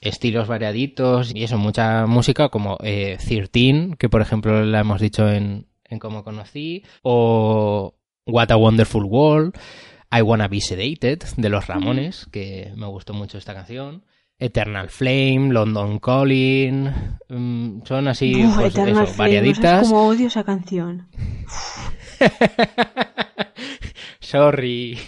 estilos 0.00 0.48
variaditos 0.48 1.32
y 1.34 1.44
eso, 1.44 1.58
mucha 1.58 2.06
música 2.06 2.48
como 2.48 2.78
eh, 2.82 3.18
13, 3.18 3.96
que 3.98 4.08
por 4.08 4.22
ejemplo 4.22 4.64
la 4.64 4.80
hemos 4.80 5.00
dicho 5.00 5.28
en, 5.28 5.66
en 5.84 5.98
Cómo 5.98 6.24
Conocí, 6.24 6.84
o 7.02 7.94
What 8.30 8.50
a 8.50 8.56
Wonderful 8.56 9.04
World, 9.04 9.54
I 10.10 10.22
Wanna 10.22 10.48
Be 10.48 10.60
Sedated, 10.60 11.22
de 11.36 11.48
los 11.48 11.66
Ramones, 11.66 12.26
que 12.30 12.72
me 12.76 12.86
gustó 12.86 13.14
mucho 13.14 13.38
esta 13.38 13.54
canción. 13.54 14.04
Eternal 14.38 14.88
Flame, 14.88 15.50
London 15.52 15.98
Calling, 15.98 16.88
mm, 17.28 17.82
son 17.84 18.08
así, 18.08 18.44
Uf, 18.44 18.56
pues, 18.56 18.74
Eternal 18.74 19.04
eso, 19.04 19.12
Flame, 19.12 19.12
¿no 19.12 19.16
variaditas. 19.42 19.88
cómo 19.88 20.08
odio 20.08 20.26
esa 20.28 20.44
canción? 20.44 21.08
Sorry. 24.20 24.98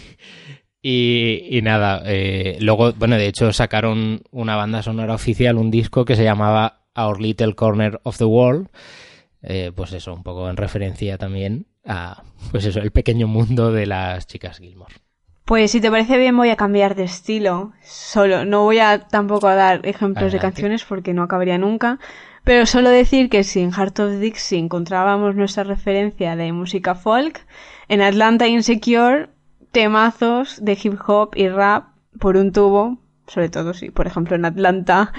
Y, 0.81 1.57
y 1.57 1.61
nada, 1.61 2.01
eh, 2.05 2.57
luego, 2.59 2.91
bueno, 2.93 3.15
de 3.15 3.27
hecho 3.27 3.53
sacaron 3.53 4.21
una 4.31 4.55
banda 4.55 4.83
sonora 4.83 5.13
oficial, 5.15 5.57
un 5.57 5.71
disco 5.71 6.03
que 6.05 6.15
se 6.15 6.23
llamaba 6.25 6.81
Our 6.95 7.21
Little 7.21 7.55
Corner 7.55 7.99
of 8.03 8.17
the 8.17 8.25
World. 8.25 8.67
Eh, 9.43 9.71
pues 9.75 9.91
eso, 9.91 10.13
un 10.13 10.23
poco 10.23 10.49
en 10.49 10.57
referencia 10.57 11.17
también 11.17 11.67
a, 11.85 12.23
pues 12.51 12.65
eso, 12.65 12.79
el 12.79 12.91
pequeño 12.91 13.27
mundo 13.27 13.71
de 13.71 13.85
las 13.85 14.25
chicas 14.25 14.59
Gilmore. 14.59 14.95
Pues 15.45 15.71
si 15.71 15.81
te 15.81 15.91
parece 15.91 16.17
bien 16.17 16.37
voy 16.37 16.49
a 16.49 16.55
cambiar 16.55 16.95
de 16.95 17.03
estilo. 17.03 17.73
Solo, 17.83 18.45
no 18.45 18.63
voy 18.63 18.79
a 18.79 18.99
tampoco 18.99 19.47
a 19.47 19.55
dar 19.55 19.85
ejemplos 19.85 20.31
de 20.31 20.39
canciones 20.39 20.85
porque 20.85 21.13
no 21.13 21.23
acabaría 21.23 21.57
nunca. 21.57 21.99
Pero 22.45 22.65
solo 22.65 22.89
decir 22.89 23.29
que 23.29 23.43
si 23.43 23.59
en 23.59 23.71
Heart 23.71 23.99
of 23.99 24.19
Dixie 24.19 24.59
encontrábamos 24.59 25.35
nuestra 25.35 25.63
referencia 25.63 26.35
de 26.35 26.51
música 26.53 26.95
folk, 26.95 27.45
en 27.89 28.01
Atlanta 28.01 28.47
Insecure, 28.47 29.29
temazos 29.71 30.63
de 30.63 30.77
hip 30.81 30.99
hop 31.05 31.31
y 31.35 31.49
rap 31.49 31.87
por 32.19 32.37
un 32.37 32.51
tubo, 32.51 32.99
sobre 33.27 33.49
todo 33.49 33.73
si, 33.73 33.91
por 33.91 34.07
ejemplo, 34.07 34.35
en 34.35 34.45
Atlanta, 34.45 35.11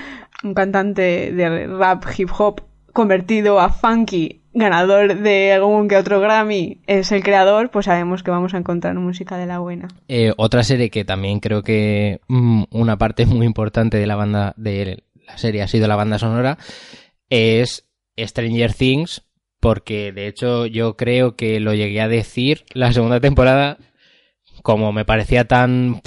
un 0.42 0.54
cantante 0.54 1.32
de 1.32 1.66
rap 1.66 2.04
hip 2.16 2.30
hop 2.36 2.62
convertido 2.94 3.60
a 3.60 3.68
funky, 3.68 4.40
ganador 4.54 5.18
de 5.18 5.52
algún 5.52 5.88
que 5.88 5.96
otro 5.96 6.20
Grammy, 6.20 6.78
es 6.86 7.12
el 7.12 7.22
creador, 7.22 7.70
pues 7.70 7.86
sabemos 7.86 8.22
que 8.22 8.30
vamos 8.30 8.54
a 8.54 8.58
encontrar 8.58 8.94
música 8.94 9.36
de 9.36 9.44
la 9.44 9.58
buena. 9.58 9.88
Eh, 10.08 10.32
otra 10.38 10.62
serie 10.62 10.88
que 10.88 11.04
también 11.04 11.40
creo 11.40 11.62
que 11.62 12.20
mm, 12.28 12.64
una 12.70 12.96
parte 12.96 13.26
muy 13.26 13.44
importante 13.44 13.98
de 13.98 14.06
la 14.06 14.16
banda 14.16 14.54
de 14.56 15.02
la 15.26 15.36
serie 15.36 15.62
ha 15.62 15.68
sido 15.68 15.88
la 15.88 15.96
banda 15.96 16.18
sonora 16.18 16.56
es 17.30 17.84
Stranger 18.18 18.72
Things 18.72 19.22
porque 19.58 20.12
de 20.12 20.28
hecho 20.28 20.66
yo 20.66 20.96
creo 20.96 21.36
que 21.36 21.58
lo 21.58 21.74
llegué 21.74 22.00
a 22.00 22.08
decir 22.08 22.64
la 22.74 22.92
segunda 22.92 23.20
temporada 23.20 23.78
como 24.62 24.92
me 24.92 25.04
parecía 25.04 25.46
tan 25.46 26.02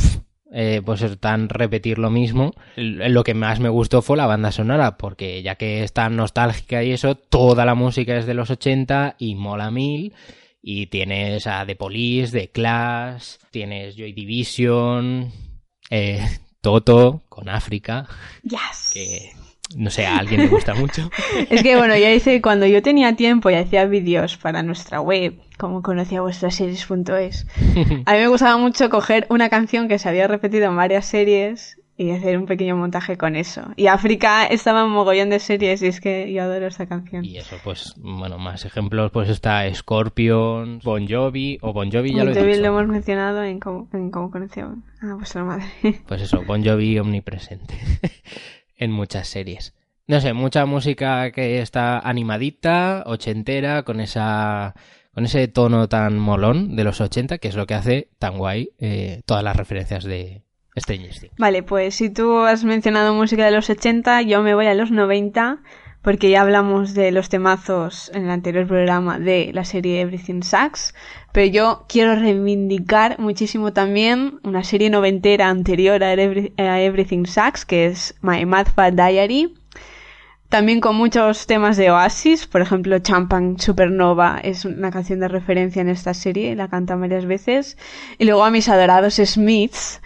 eh, 0.54 0.82
pues 0.86 1.04
tan 1.20 1.50
repetir 1.50 1.98
lo 1.98 2.10
mismo 2.10 2.54
lo 2.76 3.24
que 3.24 3.34
más 3.34 3.60
me 3.60 3.70
gustó 3.70 4.02
fue 4.02 4.16
la 4.18 4.26
banda 4.28 4.52
sonora 4.52 4.98
porque 4.98 5.41
ya 5.43 5.56
que 5.56 5.84
es 5.84 5.91
tan 5.93 6.16
nostálgica 6.16 6.84
y 6.84 6.91
eso 6.93 7.16
toda 7.16 7.66
la 7.66 7.76
música 7.76 8.16
es 8.18 8.26
de 8.26 8.34
los 8.34 8.50
80 8.50 9.16
y 9.20 9.36
mola 9.36 9.72
mil 9.72 10.14
y 10.62 10.88
tienes 10.88 11.48
a 11.48 11.66
The 11.66 11.76
Police, 11.76 12.32
The 12.38 12.52
Clash, 12.52 13.36
tienes 13.52 13.95
Joy 13.95 14.12
Division, 14.14 15.32
eh, 15.89 16.20
Toto 16.62 17.22
con 17.30 17.48
África, 17.48 18.06
Yes. 18.43 18.91
que 18.93 19.32
no 19.76 19.89
sé, 19.89 20.05
a 20.05 20.18
alguien 20.18 20.41
le 20.41 20.47
gusta 20.47 20.74
mucho. 20.74 21.09
Es 21.49 21.63
que 21.63 21.76
bueno, 21.76 21.95
ya 21.97 22.11
hice, 22.13 22.41
cuando 22.41 22.65
yo 22.65 22.82
tenía 22.82 23.15
tiempo 23.15 23.49
y 23.49 23.55
hacía 23.55 23.86
vídeos 23.86 24.38
para 24.38 24.63
nuestra 24.63 25.01
web, 25.01 25.36
como 25.57 25.82
conocía 25.82 26.22
vuestras 26.22 26.55
series.es, 26.55 27.47
a 28.05 28.13
mí 28.13 28.20
me 28.20 28.28
gustaba 28.28 28.57
mucho 28.57 28.89
coger 28.89 29.26
una 29.30 29.49
canción 29.49 29.88
que 29.88 29.99
se 29.99 30.07
había 30.09 30.28
repetido 30.28 30.65
en 30.65 30.76
varias 30.76 31.05
series 31.05 31.78
y 31.99 32.11
hacer 32.11 32.38
un 32.38 32.45
pequeño 32.45 32.76
montaje 32.78 33.18
con 33.18 33.36
eso. 33.36 33.63
Y 33.76 33.88
África 33.88 34.45
estaba 34.45 34.84
en 34.84 34.89
mogollón 34.89 35.32
de 35.32 35.39
series 35.39 35.82
y 35.82 35.88
es 35.88 35.99
que 35.99 36.32
yo 36.32 36.43
adoro 36.43 36.68
esta 36.68 36.86
canción. 36.86 37.26
Y 37.26 37.38
eso, 37.38 37.55
pues, 37.63 37.95
bueno, 37.97 38.38
más 38.38 38.65
ejemplos, 38.65 39.09
pues 39.11 39.30
está 39.30 39.63
Scorpion, 39.74 40.80
Bon 40.84 41.07
Jovi, 41.07 41.57
o 41.61 41.74
Bon 41.74 41.91
Jovi 41.91 42.13
ya 42.13 42.24
lo 42.24 42.30
he 42.32 42.34
Bon 42.36 42.43
Jovi 42.43 42.51
dicho. 42.51 42.61
lo 42.61 42.68
hemos 42.68 42.88
mencionado 42.88 43.43
en 43.43 43.59
cómo, 43.59 43.88
en 43.93 44.11
cómo 44.11 44.30
conocía 44.30 44.70
a 45.01 45.15
vuestra 45.15 45.43
madre. 45.43 45.65
Pues 46.07 46.22
eso, 46.22 46.43
Bon 46.45 46.63
Jovi 46.63 46.99
omnipresente 46.99 47.74
en 48.78 48.92
muchas 48.92 49.28
series. 49.28 49.74
No 50.08 50.22
sé, 50.22 50.34
mucha 50.34 50.66
música 50.66 51.32
que 51.32 51.62
está 51.62 52.00
animadita, 52.00 53.04
ochentera, 53.06 53.84
con 53.84 54.00
esa 54.00 54.74
con 55.14 55.26
ese 55.26 55.48
tono 55.48 55.90
tan 55.90 56.20
molón 56.20 56.76
de 56.76 56.84
los 56.84 57.02
80, 57.02 57.40
que 57.40 57.48
es 57.48 57.56
lo 57.56 57.66
que 57.66 57.74
hace 57.74 58.10
tan 58.20 58.38
guay 58.38 58.70
eh, 58.78 59.22
todas 59.26 59.44
las 59.44 59.56
referencias 59.56 60.04
de 60.04 60.44
Stranger 60.78 61.10
Things. 61.10 61.34
Vale, 61.40 61.64
pues 61.64 61.96
si 61.96 62.12
tú 62.12 62.42
has 62.42 62.64
mencionado 62.64 63.16
música 63.16 63.46
de 63.46 63.52
los 63.52 63.68
80, 63.68 64.22
yo 64.22 64.44
me 64.44 64.54
voy 64.54 64.68
a 64.68 64.76
los 64.76 64.92
90, 64.92 65.64
porque 66.08 66.30
ya 66.30 66.39
hablamos 66.39 66.93
de 66.93 67.12
los 67.12 67.28
temazos 67.28 68.10
en 68.14 68.24
el 68.24 68.30
anterior 68.30 68.66
programa 68.66 69.20
de 69.20 69.51
la 69.53 69.66
serie 69.66 69.99
Everything 69.99 70.41
Sucks, 70.41 70.95
pero 71.34 71.47
yo 71.51 71.86
quiero 71.89 72.16
reivindicar 72.16 73.20
muchísimo 73.20 73.74
también 73.74 74.39
una 74.43 74.64
serie 74.64 74.89
noventera 74.89 75.49
anterior 75.49 76.01
a, 76.05 76.14
Every- 76.14 76.53
a 76.58 76.80
Everything 76.80 77.26
Sucks, 77.26 77.66
que 77.66 77.88
es 77.88 78.16
My 78.22 78.45
Mad 78.45 78.68
Fat 78.74 78.93
Diary. 78.93 79.53
También 80.47 80.80
con 80.80 80.95
muchos 80.95 81.45
temas 81.45 81.76
de 81.76 81.91
Oasis, 81.91 82.47
por 82.47 82.62
ejemplo, 82.62 82.97
Champagne 82.99 83.60
Supernova 83.60 84.39
es 84.41 84.64
una 84.64 84.91
canción 84.91 85.20
de 85.20 85.28
referencia 85.28 85.82
en 85.82 85.89
esta 85.89 86.14
serie, 86.14 86.55
la 86.55 86.70
cantan 86.70 87.01
varias 87.01 87.26
veces. 87.26 87.78
Y 88.18 88.24
luego 88.24 88.45
a 88.45 88.49
mis 88.49 88.70
adorados 88.70 89.16
Smiths, 89.16 90.01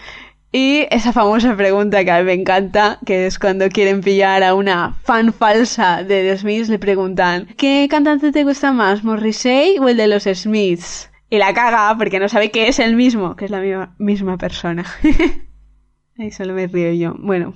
y 0.51 0.85
esa 0.91 1.13
famosa 1.13 1.55
pregunta 1.55 2.03
que 2.03 2.11
a 2.11 2.19
mí 2.19 2.25
me 2.25 2.33
encanta, 2.33 2.99
que 3.05 3.25
es 3.25 3.39
cuando 3.39 3.69
quieren 3.69 4.01
pillar 4.01 4.43
a 4.43 4.53
una 4.53 4.97
fan 5.03 5.31
falsa 5.31 6.03
de 6.03 6.23
The 6.23 6.37
Smiths, 6.37 6.69
le 6.69 6.77
preguntan, 6.77 7.47
¿qué 7.57 7.87
cantante 7.89 8.33
te 8.33 8.43
gusta 8.43 8.73
más, 8.73 9.03
Morrissey 9.03 9.77
o 9.79 9.87
el 9.87 9.95
de 9.95 10.07
los 10.07 10.23
Smiths? 10.23 11.09
Y 11.29 11.37
la 11.37 11.53
caga 11.53 11.95
porque 11.97 12.19
no 12.19 12.27
sabe 12.27 12.51
que 12.51 12.67
es 12.67 12.79
el 12.79 12.97
mismo, 12.97 13.37
que 13.37 13.45
es 13.45 13.51
la 13.51 13.61
misma, 13.61 13.95
misma 13.97 14.37
persona. 14.37 14.85
Ahí 16.19 16.31
solo 16.31 16.53
me 16.53 16.67
río 16.67 16.91
yo. 16.91 17.15
Bueno, 17.17 17.53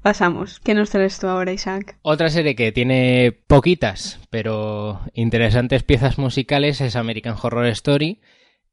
pasamos. 0.00 0.58
¿Qué 0.60 0.72
nos 0.72 0.88
traes 0.88 1.18
tú 1.18 1.28
ahora, 1.28 1.52
Isaac? 1.52 1.98
Otra 2.00 2.30
serie 2.30 2.54
que 2.54 2.72
tiene 2.72 3.32
poquitas, 3.46 4.18
pero 4.30 5.02
interesantes 5.12 5.82
piezas 5.82 6.16
musicales 6.16 6.80
es 6.80 6.96
American 6.96 7.36
Horror 7.40 7.66
Story. 7.66 8.20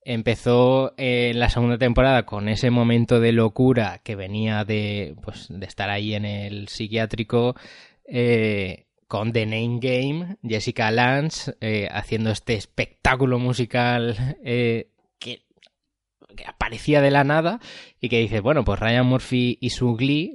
Empezó 0.01 0.93
eh, 0.97 1.33
la 1.35 1.49
segunda 1.49 1.77
temporada 1.77 2.25
con 2.25 2.47
ese 2.47 2.69
momento 2.71 3.19
de 3.19 3.33
locura 3.33 3.99
que 4.03 4.15
venía 4.15 4.63
de, 4.63 5.15
pues, 5.21 5.47
de 5.49 5.65
estar 5.65 5.89
ahí 5.89 6.15
en 6.15 6.25
el 6.25 6.67
psiquiátrico 6.69 7.55
eh, 8.05 8.87
con 9.07 9.33
The 9.33 9.45
Name 9.45 9.79
Game, 9.81 10.37
Jessica 10.43 10.91
Lange 10.91 11.53
eh, 11.61 11.87
haciendo 11.91 12.31
este 12.31 12.53
espectáculo 12.53 13.39
musical 13.39 14.37
eh, 14.43 14.91
que, 15.19 15.43
que 16.35 16.45
aparecía 16.45 17.01
de 17.01 17.11
la 17.11 17.23
nada 17.23 17.59
y 17.99 18.09
que 18.09 18.19
dice, 18.19 18.39
bueno, 18.39 18.63
pues 18.63 18.79
Ryan 18.79 19.05
Murphy 19.05 19.57
y 19.61 19.71
su 19.71 19.95
Glee 19.95 20.33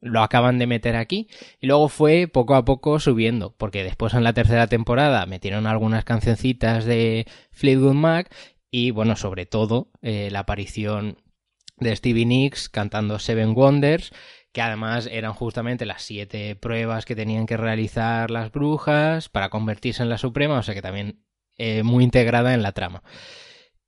lo 0.00 0.22
acaban 0.22 0.58
de 0.58 0.66
meter 0.66 0.96
aquí 0.96 1.28
y 1.60 1.66
luego 1.66 1.88
fue 1.88 2.26
poco 2.26 2.54
a 2.54 2.64
poco 2.64 2.98
subiendo, 2.98 3.54
porque 3.56 3.84
después 3.84 4.14
en 4.14 4.24
la 4.24 4.32
tercera 4.32 4.66
temporada 4.66 5.26
metieron 5.26 5.66
algunas 5.66 6.04
cancioncitas 6.04 6.84
de 6.84 7.26
Fleetwood 7.52 7.94
Mac 7.94 8.34
y 8.74 8.90
bueno, 8.90 9.14
sobre 9.16 9.44
todo 9.44 9.90
eh, 10.00 10.30
la 10.32 10.40
aparición 10.40 11.18
de 11.76 11.94
Stevie 11.94 12.24
Nicks 12.24 12.70
cantando 12.70 13.18
Seven 13.18 13.54
Wonders, 13.54 14.12
que 14.50 14.62
además 14.62 15.08
eran 15.12 15.34
justamente 15.34 15.84
las 15.84 16.02
siete 16.02 16.56
pruebas 16.56 17.04
que 17.04 17.14
tenían 17.14 17.46
que 17.46 17.58
realizar 17.58 18.30
las 18.30 18.50
brujas 18.50 19.28
para 19.28 19.50
convertirse 19.50 20.02
en 20.02 20.08
la 20.08 20.18
Suprema, 20.18 20.58
o 20.58 20.62
sea 20.62 20.74
que 20.74 20.82
también 20.82 21.22
eh, 21.58 21.82
muy 21.82 22.02
integrada 22.02 22.54
en 22.54 22.62
la 22.62 22.72
trama. 22.72 23.02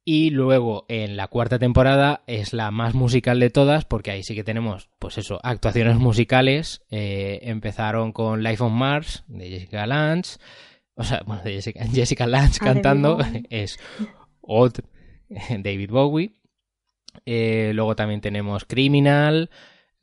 Y 0.04 0.28
luego 0.28 0.84
en 0.88 1.16
la 1.16 1.28
cuarta 1.28 1.58
temporada 1.58 2.22
es 2.26 2.52
la 2.52 2.70
más 2.70 2.92
musical 2.92 3.40
de 3.40 3.48
todas, 3.48 3.86
porque 3.86 4.10
ahí 4.10 4.22
sí 4.22 4.34
que 4.34 4.44
tenemos, 4.44 4.90
pues 4.98 5.16
eso, 5.16 5.40
actuaciones 5.42 5.96
musicales. 5.96 6.82
Eh, 6.90 7.38
empezaron 7.44 8.12
con 8.12 8.42
Life 8.42 8.62
on 8.62 8.74
Mars 8.74 9.24
de 9.28 9.48
Jessica 9.48 9.86
Lange, 9.86 10.36
o 10.94 11.04
sea, 11.04 11.22
bueno, 11.24 11.42
de 11.42 11.54
Jessica, 11.54 11.86
Jessica 11.92 12.26
Lange 12.26 12.58
cantando, 12.58 13.16
es 13.48 13.78
Odd 14.46 14.80
David 15.58 15.90
Bowie. 15.90 16.32
Eh, 17.26 17.72
luego 17.74 17.94
también 17.96 18.20
tenemos 18.20 18.64
Criminal 18.64 19.50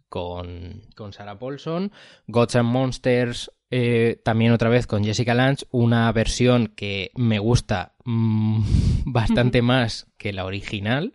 con, 0.10 0.84
con 0.96 1.14
Sarah 1.14 1.40
Paulson. 1.40 1.92
Gods 2.28 2.56
and 2.56 2.70
Monsters 2.70 3.52
eh, 3.74 4.20
también 4.26 4.52
otra 4.52 4.70
vez 4.70 4.86
con 4.86 5.04
Jessica 5.04 5.34
Lange. 5.34 5.66
Una 5.72 6.12
versión 6.12 6.68
que 6.68 7.12
me 7.16 7.40
gusta 7.40 7.96
mm, 8.04 8.64
bastante 9.06 9.62
más 9.62 10.08
que 10.18 10.34
la 10.34 10.46
original. 10.46 11.14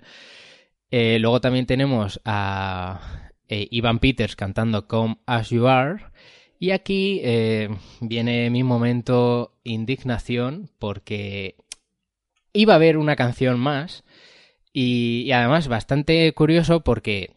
Eh, 0.90 1.18
luego 1.20 1.40
también 1.42 1.66
tenemos 1.66 2.20
a 2.24 3.30
eh, 3.48 3.68
Ivan 3.70 3.98
Peters 3.98 4.34
cantando 4.34 4.88
Come 4.88 5.18
As 5.26 5.50
You 5.50 5.66
Are. 5.68 6.02
Y 6.58 6.70
aquí 6.70 7.20
viene 8.00 8.48
mi 8.48 8.62
momento 8.62 9.58
indignación 9.62 10.70
porque 10.78 11.56
iba 12.56 12.72
a 12.72 12.76
haber 12.76 12.96
una 12.96 13.16
canción 13.16 13.60
más 13.60 14.04
y, 14.72 15.30
además 15.32 15.68
bastante 15.68 16.32
curioso 16.32 16.80
porque 16.80 17.30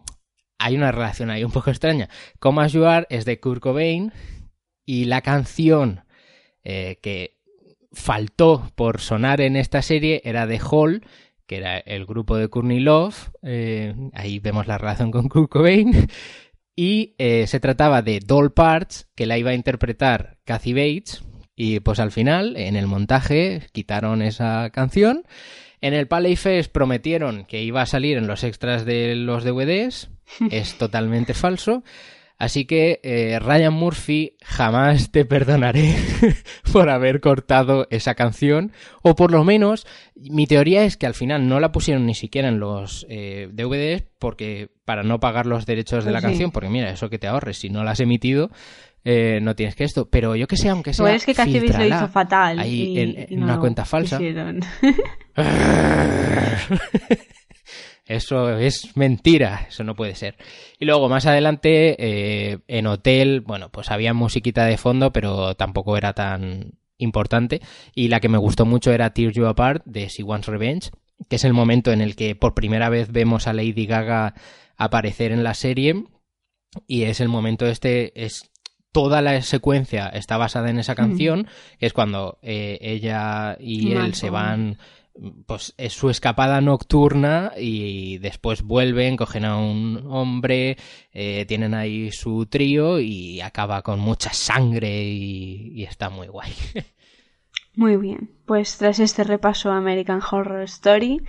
hay 0.57 0.76
una 0.76 0.91
relación 0.91 1.30
ahí 1.30 1.43
un 1.43 1.51
poco 1.51 1.70
extraña. 1.70 2.09
Come 2.39 2.63
As 2.63 2.74
You 2.74 2.86
Are 2.86 3.07
es 3.09 3.26
de 3.26 3.39
Kurt 3.39 3.61
Cobain 3.61 4.11
y 4.86 5.05
la 5.05 5.22
canción 5.22 6.03
eh, 6.63 6.97
que 7.01 7.38
faltó 7.91 8.72
por 8.76 8.99
sonar 8.99 9.41
en 9.41 9.55
esta 9.55 9.82
serie 9.82 10.22
era 10.26 10.47
de 10.47 10.59
Hall, 10.59 11.05
que 11.47 11.57
era 11.57 11.78
el 11.78 12.05
grupo 12.05 12.38
de 12.38 12.49
Courtney 12.49 12.80
Love. 12.80 13.32
eh, 13.41 13.95
ahí 14.13 14.39
vemos 14.39 14.67
la 14.67 14.78
relación 14.78 15.11
con 15.11 15.30
Kurt 15.30 15.49
Cobain. 15.49 16.07
Y 16.76 17.15
eh, 17.17 17.45
se 17.47 17.59
trataba 17.59 18.01
de 18.01 18.22
Doll 18.22 18.53
Parts, 18.53 19.09
que 19.13 19.26
la 19.26 19.38
iba 19.38 19.51
a 19.51 19.53
interpretar 19.53 20.38
Kathy 20.45 20.72
Bates. 20.72 21.24
Y 21.62 21.82
pues 21.82 21.99
al 21.99 22.14
final, 22.14 22.55
en 22.55 22.78
el 22.78 22.88
montaje, 22.88 23.64
quitaron 23.74 24.22
esa 24.22 24.70
canción. 24.70 25.24
En 25.82 25.93
el 25.93 26.07
Palais 26.07 26.39
Fest 26.39 26.72
prometieron 26.72 27.43
que 27.43 27.62
iba 27.64 27.82
a 27.82 27.86
salir 27.86 28.18
en 28.18 28.28
los 28.28 28.45
extras 28.45 28.86
de 28.86 29.14
los 29.16 29.43
DVDs. 29.43 30.10
Es 30.51 30.78
totalmente 30.78 31.34
falso. 31.34 31.84
Así 32.38 32.64
que 32.64 33.01
eh, 33.03 33.38
Ryan 33.39 33.74
Murphy 33.74 34.38
jamás 34.41 35.12
te 35.12 35.26
perdonaré 35.26 35.95
por 36.72 36.89
haber 36.89 37.20
cortado 37.20 37.88
esa 37.89 38.16
canción. 38.16 38.72
O 39.01 39.16
por 39.18 39.30
lo 39.32 39.43
menos, 39.43 39.86
mi 40.16 40.47
teoría 40.47 40.86
es 40.86 40.95
que 40.95 41.07
al 41.07 41.14
final 41.14 41.49
no 41.49 41.60
la 41.60 41.74
pusieron 41.74 42.05
ni 42.05 42.16
siquiera 42.16 42.47
en 42.47 42.62
los 42.62 43.05
eh, 43.10 43.49
DVDs 43.51 44.05
porque 44.18 44.70
para 44.86 45.03
no 45.03 45.20
pagar 45.20 45.45
los 45.45 45.66
derechos 45.66 46.05
de 46.05 46.12
la 46.12 46.22
Sí. 46.22 46.28
canción. 46.28 46.51
Porque 46.51 46.70
mira, 46.70 46.89
eso 46.89 47.10
que 47.10 47.20
te 47.20 47.28
ahorres, 47.28 47.57
si 47.57 47.70
no 47.70 47.84
la 47.84 47.91
has 47.91 47.99
emitido, 47.99 48.49
eh, 49.03 49.39
no 49.41 49.55
tienes 49.55 49.75
que 49.75 49.83
esto. 49.83 50.09
Pero 50.09 50.35
yo 50.35 50.47
que 50.47 50.57
sé, 50.57 50.69
aunque 50.69 50.93
sea. 50.93 51.03
Igual 51.03 51.15
es 51.15 51.25
que 51.25 51.33
lo 51.77 51.85
hizo 51.95 52.07
fatal. 52.09 52.59
Ahí 52.59 52.93
y- 52.93 52.99
en, 52.99 53.09
y 53.29 53.33
en 53.33 53.39
no 53.39 53.45
una 53.45 53.59
cuenta 53.59 53.85
falsa. 53.85 54.17
Eso 58.05 58.57
es 58.57 58.97
mentira, 58.97 59.67
eso 59.69 59.83
no 59.83 59.95
puede 59.95 60.15
ser. 60.15 60.35
Y 60.79 60.85
luego 60.85 61.09
más 61.09 61.27
adelante, 61.27 61.95
eh, 61.99 62.57
en 62.67 62.87
hotel, 62.87 63.41
bueno, 63.41 63.69
pues 63.69 63.91
había 63.91 64.15
musiquita 64.15 64.65
de 64.65 64.77
fondo, 64.77 65.13
pero 65.13 65.53
tampoco 65.55 65.95
era 65.95 66.13
tan 66.13 66.71
importante. 66.97 67.61
Y 67.93 68.07
la 68.07 68.19
que 68.19 68.27
me 68.27 68.39
gustó 68.39 68.65
mucho 68.65 68.91
era 68.91 69.13
Tear 69.13 69.31
You 69.31 69.45
Apart 69.45 69.83
de 69.85 70.07
She 70.07 70.23
Wants 70.23 70.47
Revenge, 70.47 70.89
que 71.29 71.35
es 71.35 71.43
el 71.43 71.53
momento 71.53 71.91
en 71.91 72.01
el 72.01 72.15
que 72.15 72.33
por 72.33 72.55
primera 72.55 72.89
vez 72.89 73.11
vemos 73.11 73.45
a 73.45 73.53
Lady 73.53 73.85
Gaga 73.85 74.33
aparecer 74.75 75.31
en 75.31 75.43
la 75.43 75.53
serie. 75.53 76.03
Y 76.87 77.03
es 77.03 77.19
el 77.19 77.29
momento 77.29 77.67
este, 77.67 78.11
es 78.25 78.49
toda 78.91 79.21
la 79.21 79.41
secuencia 79.41 80.07
está 80.07 80.37
basada 80.37 80.69
en 80.69 80.79
esa 80.79 80.95
canción, 80.95 81.47
que 81.79 81.85
es 81.85 81.93
cuando 81.93 82.39
eh, 82.41 82.77
ella 82.81 83.57
y 83.59 83.93
él 83.93 84.13
se 84.13 84.29
van 84.29 84.77
pues 85.45 85.73
es 85.77 85.93
su 85.93 86.09
escapada 86.09 86.61
nocturna 86.61 87.51
y 87.57 88.19
después 88.19 88.61
vuelven, 88.61 89.17
cogen 89.17 89.45
a 89.45 89.57
un 89.57 90.05
hombre, 90.07 90.77
eh, 91.11 91.45
tienen 91.45 91.73
ahí 91.73 92.11
su 92.11 92.45
trío 92.45 92.99
y 92.99 93.41
acaba 93.41 93.81
con 93.81 93.99
mucha 93.99 94.31
sangre 94.31 95.03
y, 95.03 95.73
y 95.73 95.83
está 95.83 96.09
muy 96.09 96.27
guay. 96.27 96.53
Muy 97.75 97.97
bien, 97.97 98.31
pues 98.45 98.77
tras 98.77 98.99
este 98.99 99.23
repaso 99.23 99.71
a 99.71 99.77
American 99.77 100.21
Horror 100.29 100.63
Story, 100.63 101.21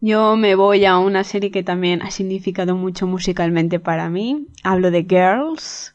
yo 0.00 0.36
me 0.36 0.54
voy 0.54 0.84
a 0.84 0.98
una 0.98 1.24
serie 1.24 1.50
que 1.50 1.62
también 1.62 2.02
ha 2.02 2.10
significado 2.10 2.76
mucho 2.76 3.06
musicalmente 3.06 3.80
para 3.80 4.10
mí. 4.10 4.48
Hablo 4.62 4.90
de 4.90 5.06
Girls. 5.08 5.93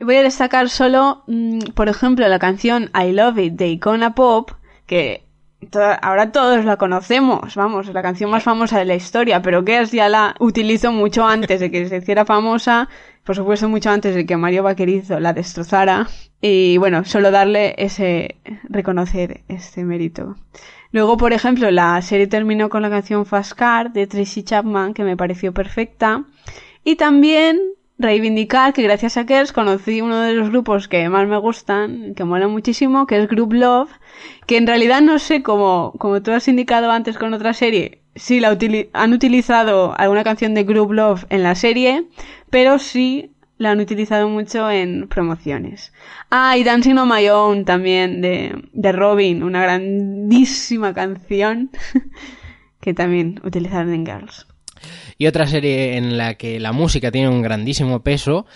Voy 0.00 0.16
a 0.16 0.22
destacar 0.22 0.70
solo, 0.70 1.24
mm, 1.26 1.58
por 1.74 1.90
ejemplo, 1.90 2.26
la 2.26 2.38
canción 2.38 2.90
I 2.94 3.12
Love 3.12 3.38
It 3.38 3.52
de 3.54 3.68
Icona 3.68 4.14
Pop, 4.14 4.52
que 4.86 5.24
ahora 6.00 6.32
todos 6.32 6.64
la 6.64 6.78
conocemos, 6.78 7.54
vamos, 7.54 7.86
la 7.88 8.00
canción 8.00 8.30
más 8.30 8.42
famosa 8.42 8.78
de 8.78 8.86
la 8.86 8.94
historia, 8.94 9.42
pero 9.42 9.62
que 9.62 9.84
ya 9.84 10.08
la 10.08 10.34
utilizó 10.40 10.90
mucho 10.90 11.26
antes 11.26 11.60
de 11.60 11.70
que 11.70 11.86
se 11.86 11.98
hiciera 11.98 12.24
famosa, 12.24 12.88
por 13.24 13.36
supuesto 13.36 13.68
mucho 13.68 13.90
antes 13.90 14.14
de 14.14 14.24
que 14.24 14.38
Mario 14.38 14.62
Vaquerizo 14.62 15.20
la 15.20 15.34
destrozara, 15.34 16.08
y 16.40 16.78
bueno, 16.78 17.04
solo 17.04 17.30
darle 17.30 17.74
ese, 17.76 18.36
reconocer 18.70 19.42
este 19.48 19.84
mérito. 19.84 20.36
Luego, 20.92 21.18
por 21.18 21.34
ejemplo, 21.34 21.70
la 21.70 22.00
serie 22.00 22.26
terminó 22.26 22.70
con 22.70 22.80
la 22.80 22.88
canción 22.88 23.26
Fast 23.26 23.52
Car 23.52 23.92
de 23.92 24.06
Tracy 24.06 24.44
Chapman, 24.44 24.94
que 24.94 25.04
me 25.04 25.16
pareció 25.16 25.52
perfecta. 25.52 26.24
Y 26.82 26.96
también 26.96 27.60
reivindicar 28.00 28.72
que 28.72 28.82
gracias 28.82 29.16
a 29.16 29.26
Kers 29.26 29.52
conocí 29.52 30.00
uno 30.00 30.20
de 30.20 30.32
los 30.32 30.48
grupos 30.50 30.88
que 30.88 31.08
más 31.08 31.28
me 31.28 31.36
gustan, 31.36 32.14
que 32.14 32.24
mola 32.24 32.48
muchísimo, 32.48 33.06
que 33.06 33.18
es 33.18 33.28
Group 33.28 33.52
Love, 33.52 33.90
que 34.46 34.56
en 34.56 34.66
realidad 34.66 35.02
no 35.02 35.18
sé 35.18 35.42
cómo, 35.42 35.92
como 35.98 36.22
tú 36.22 36.32
has 36.32 36.48
indicado 36.48 36.90
antes 36.90 37.18
con 37.18 37.34
otra 37.34 37.52
serie, 37.52 38.00
si 38.14 38.40
la 38.40 38.56
han 38.94 39.12
utilizado 39.12 39.94
alguna 39.98 40.24
canción 40.24 40.54
de 40.54 40.64
Group 40.64 40.92
Love 40.92 41.26
en 41.28 41.42
la 41.42 41.54
serie, 41.54 42.06
pero 42.48 42.78
sí 42.78 43.32
la 43.58 43.72
han 43.72 43.80
utilizado 43.80 44.28
mucho 44.28 44.70
en 44.70 45.06
promociones. 45.06 45.92
Ah, 46.30 46.56
y 46.56 46.64
Dancing 46.64 46.96
on 46.96 47.08
My 47.08 47.28
Own 47.28 47.66
también 47.66 48.22
de, 48.22 48.64
de 48.72 48.92
Robin, 48.92 49.42
una 49.42 49.60
grandísima 49.60 50.94
canción 50.94 51.70
que 52.80 52.94
también 52.94 53.38
utilizaron 53.44 53.92
en 53.92 54.06
Girls. 54.06 54.46
Y 55.18 55.26
otra 55.26 55.46
serie 55.46 55.96
en 55.96 56.16
la 56.16 56.34
que 56.34 56.60
la 56.60 56.72
música 56.72 57.10
tiene 57.10 57.28
un 57.28 57.42
grandísimo 57.42 58.02
peso 58.02 58.46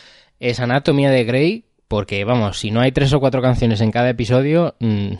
es 0.41 0.61
Anatomía 0.61 1.11
de 1.11 1.25
Grey, 1.25 1.64
porque 1.89 2.25
vamos, 2.25 2.59
si 2.59 2.70
no 2.70 2.81
hay 2.81 2.93
tres 2.93 3.12
o 3.12 3.20
cuatro 3.20 3.43
canciones 3.43 3.81
en 3.81 3.91
cada 3.91 4.11
episodio, 4.11 4.75
mm, 4.81 5.12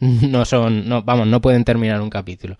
no 0.30 0.44
son, 0.44 0.88
no, 0.88 1.02
vamos, 1.02 1.26
no 1.26 1.40
pueden 1.40 1.64
terminar 1.64 2.00
un 2.00 2.10
capítulo. 2.10 2.56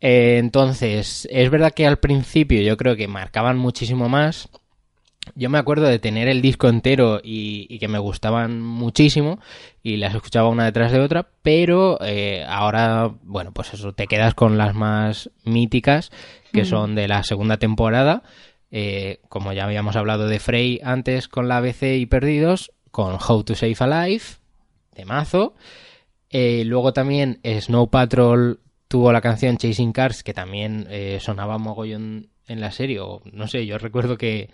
Eh, 0.00 0.38
entonces, 0.38 1.28
es 1.30 1.50
verdad 1.50 1.72
que 1.72 1.86
al 1.86 1.98
principio 1.98 2.60
yo 2.60 2.76
creo 2.76 2.96
que 2.96 3.06
marcaban 3.06 3.56
muchísimo 3.56 4.08
más. 4.08 4.48
Yo 5.36 5.48
me 5.48 5.58
acuerdo 5.58 5.86
de 5.86 6.00
tener 6.00 6.26
el 6.28 6.42
disco 6.42 6.68
entero 6.68 7.20
y, 7.22 7.78
que 7.78 7.86
me 7.86 8.00
gustaban 8.00 8.60
muchísimo 8.60 9.38
y 9.80 9.96
las 9.96 10.16
escuchaba 10.16 10.48
una 10.48 10.64
detrás 10.64 10.90
de 10.90 10.98
otra, 10.98 11.28
pero 11.42 11.98
eh, 12.04 12.44
ahora, 12.48 13.12
bueno, 13.22 13.52
pues 13.52 13.72
eso, 13.74 13.92
te 13.92 14.08
quedas 14.08 14.34
con 14.34 14.58
las 14.58 14.74
más 14.74 15.30
míticas, 15.44 16.10
que 16.52 16.64
son 16.64 16.94
de 16.94 17.08
la 17.08 17.22
segunda 17.22 17.58
temporada, 17.58 18.22
eh, 18.70 19.20
como 19.28 19.52
ya 19.52 19.64
habíamos 19.64 19.96
hablado 19.96 20.26
de 20.28 20.38
Frey 20.38 20.80
antes 20.82 21.28
con 21.28 21.48
la 21.48 21.58
ABC 21.58 21.96
y 21.96 22.06
Perdidos, 22.06 22.72
con 22.90 23.16
How 23.16 23.44
to 23.44 23.54
Save 23.54 23.76
a 23.78 24.06
Life, 24.06 24.38
de 24.94 25.04
mazo. 25.04 25.54
Eh, 26.30 26.64
luego 26.64 26.92
también 26.92 27.40
Snow 27.44 27.90
Patrol 27.90 28.60
tuvo 28.88 29.12
la 29.12 29.20
canción 29.20 29.56
Chasing 29.56 29.92
Cars, 29.92 30.22
que 30.22 30.34
también 30.34 30.86
eh, 30.90 31.18
sonaba 31.20 31.58
mogollón 31.58 32.28
en 32.46 32.60
la 32.60 32.70
serie, 32.70 33.00
o 33.00 33.22
no 33.32 33.48
sé, 33.48 33.66
yo 33.66 33.78
recuerdo 33.78 34.16
que 34.16 34.50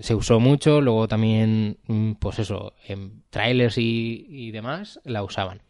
se 0.00 0.14
usó 0.14 0.40
mucho, 0.40 0.80
luego 0.80 1.08
también, 1.08 1.78
mm, 1.86 2.12
pues 2.12 2.38
eso, 2.38 2.74
en 2.86 3.22
trailers 3.30 3.78
y, 3.78 4.26
y 4.28 4.50
demás 4.50 5.00
la 5.04 5.22
usaban. 5.22 5.62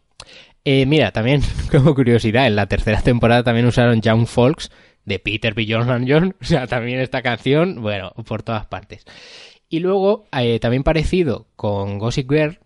Eh, 0.64 0.87
mira, 0.87 1.11
también 1.11 1.43
como 1.70 1.95
curiosidad, 1.95 2.47
en 2.47 2.57
la 2.57 2.66
tercera 2.66 3.01
temporada 3.01 3.43
también 3.43 3.66
usaron 3.66 4.01
Young 4.01 4.27
Folks 4.27 4.70
de 5.05 5.18
Peter 5.18 5.55
Bjorn 5.55 5.90
and 5.90 6.07
John, 6.11 6.36
o 6.40 6.44
sea, 6.44 6.66
también 6.66 7.00
esta 7.00 7.22
canción, 7.22 7.80
bueno, 7.82 8.12
por 8.26 8.42
todas 8.42 8.66
partes. 8.66 9.05
Y 9.68 9.80
luego, 9.80 10.26
eh, 10.32 10.59
también 10.61 10.82
parecido 10.82 11.46
con 11.57 11.98
Gossip 11.98 12.30
Girl, 12.30 12.59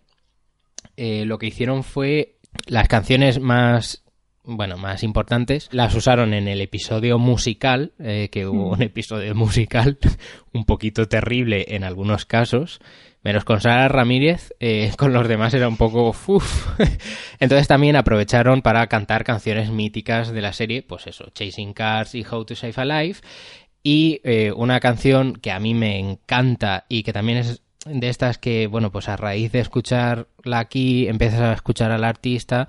eh, 0.97 1.25
lo 1.25 1.37
que 1.37 1.47
hicieron 1.47 1.83
fue 1.83 2.35
las 2.67 2.87
canciones 2.87 3.39
más 3.39 4.03
bueno, 4.47 4.77
más 4.77 5.03
importantes, 5.03 5.67
las 5.73 5.93
usaron 5.93 6.33
en 6.33 6.47
el 6.47 6.61
episodio 6.61 7.19
musical, 7.19 7.91
eh, 7.99 8.29
que 8.31 8.47
hubo 8.47 8.69
un 8.71 8.81
episodio 8.81 9.35
musical 9.35 9.97
un 10.53 10.63
poquito 10.63 11.07
terrible 11.09 11.65
en 11.75 11.83
algunos 11.83 12.25
casos, 12.25 12.79
menos 13.23 13.43
con 13.43 13.61
Sara 13.61 13.87
Ramírez, 13.87 14.53
eh, 14.59 14.91
con 14.97 15.13
los 15.13 15.27
demás 15.27 15.53
era 15.53 15.67
un 15.67 15.77
poco 15.77 16.09
uff. 16.09 16.79
Entonces 17.39 17.67
también 17.67 17.95
aprovecharon 17.95 18.61
para 18.61 18.87
cantar 18.87 19.23
canciones 19.23 19.71
míticas 19.71 20.31
de 20.31 20.41
la 20.41 20.53
serie, 20.53 20.83
pues 20.83 21.07
eso, 21.07 21.29
Chasing 21.33 21.73
Cars 21.73 22.15
y 22.15 22.25
How 22.29 22.45
to 22.45 22.55
Save 22.55 22.73
a 22.77 22.85
Life, 22.85 23.21
y 23.83 24.19
eh, 24.23 24.51
una 24.51 24.79
canción 24.79 25.33
que 25.33 25.51
a 25.51 25.59
mí 25.59 25.73
me 25.73 25.99
encanta 25.99 26.85
y 26.89 27.03
que 27.03 27.13
también 27.13 27.37
es 27.37 27.61
de 27.85 28.09
estas 28.09 28.37
que, 28.37 28.67
bueno, 28.67 28.91
pues 28.91 29.07
a 29.07 29.15
raíz 29.15 29.51
de 29.51 29.59
escucharla 30.47 30.59
aquí 30.59 31.07
empiezas 31.07 31.41
a 31.41 31.53
escuchar 31.53 31.91
al 31.91 32.03
artista 32.03 32.67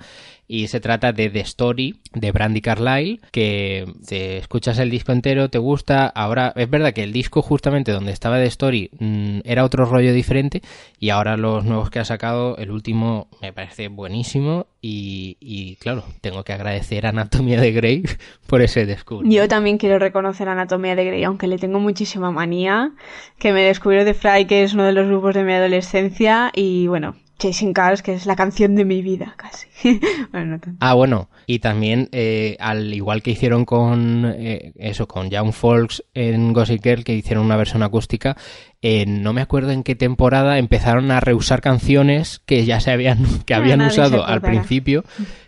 y 0.50 0.68
se 0.68 0.80
trata 0.80 1.12
de 1.12 1.28
The 1.28 1.40
Story 1.40 2.00
de 2.14 2.32
Brandy 2.32 2.62
Carlile, 2.62 3.20
que 3.30 3.84
te 4.06 4.38
escuchas 4.38 4.78
el 4.78 4.88
disco 4.88 5.12
entero, 5.12 5.50
te 5.50 5.58
gusta, 5.58 6.06
ahora 6.06 6.54
es 6.56 6.70
verdad 6.70 6.94
que 6.94 7.04
el 7.04 7.12
disco 7.12 7.42
justamente 7.42 7.92
donde 7.92 8.12
estaba 8.12 8.38
The 8.38 8.46
Story 8.46 8.90
mm, 8.98 9.40
era 9.44 9.64
otro 9.64 9.84
rollo 9.84 10.14
diferente 10.14 10.62
y 10.98 11.10
ahora 11.10 11.36
los 11.36 11.66
nuevos 11.66 11.90
que 11.90 11.98
ha 11.98 12.04
sacado, 12.06 12.56
el 12.56 12.70
último 12.70 13.28
me 13.42 13.52
parece 13.52 13.88
buenísimo 13.88 14.66
y, 14.80 15.36
y 15.38 15.76
claro, 15.76 16.04
tengo 16.22 16.42
que 16.44 16.54
agradecer 16.54 17.04
a 17.04 17.10
Anatomía 17.10 17.60
de 17.60 17.72
Grey 17.72 18.02
por 18.46 18.62
ese 18.62 18.86
descubrimiento. 18.86 19.42
Yo 19.42 19.48
también 19.48 19.76
quiero 19.76 19.98
reconocer 19.98 20.48
Anatomía 20.48 20.96
de 20.96 21.04
Grey, 21.04 21.24
aunque 21.24 21.46
le 21.46 21.58
tengo 21.58 21.78
muchísima 21.78 22.30
manía, 22.30 22.92
que 23.38 23.52
me 23.52 23.62
descubrió 23.64 24.06
de 24.06 24.14
Fry, 24.14 24.46
que 24.46 24.62
es 24.62 24.72
uno 24.72 24.84
de 24.84 24.92
los 24.92 25.06
grupos 25.06 25.34
de 25.34 25.44
mi 25.44 25.52
adolescencia, 25.52 26.50
y 26.54 26.86
bueno, 26.86 27.16
Chasing 27.38 27.72
Cars, 27.72 28.02
que 28.02 28.12
es 28.12 28.26
la 28.26 28.36
canción 28.36 28.74
de 28.74 28.84
mi 28.84 29.00
vida, 29.02 29.34
casi. 29.36 29.68
bueno, 30.32 30.52
no 30.52 30.60
tanto. 30.60 30.78
Ah, 30.80 30.94
bueno, 30.94 31.28
y 31.46 31.60
también, 31.60 32.08
eh, 32.12 32.56
al 32.58 32.92
igual 32.92 33.22
que 33.22 33.30
hicieron 33.30 33.64
con 33.64 34.30
eh, 34.36 34.72
eso, 34.76 35.06
con 35.06 35.30
Young 35.30 35.52
Folks 35.52 36.04
en 36.14 36.52
Gossip 36.52 36.82
Girl, 36.82 37.04
que 37.04 37.14
hicieron 37.14 37.44
una 37.44 37.56
versión 37.56 37.82
acústica, 37.82 38.36
eh, 38.82 39.06
no 39.06 39.32
me 39.32 39.40
acuerdo 39.40 39.70
en 39.70 39.82
qué 39.82 39.94
temporada 39.94 40.58
empezaron 40.58 41.10
a 41.10 41.20
reusar 41.20 41.60
canciones 41.60 42.40
que 42.44 42.64
ya 42.64 42.80
se 42.80 42.90
habían, 42.90 43.18
que 43.46 43.54
Ah, 43.54 43.58
habían 43.58 43.80
usado 43.82 44.24
al 44.26 44.40
principio, 44.40 45.04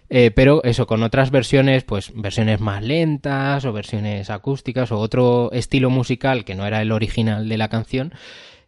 eh, 0.08 0.32
pero 0.32 0.62
eso, 0.64 0.86
con 0.86 1.02
otras 1.04 1.30
versiones, 1.30 1.84
pues 1.84 2.12
versiones 2.14 2.60
más 2.60 2.82
lentas 2.82 3.64
o 3.64 3.72
versiones 3.72 4.30
acústicas 4.30 4.90
o 4.90 4.98
otro 4.98 5.52
estilo 5.52 5.90
musical 5.90 6.44
que 6.44 6.56
no 6.56 6.66
era 6.66 6.82
el 6.82 6.90
original 6.90 7.48
de 7.48 7.58
la 7.58 7.68
canción, 7.68 8.12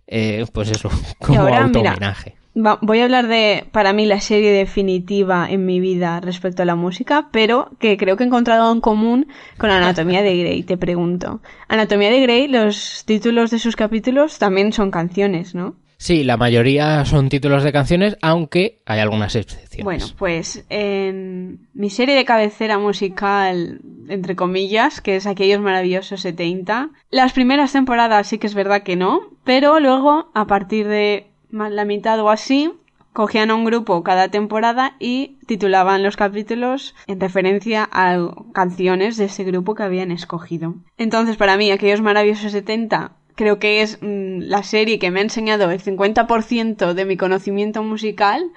eh, 0.07 0.45
pues 0.53 0.70
eso, 0.70 0.91
como 1.18 1.41
ahora, 1.41 1.66
mira, 1.66 1.91
auto-homenaje. 1.91 2.41
Va- 2.55 2.78
voy 2.82 3.00
a 3.00 3.05
hablar 3.05 3.28
de, 3.28 3.64
para 3.72 3.92
mí, 3.92 4.05
la 4.07 4.20
serie 4.20 4.50
definitiva 4.53 5.46
en 5.50 5.64
mi 5.64 5.80
vida 5.80 6.20
respecto 6.20 6.62
a 6.62 6.66
la 6.66 6.74
música, 6.74 7.28
pero 7.32 7.70
que 7.78 7.96
creo 7.96 8.16
que 8.16 8.24
he 8.24 8.26
encontrado 8.26 8.70
en 8.72 8.80
común 8.80 9.26
con 9.59 9.70
Anatomía 9.70 10.20
de 10.22 10.36
Grey. 10.36 10.62
Te 10.62 10.76
pregunto. 10.76 11.40
Anatomía 11.68 12.11
de 12.11 12.20
Grey, 12.20 12.48
los 12.48 13.05
títulos 13.07 13.50
de 13.50 13.59
sus 13.59 13.74
capítulos 13.74 14.38
también 14.38 14.72
son 14.72 14.90
canciones, 14.90 15.55
¿no? 15.55 15.76
Sí, 15.96 16.24
la 16.24 16.36
mayoría 16.36 17.05
son 17.05 17.28
títulos 17.28 17.62
de 17.62 17.70
canciones, 17.72 18.18
aunque 18.22 18.82
hay 18.86 18.98
algunas 18.98 19.36
excepciones. 19.36 19.84
Bueno, 19.84 20.05
pues 20.18 20.64
en 20.68 21.68
mi 21.74 21.90
serie 21.90 22.16
de 22.16 22.24
cabecera 22.24 22.76
musical, 22.76 23.80
entre 24.09 24.34
comillas, 24.34 25.00
que 25.00 25.14
es 25.14 25.26
aquellos 25.28 25.61
maravillosos 25.61 26.20
70, 26.20 26.90
las 27.11 27.32
primeras 27.32 27.72
temporadas 27.72 28.26
sí 28.26 28.38
que 28.38 28.48
es 28.48 28.55
verdad 28.55 28.82
que 28.82 28.96
no, 28.96 29.20
pero 29.44 29.78
luego, 29.78 30.32
a 30.34 30.46
partir 30.48 30.88
de 30.88 31.32
la 31.53 31.84
mitad 31.84 32.20
o 32.20 32.30
así, 32.30 32.72
cogían 33.12 33.50
a 33.50 33.55
un 33.55 33.64
grupo 33.64 34.03
cada 34.03 34.28
temporada 34.28 34.96
y 34.98 35.36
titulaban 35.46 36.03
los 36.03 36.16
capítulos 36.16 36.94
en 37.07 37.20
referencia 37.20 37.88
a 37.92 38.18
canciones 38.53 39.16
de 39.16 39.26
ese 39.26 39.44
grupo 39.44 39.74
que 39.74 39.82
habían 39.82 40.11
escogido. 40.11 40.74
Entonces, 40.96 41.36
para 41.36 41.57
mí, 41.57 41.70
aquellos 41.70 42.00
maravillosos 42.00 42.53
70 42.53 43.12
creo 43.34 43.59
que 43.59 43.82
es 43.82 43.98
mm, 44.00 44.40
la 44.40 44.62
serie 44.62 44.98
que 44.98 45.11
me 45.11 45.20
ha 45.20 45.22
enseñado 45.22 45.70
el 45.70 45.82
50% 45.82 46.94
de 46.94 47.05
mi 47.05 47.16
conocimiento 47.16 47.82
musical, 47.82 48.50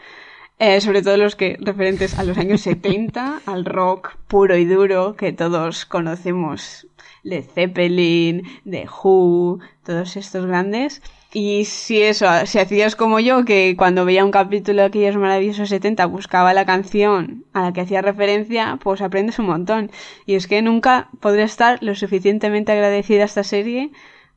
eh, 0.59 0.79
sobre 0.81 1.01
todo 1.01 1.17
los 1.17 1.35
que 1.35 1.57
referentes 1.59 2.17
a 2.17 2.23
los 2.23 2.37
años 2.37 2.61
70, 2.61 3.41
al 3.45 3.65
rock 3.65 4.15
puro 4.27 4.57
y 4.57 4.65
duro 4.65 5.15
que 5.15 5.33
todos 5.33 5.85
conocemos, 5.85 6.87
de 7.23 7.41
Zeppelin, 7.41 8.43
de 8.63 8.87
Who, 8.87 9.59
todos 9.83 10.15
estos 10.15 10.45
grandes. 10.45 11.01
Y 11.37 11.65
si 11.65 12.01
eso, 12.01 12.27
si 12.45 12.59
hacías 12.59 12.95
como 12.95 13.19
yo, 13.19 13.43
que 13.43 13.75
cuando 13.77 14.05
veía 14.05 14.23
un 14.23 14.31
capítulo 14.31 14.83
de 14.83 14.87
aquellos 14.87 15.17
maravillosos 15.17 15.67
70 15.67 16.05
buscaba 16.05 16.53
la 16.53 16.65
canción 16.65 17.43
a 17.51 17.61
la 17.61 17.73
que 17.73 17.81
hacía 17.81 18.01
referencia, 18.01 18.79
pues 18.81 19.01
aprendes 19.01 19.37
un 19.37 19.47
montón. 19.47 19.91
Y 20.25 20.35
es 20.35 20.47
que 20.47 20.61
nunca 20.61 21.09
podré 21.19 21.43
estar 21.43 21.83
lo 21.83 21.93
suficientemente 21.93 22.71
agradecida 22.71 23.23
a 23.23 23.25
esta 23.25 23.43
serie 23.43 23.91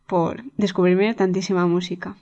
por 0.08 0.42
descubrirme 0.56 1.14
tantísima 1.14 1.68
música. 1.68 2.16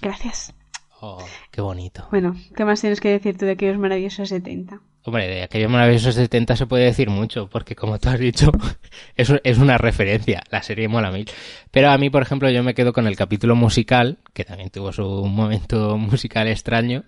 Gracias. 0.00 0.54
Oh, 1.02 1.22
qué 1.50 1.60
bonito. 1.60 2.08
Bueno, 2.10 2.36
¿qué 2.56 2.64
más 2.64 2.80
tienes 2.80 3.02
que 3.02 3.10
decir 3.10 3.36
tú 3.36 3.44
de 3.44 3.52
aquellos 3.52 3.76
maravillosos 3.76 4.30
70? 4.30 4.80
Hombre, 5.02 5.28
de 5.28 5.42
aquellos 5.42 5.70
maravillosos 5.70 6.14
70 6.14 6.56
se 6.56 6.66
puede 6.66 6.84
decir 6.84 7.08
mucho, 7.08 7.48
porque 7.48 7.74
como 7.74 7.98
tú 7.98 8.10
has 8.10 8.18
dicho, 8.18 8.52
es, 9.16 9.32
es 9.44 9.58
una 9.58 9.78
referencia, 9.78 10.42
la 10.50 10.62
serie 10.62 10.88
mola 10.88 11.10
mil. 11.10 11.28
Pero 11.70 11.90
a 11.90 11.96
mí, 11.96 12.10
por 12.10 12.22
ejemplo, 12.22 12.50
yo 12.50 12.62
me 12.62 12.74
quedo 12.74 12.92
con 12.92 13.06
el 13.06 13.16
capítulo 13.16 13.56
musical, 13.56 14.18
que 14.34 14.44
también 14.44 14.68
tuvo 14.70 14.92
su 14.92 15.02
momento 15.26 15.96
musical 15.96 16.48
extraño, 16.48 17.04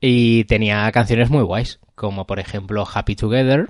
y 0.00 0.44
tenía 0.44 0.90
canciones 0.92 1.28
muy 1.28 1.42
guays, 1.42 1.80
como 1.94 2.26
por 2.26 2.38
ejemplo 2.38 2.86
Happy 2.90 3.14
Together, 3.14 3.68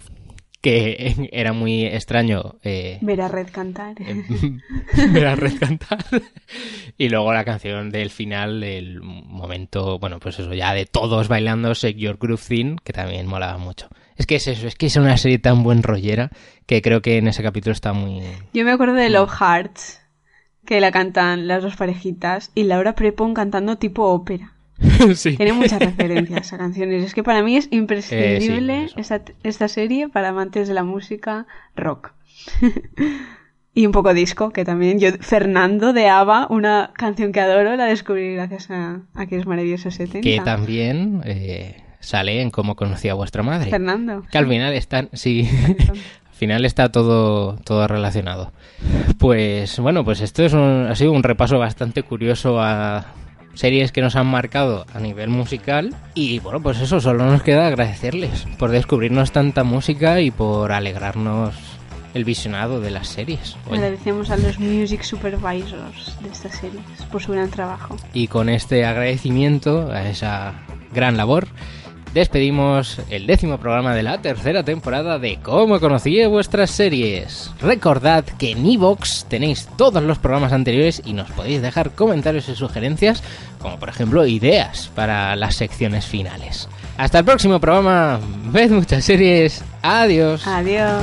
que 0.61 1.29
era 1.33 1.53
muy 1.53 1.85
extraño 1.85 2.57
eh, 2.63 2.99
Ver 3.01 3.21
a 3.21 3.29
Red 3.29 3.49
cantar. 3.51 3.95
ver 5.13 5.27
a 5.27 5.37
Red 5.37 5.59
cantar. 5.59 6.05
y 6.97 7.09
luego 7.09 7.33
la 7.33 7.45
canción 7.45 7.91
del 7.91 8.11
final, 8.11 8.63
el 8.63 9.01
momento, 9.01 9.99
bueno, 9.99 10.19
pues 10.19 10.39
eso, 10.39 10.53
ya 10.55 10.75
de 10.75 10.87
todos 10.87 11.29
bailando 11.29 11.73
Shake 11.75 11.99
Your 11.99 12.19
Groove 12.19 12.47
Thing, 12.47 12.77
que 12.83 12.93
también 12.93 13.27
molaba 13.27 13.59
mucho. 13.59 13.89
Es 14.17 14.27
que 14.27 14.37
es 14.37 14.49
eso, 14.49 14.67
es 14.67 14.75
que 14.75 14.87
es 14.87 14.97
una 14.97 15.17
serie 15.17 15.39
tan 15.39 15.63
buen 15.63 15.83
rollera 15.83 16.31
que 16.67 16.83
creo 16.83 17.03
que 17.03 17.19
en 17.19 17.29
ese 17.29 17.43
capítulo 17.43 17.73
está 17.73 17.93
muy... 17.93 18.23
Yo 18.53 18.65
me 18.65 18.73
acuerdo 18.73 18.95
de 18.95 19.11
Love 19.11 19.31
Hearts, 19.31 20.01
que 20.67 20.81
la 20.81 20.91
cantan 20.91 21.47
las 21.47 21.63
dos 21.63 21.77
parejitas, 21.77 22.51
y 22.57 22.65
Laura 22.65 22.95
Prepon 22.95 23.33
cantando 23.33 23.79
tipo 23.79 24.05
ópera. 24.07 24.58
sí. 25.15 25.37
Tiene 25.37 25.53
muchas 25.53 25.81
referencias 25.81 26.53
a 26.53 26.59
canciones. 26.59 27.05
Es 27.05 27.15
que 27.15 27.23
para 27.23 27.43
mí 27.43 27.57
es 27.57 27.69
imprescindible 27.71 28.85
Eh, 28.85 28.89
sí, 28.89 28.95
esta, 28.97 29.23
esta 29.43 29.69
serie 29.69 30.09
para 30.09 30.29
amantes 30.29 30.69
de 30.69 30.75
la 30.75 30.85
música 30.85 31.47
rock. 31.77 32.13
y 33.75 33.87
un 33.87 33.93
poco 33.93 34.15
disco, 34.15 34.51
que 34.51 34.65
también 34.65 34.99
yo, 34.99 35.11
Fernando 35.21 35.93
de 35.93 36.09
ABBA, 36.09 36.47
una 36.51 36.91
canción 36.95 37.33
que 37.33 37.41
adoro, 37.41 37.77
la 37.77 37.85
descubrí 37.87 38.35
gracias 38.35 38.71
a, 38.71 39.01
a 39.15 39.27
que 39.27 39.37
es 39.37 39.47
maravilloso 39.47 39.91
70. 39.91 40.21
Que 40.21 40.41
también 40.45 41.23
eh, 41.25 41.77
sale 42.01 42.41
en 42.43 42.51
Cómo 42.51 42.75
conocí 42.77 43.09
a 43.09 43.15
vuestra 43.15 43.43
madre. 43.43 43.71
Fernando. 43.71 44.25
Que 44.31 44.39
al 44.39 44.47
final 44.49 44.73
están, 44.73 45.09
sí, 45.13 45.49
al 45.89 46.35
final 46.35 46.65
está 46.65 46.91
todo, 46.91 47.57
todo 47.65 47.87
relacionado. 47.87 48.53
Pues 49.19 49.79
bueno, 49.81 50.05
pues 50.05 50.21
esto 50.21 50.45
es 50.45 50.53
un- 50.55 50.87
ha 50.89 50.95
sido 50.95 51.13
un 51.13 51.23
repaso 51.23 51.59
bastante 51.59 52.03
curioso 52.03 52.61
a 52.61 53.07
series 53.59 53.91
que 53.91 54.03
nos 54.03 54.15
han 54.15 54.29
marcado 54.29 54.87
a 54.95 55.01
nivel 55.01 55.31
musical 55.31 55.93
y 56.15 56.39
bueno, 56.39 56.63
pues 56.63 56.81
eso 56.81 57.01
solo 57.01 57.27
nos 57.27 57.43
queda 57.43 57.67
agradecerles 57.67 58.47
por 58.57 58.71
descubrirnos 58.71 59.33
tanta 59.33 59.65
música 59.65 60.21
y 60.21 60.31
por 60.31 60.71
alegrarnos 60.71 61.57
el 62.15 62.25
visionado 62.25 62.81
de 62.81 62.93
las 62.93 63.09
series. 63.09 63.57
Oye, 63.67 63.79
Agradecemos 63.79 64.31
a 64.31 64.37
los 64.37 64.61
music 64.61 65.03
supervisors 65.03 66.17
de 66.23 66.29
estas 66.29 66.55
series 66.55 66.85
por 67.11 67.21
su 67.21 67.33
gran 67.33 67.51
trabajo. 67.51 67.97
Y 68.15 68.29
con 68.29 68.49
este 68.49 68.85
agradecimiento 68.85 69.91
a 69.91 70.09
esa 70.09 70.55
gran 70.93 71.17
labor, 71.17 71.49
despedimos 72.19 73.01
el 73.11 73.27
décimo 73.27 73.59
programa 73.59 73.95
de 73.95 74.03
la 74.03 74.19
tercera 74.19 74.65
temporada 74.65 75.19
de 75.19 75.39
Cómo 75.41 75.79
conocí 75.79 76.25
vuestras 76.27 76.71
series. 76.71 77.51
Recordad 77.61 78.25
que 78.25 78.51
en 78.51 78.67
iVoox 78.67 79.27
tenéis 79.29 79.69
todos 79.77 80.03
los 80.03 80.19
programas 80.19 80.53
anteriores 80.53 81.01
y 81.05 81.13
nos 81.13 81.31
podéis 81.31 81.63
dejar 81.63 81.93
comentarios 81.93 82.49
y 82.49 82.57
sugerencias, 82.57 83.23
como 83.61 83.79
por 83.79 83.89
ejemplo 83.89 84.27
ideas 84.27 84.91
para 84.95 85.37
las 85.37 85.55
secciones 85.55 86.07
finales. 86.07 86.69
Hasta 86.97 87.21
el 87.21 87.25
próximo 87.25 87.61
programa, 87.61 88.19
ved 88.51 88.71
muchas 88.71 89.05
series, 89.05 89.63
adiós. 89.83 90.45
Adiós. 90.47 91.03